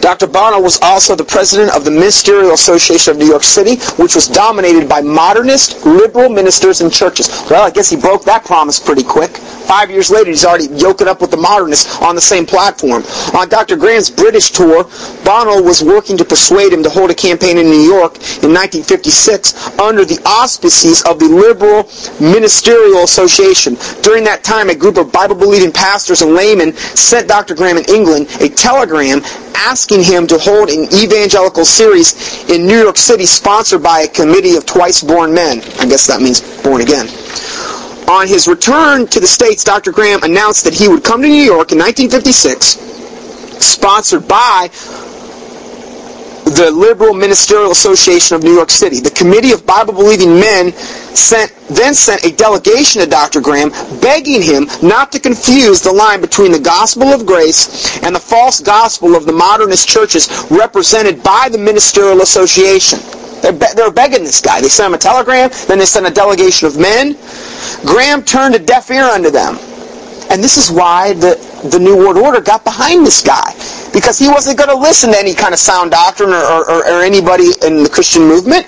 Dr. 0.00 0.26
Bono 0.26 0.60
was 0.60 0.80
also 0.82 1.14
the 1.14 1.24
president 1.24 1.74
of 1.76 1.84
the 1.84 1.90
Ministerial 1.90 2.52
Association 2.52 3.12
of 3.12 3.18
New 3.18 3.26
York 3.26 3.44
City, 3.44 3.76
which 4.02 4.14
was 4.16 4.26
dominated 4.26 4.88
by 4.88 5.00
modernist, 5.00 5.86
liberal 5.86 6.28
ministers 6.28 6.80
and 6.80 6.92
churches. 6.92 7.28
Well, 7.48 7.64
I 7.64 7.70
guess 7.70 7.88
he 7.88 7.96
broke 7.96 8.24
that 8.24 8.44
promise 8.44 8.80
pretty 8.80 9.04
quick. 9.04 9.30
Five 9.36 9.90
years 9.90 10.10
later, 10.10 10.30
he's 10.30 10.44
already 10.44 10.66
yoking 10.74 11.06
up 11.06 11.20
with 11.20 11.30
the 11.30 11.36
modernists 11.36 12.02
on 12.02 12.14
the 12.14 12.20
same 12.20 12.44
platform. 12.44 13.04
On 13.34 13.48
Dr. 13.48 13.76
Graham's 13.76 14.10
British 14.10 14.50
tour, 14.50 14.84
Bono 15.24 15.62
was 15.62 15.82
working 15.82 16.16
to 16.18 16.24
persuade 16.24 16.72
him 16.72 16.82
to 16.82 16.90
hold 16.90 17.10
a 17.10 17.14
campaign 17.14 17.56
in 17.56 17.66
New 17.66 17.80
York 17.80 18.16
in 18.42 18.52
1956 18.52 19.78
under 19.78 20.04
the 20.04 20.20
auspices 20.26 21.02
of 21.04 21.18
the 21.18 21.28
Liberal 21.28 21.88
Ministerial 22.20 23.04
Association. 23.04 23.76
During 24.02 24.24
that 24.24 24.42
time, 24.42 24.68
a 24.68 24.74
group 24.74 24.96
of 24.96 25.12
Bible-believing 25.12 25.72
pastors 25.72 26.22
and 26.22 26.34
laymen 26.34 26.72
sent 26.74 27.28
Dr. 27.28 27.54
Graham 27.54 27.76
in 27.76 27.84
England 27.84 28.28
a 28.40 28.48
telegram 28.48 29.22
asking 29.54 30.02
him 30.02 30.26
to 30.26 30.38
hold 30.38 30.70
an 30.70 30.84
evangelical 30.92 31.64
series 31.64 32.44
in 32.50 32.66
New 32.66 32.78
York 32.78 32.96
City 32.96 33.26
sponsored 33.26 33.82
by 33.82 34.00
a 34.00 34.08
committee 34.08 34.56
of 34.56 34.66
twice-born 34.66 35.32
men. 35.34 35.60
I 35.78 35.86
guess 35.86 36.06
that 36.06 36.20
means 36.20 36.40
born 36.62 36.80
again. 36.80 37.08
On 38.08 38.26
his 38.26 38.48
return 38.48 39.06
to 39.08 39.20
the 39.20 39.26
States, 39.26 39.64
Dr. 39.64 39.92
Graham 39.92 40.22
announced 40.22 40.64
that 40.64 40.74
he 40.74 40.88
would 40.88 41.04
come 41.04 41.22
to 41.22 41.28
New 41.28 41.34
York 41.34 41.72
in 41.72 41.78
1956, 41.78 42.80
sponsored 43.64 44.26
by 44.26 44.68
the 46.44 46.70
Liberal 46.70 47.14
Ministerial 47.14 47.70
Association 47.70 48.36
of 48.36 48.42
New 48.42 48.52
York 48.54 48.70
City. 48.70 49.00
The 49.00 49.10
Committee 49.10 49.52
of 49.52 49.64
Bible-Believing 49.66 50.34
Men 50.34 50.72
sent, 50.72 51.54
then 51.68 51.94
sent 51.94 52.24
a 52.24 52.32
delegation 52.34 53.00
to 53.02 53.08
Dr. 53.08 53.40
Graham 53.40 53.70
begging 54.00 54.42
him 54.42 54.66
not 54.82 55.12
to 55.12 55.20
confuse 55.20 55.80
the 55.80 55.92
line 55.92 56.20
between 56.20 56.52
the 56.52 56.58
gospel 56.58 57.08
of 57.08 57.26
grace 57.26 57.98
and 58.02 58.14
the 58.14 58.20
false 58.20 58.60
gospel 58.60 59.14
of 59.14 59.26
the 59.26 59.32
modernist 59.32 59.88
churches 59.88 60.28
represented 60.50 61.22
by 61.22 61.48
the 61.50 61.58
Ministerial 61.58 62.20
Association. 62.22 62.98
They're, 63.40 63.52
be- 63.52 63.74
they're 63.74 63.90
begging 63.92 64.24
this 64.24 64.40
guy. 64.40 64.60
They 64.60 64.68
sent 64.68 64.88
him 64.88 64.94
a 64.94 64.98
telegram, 64.98 65.50
then 65.68 65.78
they 65.78 65.86
sent 65.86 66.06
a 66.06 66.10
delegation 66.10 66.66
of 66.68 66.78
men. 66.78 67.16
Graham 67.84 68.22
turned 68.22 68.54
a 68.54 68.58
deaf 68.58 68.90
ear 68.90 69.04
unto 69.04 69.30
them. 69.30 69.58
And 70.30 70.42
this 70.42 70.56
is 70.56 70.70
why 70.70 71.12
the, 71.12 71.31
the 71.70 71.78
New 71.78 71.96
World 71.96 72.16
Order 72.16 72.40
got 72.40 72.64
behind 72.64 73.06
this 73.06 73.22
guy. 73.22 73.54
Because 73.92 74.18
he 74.18 74.28
wasn't 74.28 74.58
going 74.58 74.70
to 74.70 74.76
listen 74.76 75.12
to 75.12 75.18
any 75.18 75.34
kind 75.34 75.52
of 75.52 75.60
sound 75.60 75.90
doctrine 75.90 76.30
or, 76.30 76.64
or, 76.70 76.78
or 76.78 77.02
anybody 77.02 77.52
in 77.64 77.82
the 77.82 77.90
Christian 77.92 78.22
movement. 78.22 78.66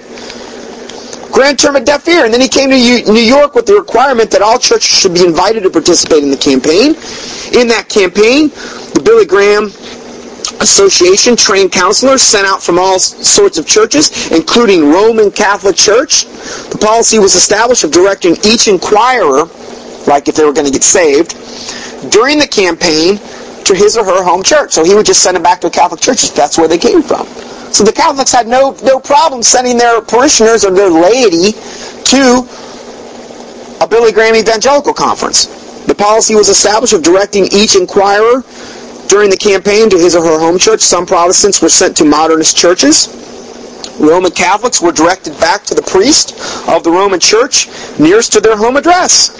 Graham 1.33 1.57
term 1.57 1.75
a 1.75 1.81
deaf 1.81 2.07
ear, 2.07 2.25
and 2.25 2.33
then 2.33 2.41
he 2.41 2.47
came 2.47 2.71
to 2.71 3.13
New 3.13 3.21
York 3.21 3.57
with 3.57 3.67
the 3.67 3.75
requirement 3.75 4.31
that 4.31 4.41
all 4.41 4.57
churches 4.57 4.87
should 4.87 5.15
be 5.15 5.27
invited 5.27 5.65
to 5.65 5.71
participate 5.71 6.23
in 6.23 6.31
the 6.31 6.37
campaign. 6.37 6.95
In 7.59 7.67
that 7.69 7.87
campaign, 7.89 8.51
the 8.95 9.03
Billy 9.05 9.27
Graham 9.27 9.65
Association 10.63 11.35
trained 11.35 11.73
counselors 11.73 12.23
sent 12.23 12.47
out 12.47 12.63
from 12.63 12.79
all 12.79 13.01
sorts 13.01 13.59
of 13.59 13.67
churches, 13.67 14.31
including 14.31 14.93
Roman 14.93 15.33
Catholic 15.33 15.75
Church. 15.75 16.27
The 16.71 16.79
policy 16.81 17.19
was 17.19 17.35
established 17.35 17.83
of 17.83 17.91
directing 17.91 18.37
each 18.45 18.69
inquirer, 18.69 19.47
like 20.07 20.29
if 20.29 20.37
they 20.37 20.45
were 20.45 20.53
going 20.53 20.67
to 20.67 20.73
get 20.73 20.85
saved, 20.85 21.35
during 22.11 22.39
the 22.39 22.47
campaign 22.47 23.19
to 23.65 23.75
his 23.75 23.97
or 23.97 24.05
her 24.05 24.23
home 24.23 24.43
church. 24.43 24.73
So 24.73 24.85
he 24.85 24.95
would 24.95 25.07
just 25.07 25.23
send 25.23 25.37
them 25.37 25.43
back 25.43 25.61
to 25.63 25.69
a 25.69 25.71
Catholic 25.71 26.01
church 26.01 26.31
that's 26.33 26.59
where 26.59 26.69
they 26.69 26.79
came 26.79 27.03
from. 27.03 27.27
So 27.73 27.83
the 27.83 27.93
Catholics 27.93 28.33
had 28.33 28.47
no, 28.47 28.77
no 28.85 29.01
problem 29.01 29.43
sending 29.43 29.77
their 29.77 30.01
parishioners 30.01 30.65
or 30.65 30.71
their 30.71 30.91
laity 30.91 31.53
to 31.53 32.47
a 33.81 33.87
Billy 33.89 34.13
Graham 34.13 34.37
Evangelical 34.37 34.95
Conference. 34.95 35.47
The 35.87 35.95
policy 35.95 36.35
was 36.35 36.49
established 36.49 36.93
of 36.93 37.03
directing 37.03 37.45
each 37.53 37.75
inquirer 37.75 38.43
during 39.09 39.29
the 39.29 39.37
campaign 39.37 39.91
to 39.91 39.99
his 39.99 40.15
or 40.15 40.23
her 40.25 40.39
home 40.39 40.59
church. 40.59 40.81
Some 40.81 41.05
Protestants 41.05 41.61
were 41.61 41.69
sent 41.69 41.97
to 41.99 42.05
modernist 42.05 42.57
churches. 42.57 43.09
Roman 43.99 44.31
Catholics 44.31 44.81
were 44.81 44.93
directed 44.93 45.39
back 45.39 45.65
to 45.65 45.75
the 45.75 45.83
priest 45.83 46.33
of 46.69 46.83
the 46.83 46.91
Roman 46.91 47.21
church 47.21 47.69
nearest 47.99 48.33
to 48.33 48.41
their 48.41 48.57
home 48.57 48.77
address. 48.77 49.31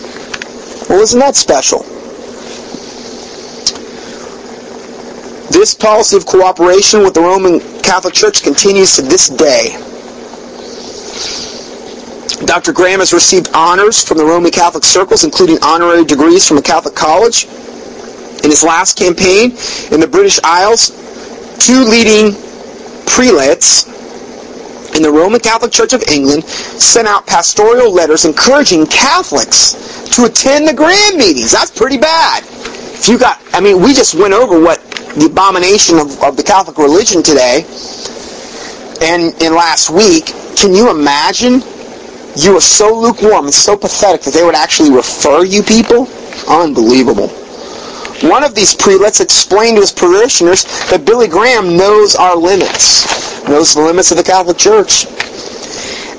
Well, 0.89 1.01
isn't 1.01 1.19
that 1.19 1.35
special? 1.35 1.85
This 5.55 5.73
policy 5.73 6.17
of 6.17 6.27
cooperation 6.27 7.05
with 7.05 7.15
the 7.15 7.21
Roman 7.21 7.61
Catholic 7.81 8.13
Church 8.13 8.43
continues 8.43 8.97
to 8.97 9.03
this 9.03 9.29
day. 9.29 9.79
Dr. 12.45 12.73
Graham 12.73 12.99
has 12.99 13.13
received 13.13 13.51
honors 13.55 14.03
from 14.03 14.19
the 14.19 14.25
Roman 14.25 14.51
Catholic 14.51 14.83
circles, 14.83 15.23
including 15.23 15.59
honorary 15.63 16.05
degrees 16.05 16.45
from 16.47 16.59
a 16.59 16.63
Catholic 16.63 16.97
college. 16.97 17.45
In 18.43 18.51
his 18.51 18.65
last 18.65 18.99
campaign 18.99 19.53
in 19.93 20.01
the 20.01 20.09
British 20.11 20.41
Isles, 20.43 20.91
two 21.61 21.85
leading 21.85 22.33
prelates 23.07 23.87
in 24.97 25.03
the 25.03 25.13
Roman 25.13 25.39
Catholic 25.39 25.71
Church 25.71 25.93
of 25.93 26.03
England 26.11 26.43
sent 26.43 27.07
out 27.07 27.29
pastoral 27.29 27.95
letters 27.95 28.25
encouraging 28.25 28.89
Catholics 28.89 29.75
to 30.17 30.25
attend 30.25 30.67
the 30.67 30.75
Graham 30.75 31.17
meetings. 31.17 31.53
That's 31.53 31.71
pretty 31.71 31.99
bad. 31.99 32.43
If 32.43 33.07
you 33.07 33.21
got, 33.21 33.41
I 33.53 33.61
mean, 33.61 33.81
we 33.81 33.95
just 33.95 34.17
went 34.17 34.35
over 34.35 34.61
what 34.61 34.81
the 35.17 35.27
abomination 35.27 35.99
of, 35.99 36.23
of 36.23 36.37
the 36.37 36.43
Catholic 36.43 36.79
religion 36.79 37.23
today 37.23 37.65
and 39.05 39.35
in 39.43 39.55
last 39.55 39.91
week, 39.91 40.33
can 40.57 40.73
you 40.73 40.91
imagine 40.91 41.61
you 42.37 42.57
are 42.57 42.61
so 42.61 42.99
lukewarm 42.99 43.47
and 43.47 43.55
so 43.55 43.77
pathetic 43.77 44.23
that 44.23 44.35
they 44.35 44.45
would 44.45 44.55
actually 44.55 44.91
refer 44.91 45.45
you 45.45 45.63
people? 45.63 46.09
Unbelievable. 46.49 47.29
One 48.23 48.45
of 48.45 48.55
these 48.55 48.75
prelates 48.75 49.21
explained 49.21 49.77
to 49.77 49.83
his 49.83 49.93
parishioners 49.93 50.65
that 50.89 51.05
Billy 51.05 51.29
Graham 51.29 51.77
knows 51.77 52.15
our 52.15 52.37
limits, 52.37 53.05
knows 53.49 53.75
the 53.75 53.83
limits 53.83 54.11
of 54.11 54.17
the 54.17 54.23
Catholic 54.23 54.57
Church. 54.57 55.05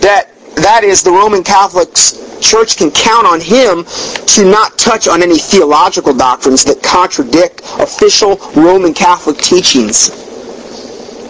That 0.01 0.29
that 0.57 0.83
is 0.83 1.01
the 1.01 1.11
Roman 1.11 1.43
Catholics 1.43 2.13
church 2.45 2.77
can 2.77 2.91
count 2.91 3.25
on 3.25 3.41
him 3.41 3.83
to 4.27 4.45
not 4.45 4.77
touch 4.77 5.07
on 5.07 5.23
any 5.23 5.37
theological 5.37 6.13
doctrines 6.13 6.63
that 6.65 6.81
contradict 6.83 7.61
official 7.79 8.37
Roman 8.55 8.93
Catholic 8.93 9.37
teachings. 9.37 10.13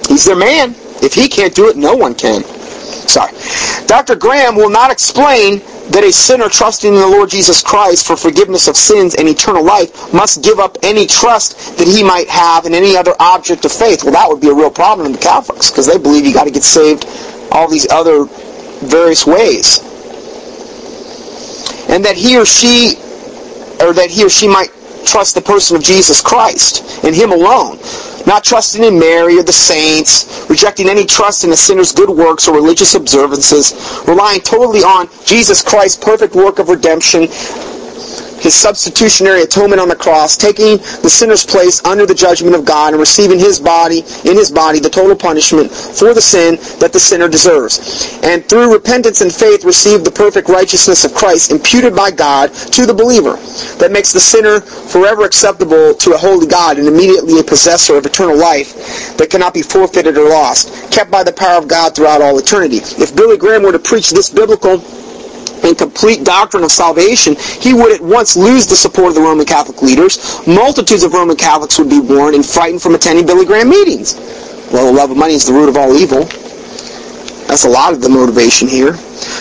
He's 0.07 0.25
their 0.25 0.35
man. 0.35 0.75
If 1.01 1.13
he 1.13 1.29
can't 1.29 1.55
do 1.55 1.69
it, 1.69 1.77
no 1.77 1.95
one 1.95 2.15
can. 2.15 2.43
Sorry. 2.43 3.31
Dr. 3.87 4.15
Graham 4.15 4.55
will 4.55 4.69
not 4.69 4.91
explain 4.91 5.59
that 5.89 6.03
a 6.03 6.11
sinner 6.11 6.49
trusting 6.49 6.93
in 6.93 6.99
the 6.99 7.07
Lord 7.07 7.29
Jesus 7.29 7.61
Christ 7.61 8.05
for 8.07 8.17
forgiveness 8.17 8.67
of 8.67 8.75
sins 8.75 9.15
and 9.15 9.29
eternal 9.29 9.63
life 9.63 10.13
must 10.13 10.43
give 10.43 10.59
up 10.59 10.77
any 10.83 11.05
trust 11.05 11.77
that 11.77 11.87
he 11.87 12.03
might 12.03 12.27
have 12.27 12.65
in 12.65 12.73
any 12.73 12.97
other 12.97 13.13
object 13.19 13.63
of 13.65 13.71
faith. 13.71 14.03
Well, 14.03 14.13
that 14.13 14.27
would 14.27 14.41
be 14.41 14.49
a 14.49 14.53
real 14.53 14.71
problem 14.71 15.05
in 15.05 15.13
the 15.13 15.19
Catholics 15.19 15.69
because 15.69 15.85
they 15.85 15.97
believe 15.97 16.25
you 16.25 16.33
got 16.33 16.45
to 16.45 16.51
get 16.51 16.63
saved 16.63 17.05
all 17.51 17.69
these 17.69 17.89
other 17.91 18.25
various 18.81 19.25
ways 19.25 19.79
and 21.89 22.03
that 22.05 22.15
he 22.15 22.37
or 22.37 22.45
she, 22.45 22.95
or 23.81 23.93
that 23.93 24.09
he 24.09 24.23
or 24.25 24.29
she 24.29 24.47
might 24.47 24.69
trust 25.05 25.35
the 25.35 25.41
person 25.41 25.77
of 25.77 25.83
Jesus 25.83 26.21
Christ 26.21 27.03
and 27.03 27.15
him 27.15 27.31
alone, 27.31 27.77
not 28.25 28.43
trusting 28.43 28.83
in 28.83 28.99
Mary 28.99 29.37
or 29.37 29.43
the 29.43 29.53
saints, 29.53 30.45
rejecting 30.49 30.89
any 30.89 31.05
trust 31.05 31.43
in 31.43 31.51
a 31.51 31.55
sinner's 31.55 31.91
good 31.91 32.09
works 32.09 32.47
or 32.47 32.55
religious 32.55 32.95
observances, 32.95 34.03
relying 34.07 34.41
totally 34.41 34.83
on 34.83 35.07
Jesus 35.25 35.61
Christ's 35.61 36.03
perfect 36.03 36.35
work 36.35 36.59
of 36.59 36.69
redemption 36.69 37.27
his 38.39 38.55
substitutionary 38.55 39.41
atonement 39.43 39.81
on 39.81 39.89
the 39.89 39.95
cross, 39.95 40.37
taking 40.37 40.77
the 41.01 41.09
sinner's 41.09 41.45
place 41.45 41.83
under 41.85 42.05
the 42.05 42.13
judgment 42.13 42.55
of 42.55 42.65
God 42.65 42.93
and 42.93 42.99
receiving 42.99 43.39
his 43.39 43.59
body, 43.59 43.99
in 44.25 44.35
his 44.35 44.51
body, 44.51 44.79
the 44.79 44.89
total 44.89 45.15
punishment 45.15 45.71
for 45.71 46.13
the 46.13 46.21
sin 46.21 46.55
that 46.79 46.91
the 46.93 46.99
sinner 46.99 47.27
deserves. 47.27 48.19
And 48.23 48.47
through 48.47 48.73
repentance 48.73 49.21
and 49.21 49.33
faith 49.33 49.63
receive 49.63 50.03
the 50.03 50.11
perfect 50.11 50.49
righteousness 50.49 51.05
of 51.05 51.13
Christ 51.13 51.51
imputed 51.51 51.95
by 51.95 52.11
God 52.11 52.53
to 52.53 52.85
the 52.85 52.93
believer 52.93 53.37
that 53.77 53.91
makes 53.91 54.11
the 54.11 54.19
sinner 54.19 54.61
forever 54.61 55.23
acceptable 55.23 55.93
to 55.93 56.13
a 56.13 56.17
holy 56.17 56.47
God 56.47 56.77
and 56.77 56.87
immediately 56.87 57.39
a 57.39 57.43
possessor 57.43 57.97
of 57.97 58.05
eternal 58.05 58.37
life 58.37 59.17
that 59.17 59.29
cannot 59.29 59.53
be 59.53 59.61
forfeited 59.61 60.17
or 60.17 60.29
lost, 60.29 60.91
kept 60.91 61.11
by 61.11 61.23
the 61.23 61.33
power 61.33 61.57
of 61.57 61.67
God 61.67 61.95
throughout 61.95 62.21
all 62.21 62.37
eternity. 62.37 62.77
If 62.77 63.15
Billy 63.15 63.37
Graham 63.37 63.63
were 63.63 63.71
to 63.71 63.79
preach 63.79 64.11
this 64.11 64.29
biblical 64.29 64.83
and 65.63 65.77
complete 65.77 66.23
doctrine 66.23 66.63
of 66.63 66.71
salvation, 66.71 67.35
he 67.35 67.73
would 67.73 67.91
at 67.93 68.01
once 68.01 68.35
lose 68.35 68.67
the 68.67 68.75
support 68.75 69.09
of 69.09 69.15
the 69.15 69.21
Roman 69.21 69.45
Catholic 69.45 69.81
leaders. 69.81 70.45
Multitudes 70.47 71.03
of 71.03 71.13
Roman 71.13 71.35
Catholics 71.37 71.77
would 71.79 71.89
be 71.89 71.99
warned 71.99 72.35
and 72.35 72.45
frightened 72.45 72.81
from 72.81 72.95
attending 72.95 73.25
Billy 73.25 73.45
Graham 73.45 73.69
meetings. 73.69 74.15
Well, 74.71 74.91
the 74.91 74.97
love 74.97 75.11
of 75.11 75.17
money 75.17 75.33
is 75.33 75.45
the 75.45 75.53
root 75.53 75.69
of 75.69 75.77
all 75.77 75.95
evil. 75.95 76.25
That's 77.47 77.65
a 77.65 77.69
lot 77.69 77.93
of 77.93 78.01
the 78.01 78.09
motivation 78.09 78.67
here. 78.67 78.93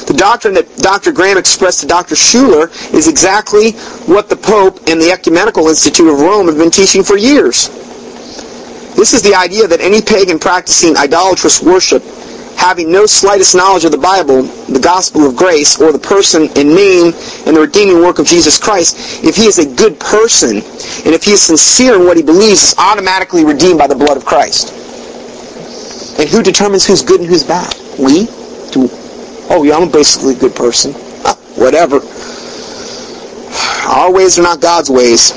The 0.06 0.14
doctrine 0.16 0.54
that 0.54 0.76
Dr. 0.76 1.10
Graham 1.10 1.38
expressed 1.38 1.80
to 1.80 1.86
Dr. 1.86 2.14
Schuller 2.14 2.68
is 2.92 3.08
exactly 3.08 3.72
what 4.06 4.28
the 4.28 4.36
Pope 4.36 4.78
and 4.88 5.00
the 5.00 5.10
Ecumenical 5.10 5.68
Institute 5.68 6.08
of 6.08 6.20
Rome 6.20 6.46
have 6.46 6.58
been 6.58 6.70
teaching 6.70 7.02
for 7.02 7.16
years. 7.16 7.68
This 8.94 9.14
is 9.14 9.22
the 9.22 9.34
idea 9.34 9.66
that 9.66 9.80
any 9.80 10.00
pagan 10.00 10.38
practicing 10.38 10.96
idolatrous 10.96 11.62
worship 11.62 12.02
having 12.56 12.90
no 12.90 13.06
slightest 13.06 13.54
knowledge 13.54 13.84
of 13.84 13.92
the 13.92 13.98
Bible, 13.98 14.42
the 14.42 14.80
gospel 14.80 15.26
of 15.26 15.36
grace, 15.36 15.80
or 15.80 15.92
the 15.92 15.98
person 15.98 16.48
and 16.56 16.74
name 16.74 17.12
and 17.46 17.56
the 17.56 17.60
redeeming 17.60 18.00
work 18.00 18.18
of 18.18 18.26
Jesus 18.26 18.58
Christ, 18.58 19.24
if 19.24 19.36
he 19.36 19.46
is 19.46 19.58
a 19.58 19.66
good 19.74 19.98
person 19.98 20.56
and 20.58 21.14
if 21.14 21.24
he 21.24 21.32
is 21.32 21.42
sincere 21.42 21.96
in 21.96 22.06
what 22.06 22.16
he 22.16 22.22
believes, 22.22 22.62
is 22.62 22.74
automatically 22.78 23.44
redeemed 23.44 23.78
by 23.78 23.86
the 23.86 23.94
blood 23.94 24.16
of 24.16 24.24
Christ. 24.24 24.72
And 26.18 26.28
who 26.28 26.42
determines 26.42 26.86
who's 26.86 27.02
good 27.02 27.20
and 27.20 27.28
who's 27.28 27.44
bad? 27.44 27.74
We? 27.98 28.26
Do, 28.72 28.88
oh, 29.50 29.64
yeah, 29.64 29.76
I'm 29.76 29.90
basically 29.90 30.34
a 30.34 30.38
good 30.38 30.54
person. 30.54 30.92
Whatever. 31.56 32.00
Our 33.86 34.12
ways 34.12 34.38
are 34.38 34.42
not 34.42 34.60
God's 34.60 34.90
ways. 34.90 35.32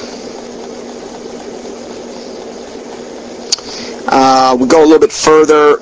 Uh, 4.09 4.55
we 4.59 4.67
go 4.67 4.81
a 4.81 4.85
little 4.85 4.99
bit 4.99 5.11
further 5.11 5.79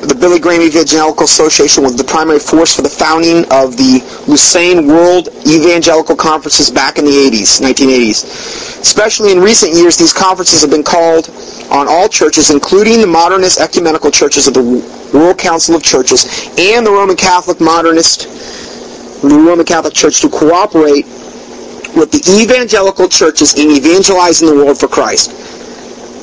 the 0.00 0.14
Billy 0.14 0.38
Graham 0.38 0.62
Evangelical 0.62 1.24
Association 1.24 1.82
was 1.82 1.96
the 1.96 2.04
primary 2.04 2.38
force 2.38 2.74
for 2.74 2.82
the 2.82 2.88
founding 2.88 3.42
of 3.50 3.76
the 3.76 3.98
Lausanne 4.28 4.86
World 4.86 5.28
Evangelical 5.46 6.14
Conferences 6.14 6.70
back 6.70 6.98
in 6.98 7.04
the 7.04 7.10
80s, 7.10 7.60
1980s. 7.60 8.80
Especially 8.80 9.32
in 9.32 9.40
recent 9.40 9.74
years, 9.74 9.96
these 9.96 10.12
conferences 10.12 10.62
have 10.62 10.70
been 10.70 10.84
called 10.84 11.30
on 11.70 11.88
all 11.88 12.08
churches, 12.08 12.50
including 12.50 13.00
the 13.00 13.06
modernist 13.06 13.60
ecumenical 13.60 14.10
churches 14.10 14.46
of 14.46 14.54
the 14.54 14.62
World 15.12 15.36
Council 15.38 15.74
of 15.74 15.82
Churches 15.82 16.48
and 16.58 16.86
the 16.86 16.90
Roman 16.90 17.16
Catholic 17.16 17.60
modernist, 17.60 18.28
the 19.22 19.28
Roman 19.28 19.66
Catholic 19.66 19.94
Church 19.94 20.20
to 20.20 20.28
cooperate 20.28 21.06
with 21.96 22.12
the 22.12 22.22
evangelical 22.40 23.08
churches 23.08 23.54
in 23.58 23.70
evangelizing 23.70 24.48
the 24.48 24.54
world 24.54 24.78
for 24.78 24.86
Christ. 24.86 25.32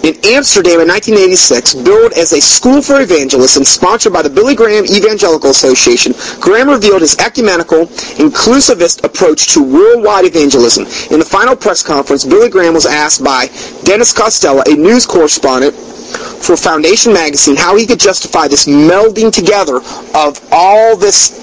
In 0.05 0.13
Amsterdam 0.23 0.81
in 0.81 0.87
1986, 0.87 1.81
billed 1.81 2.13
as 2.13 2.31
a 2.31 2.39
school 2.39 2.79
for 2.79 3.01
evangelists 3.01 3.57
and 3.57 3.65
sponsored 3.65 4.13
by 4.13 4.21
the 4.21 4.29
Billy 4.29 4.53
Graham 4.53 4.85
Evangelical 4.85 5.49
Association, 5.49 6.13
Graham 6.39 6.69
revealed 6.69 7.01
his 7.01 7.17
ecumenical, 7.17 7.87
inclusivist 8.21 9.03
approach 9.03 9.51
to 9.55 9.63
worldwide 9.63 10.25
evangelism. 10.25 10.85
In 11.11 11.17
the 11.17 11.25
final 11.25 11.55
press 11.55 11.81
conference, 11.81 12.23
Billy 12.23 12.49
Graham 12.49 12.75
was 12.75 12.85
asked 12.85 13.23
by 13.23 13.47
Dennis 13.83 14.13
Costella, 14.13 14.61
a 14.71 14.75
news 14.77 15.07
correspondent 15.07 15.73
for 15.73 16.55
Foundation 16.55 17.11
magazine, 17.11 17.55
how 17.55 17.75
he 17.75 17.87
could 17.87 17.99
justify 17.99 18.47
this 18.47 18.67
melding 18.67 19.33
together 19.33 19.77
of 20.13 20.39
all 20.51 20.95
this 20.95 21.41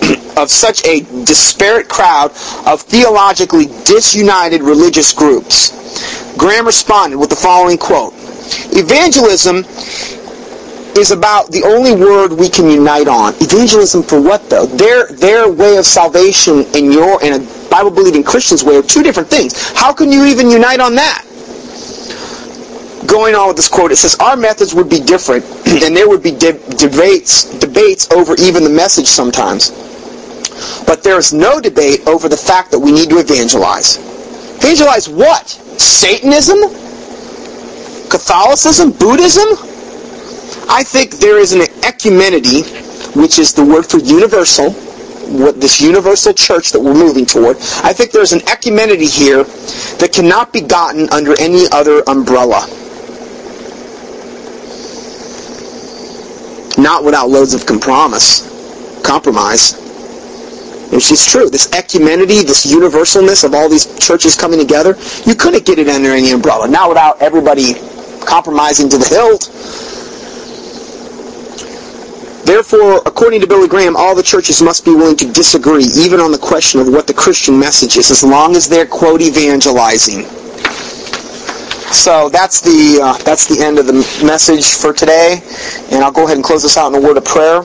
of 0.38 0.50
such 0.50 0.82
a 0.86 1.00
disparate 1.26 1.90
crowd 1.90 2.30
of 2.64 2.80
theologically 2.80 3.66
disunited 3.84 4.62
religious 4.62 5.12
groups. 5.12 5.82
Graham 6.42 6.66
responded 6.66 7.16
with 7.18 7.30
the 7.30 7.36
following 7.36 7.78
quote, 7.78 8.12
Evangelism 8.74 9.58
is 10.98 11.12
about 11.12 11.52
the 11.52 11.62
only 11.62 11.94
word 11.94 12.32
we 12.32 12.48
can 12.48 12.68
unite 12.68 13.06
on. 13.06 13.32
Evangelism 13.40 14.02
for 14.02 14.20
what 14.20 14.50
though? 14.50 14.66
Their 14.66 15.06
their 15.06 15.48
way 15.48 15.76
of 15.76 15.86
salvation 15.86 16.66
and 16.74 16.92
your 16.92 17.22
and 17.22 17.46
a 17.46 17.68
Bible 17.70 17.92
believing 17.92 18.24
Christian's 18.24 18.64
way 18.64 18.74
are 18.76 18.82
two 18.82 19.04
different 19.04 19.28
things. 19.28 19.70
How 19.78 19.92
can 19.92 20.10
you 20.10 20.26
even 20.26 20.50
unite 20.50 20.80
on 20.80 20.96
that? 20.96 21.22
Going 23.06 23.36
on 23.36 23.46
with 23.46 23.56
this 23.56 23.68
quote, 23.68 23.92
it 23.92 23.96
says 23.96 24.16
our 24.16 24.36
methods 24.36 24.74
would 24.74 24.90
be 24.90 24.98
different, 24.98 25.44
and 25.84 25.96
there 25.96 26.08
would 26.08 26.24
be 26.24 26.32
de- 26.32 26.58
debates 26.74 27.56
debates 27.60 28.10
over 28.10 28.34
even 28.40 28.64
the 28.64 28.70
message 28.70 29.06
sometimes. 29.06 29.70
But 30.88 31.04
there 31.04 31.18
is 31.18 31.32
no 31.32 31.60
debate 31.60 32.04
over 32.08 32.28
the 32.28 32.36
fact 32.36 32.72
that 32.72 32.80
we 32.80 32.90
need 32.90 33.10
to 33.10 33.18
evangelize. 33.18 34.11
Evangelize 34.62 35.08
what? 35.08 35.48
Satanism? 35.48 36.60
Catholicism? 38.08 38.92
Buddhism? 38.92 39.48
I 40.68 40.84
think 40.84 41.18
there 41.18 41.38
is 41.38 41.52
an 41.52 41.62
ecumenity, 41.82 42.62
which 43.18 43.40
is 43.40 43.52
the 43.52 43.64
word 43.64 43.84
for 43.84 43.98
universal, 43.98 44.70
what 44.70 45.60
this 45.60 45.80
universal 45.80 46.32
church 46.32 46.70
that 46.70 46.80
we're 46.80 46.94
moving 46.94 47.26
toward. 47.26 47.56
I 47.82 47.92
think 47.92 48.12
there's 48.12 48.32
an 48.32 48.48
ecumenity 48.48 49.06
here 49.06 49.42
that 49.98 50.10
cannot 50.12 50.52
be 50.52 50.60
gotten 50.60 51.10
under 51.10 51.34
any 51.40 51.66
other 51.72 52.04
umbrella. 52.06 52.64
Not 56.78 57.02
without 57.02 57.30
loads 57.30 57.52
of 57.52 57.66
compromise. 57.66 58.48
Compromise. 59.02 59.81
Which 60.92 61.10
is 61.10 61.24
true. 61.24 61.48
This 61.48 61.72
ecumenity, 61.72 62.42
this 62.42 62.66
universalness 62.70 63.44
of 63.44 63.54
all 63.54 63.68
these 63.68 63.86
churches 63.98 64.36
coming 64.36 64.58
together, 64.58 64.94
you 65.24 65.34
couldn't 65.34 65.64
get 65.64 65.78
it 65.78 65.88
under 65.88 66.12
any 66.12 66.32
umbrella. 66.32 66.68
Not 66.68 66.90
without 66.90 67.20
everybody 67.22 67.74
compromising 68.26 68.90
to 68.90 68.98
the 68.98 69.08
hilt. 69.08 69.48
Therefore, 72.44 72.96
according 73.06 73.40
to 73.40 73.46
Billy 73.46 73.68
Graham, 73.68 73.96
all 73.96 74.14
the 74.14 74.22
churches 74.22 74.60
must 74.60 74.84
be 74.84 74.90
willing 74.90 75.16
to 75.16 75.32
disagree, 75.32 75.84
even 75.84 76.20
on 76.20 76.32
the 76.32 76.38
question 76.38 76.80
of 76.80 76.88
what 76.88 77.06
the 77.06 77.14
Christian 77.14 77.58
message 77.58 77.96
is, 77.96 78.10
as 78.10 78.22
long 78.22 78.56
as 78.56 78.68
they're, 78.68 78.86
quote, 78.86 79.22
evangelizing. 79.22 80.24
So 81.92 82.28
that's 82.28 82.60
the, 82.60 83.00
uh, 83.02 83.16
that's 83.18 83.46
the 83.46 83.62
end 83.64 83.78
of 83.78 83.86
the 83.86 83.92
message 84.24 84.74
for 84.74 84.92
today, 84.92 85.40
and 85.92 86.02
I'll 86.02 86.10
go 86.10 86.24
ahead 86.24 86.36
and 86.36 86.44
close 86.44 86.62
this 86.64 86.76
out 86.76 86.92
in 86.92 87.02
a 87.02 87.06
word 87.06 87.16
of 87.16 87.24
prayer. 87.24 87.62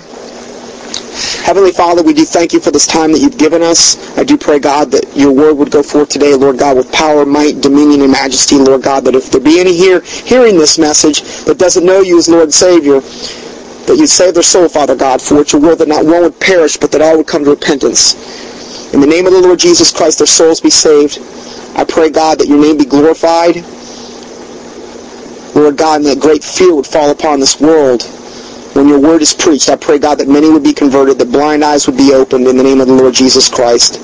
Heavenly 1.43 1.71
Father, 1.71 2.03
we 2.03 2.13
do 2.13 2.25
thank 2.25 2.53
you 2.53 2.59
for 2.59 2.71
this 2.71 2.87
time 2.87 3.11
that 3.11 3.19
you've 3.19 3.37
given 3.37 3.61
us. 3.61 4.17
I 4.17 4.23
do 4.23 4.37
pray, 4.37 4.59
God, 4.59 4.91
that 4.91 5.15
your 5.15 5.31
word 5.31 5.53
would 5.53 5.71
go 5.71 5.81
forth 5.81 6.09
today, 6.09 6.35
Lord 6.35 6.57
God, 6.57 6.77
with 6.77 6.91
power, 6.91 7.25
might, 7.25 7.61
dominion, 7.61 8.01
and 8.01 8.11
majesty, 8.11 8.57
Lord 8.57 8.83
God, 8.83 9.05
that 9.05 9.15
if 9.15 9.31
there 9.31 9.41
be 9.41 9.59
any 9.59 9.73
here 9.73 10.01
hearing 10.01 10.57
this 10.57 10.77
message 10.77 11.21
that 11.45 11.57
doesn't 11.57 11.85
know 11.85 12.01
you 12.01 12.17
as 12.17 12.27
Lord 12.27 12.43
and 12.43 12.53
Savior, 12.53 12.99
that 12.99 13.95
you'd 13.97 14.09
save 14.09 14.33
their 14.33 14.43
soul, 14.43 14.67
Father 14.67 14.95
God, 14.95 15.21
for 15.21 15.39
it's 15.39 15.53
your 15.53 15.61
will 15.61 15.75
that 15.77 15.87
not 15.87 16.05
one 16.05 16.21
would 16.21 16.39
perish, 16.39 16.75
but 16.77 16.91
that 16.91 17.01
all 17.01 17.17
would 17.17 17.27
come 17.27 17.45
to 17.45 17.51
repentance. 17.51 18.93
In 18.93 18.99
the 18.99 19.07
name 19.07 19.25
of 19.25 19.33
the 19.33 19.41
Lord 19.41 19.59
Jesus 19.59 19.91
Christ, 19.91 20.17
their 20.19 20.27
souls 20.27 20.59
be 20.59 20.69
saved. 20.69 21.19
I 21.75 21.85
pray, 21.85 22.09
God, 22.09 22.39
that 22.39 22.47
your 22.47 22.59
name 22.59 22.77
be 22.77 22.85
glorified. 22.85 23.63
Lord 25.55 25.77
God, 25.77 26.01
and 26.01 26.05
that 26.05 26.19
great 26.19 26.43
fear 26.43 26.75
would 26.75 26.85
fall 26.85 27.09
upon 27.09 27.39
this 27.39 27.59
world 27.59 28.03
when 28.77 28.87
your 28.87 28.99
word 28.99 29.23
is 29.23 29.33
preached. 29.33 29.69
I 29.69 29.75
pray, 29.75 29.97
God, 29.97 30.19
that 30.19 30.27
many 30.27 30.49
would 30.49 30.63
be 30.63 30.73
converted, 30.73 31.17
that 31.17 31.31
blind 31.31 31.63
eyes 31.63 31.87
would 31.87 31.97
be 31.97 32.13
opened 32.13 32.47
in 32.47 32.57
the 32.57 32.63
name 32.63 32.79
of 32.79 32.87
the 32.87 32.93
Lord 32.93 33.15
Jesus 33.15 33.49
Christ. 33.49 33.99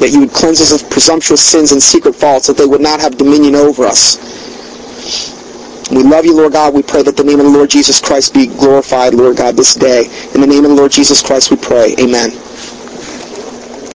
That 0.00 0.08
you 0.10 0.20
would 0.20 0.32
cleanse 0.32 0.60
us 0.60 0.72
of 0.72 0.88
presumptuous 0.90 1.42
sins 1.42 1.72
and 1.72 1.82
secret 1.82 2.14
faults, 2.14 2.46
that 2.46 2.56
they 2.56 2.66
would 2.66 2.80
not 2.80 2.98
have 3.00 3.18
dominion 3.18 3.54
over 3.54 3.84
us. 3.84 4.16
We 5.90 6.02
love 6.02 6.24
you, 6.24 6.34
Lord 6.34 6.52
God. 6.52 6.74
We 6.74 6.82
pray 6.82 7.02
that 7.02 7.16
the 7.16 7.24
name 7.24 7.40
of 7.40 7.46
the 7.46 7.52
Lord 7.52 7.70
Jesus 7.70 8.00
Christ 8.00 8.32
be 8.32 8.46
glorified, 8.46 9.14
Lord 9.14 9.36
God, 9.36 9.56
this 9.56 9.74
day. 9.74 10.04
In 10.34 10.40
the 10.40 10.46
name 10.46 10.64
of 10.64 10.70
the 10.70 10.76
Lord 10.76 10.92
Jesus 10.92 11.22
Christ 11.22 11.50
we 11.50 11.56
pray. 11.56 11.94
Amen. 11.98 12.47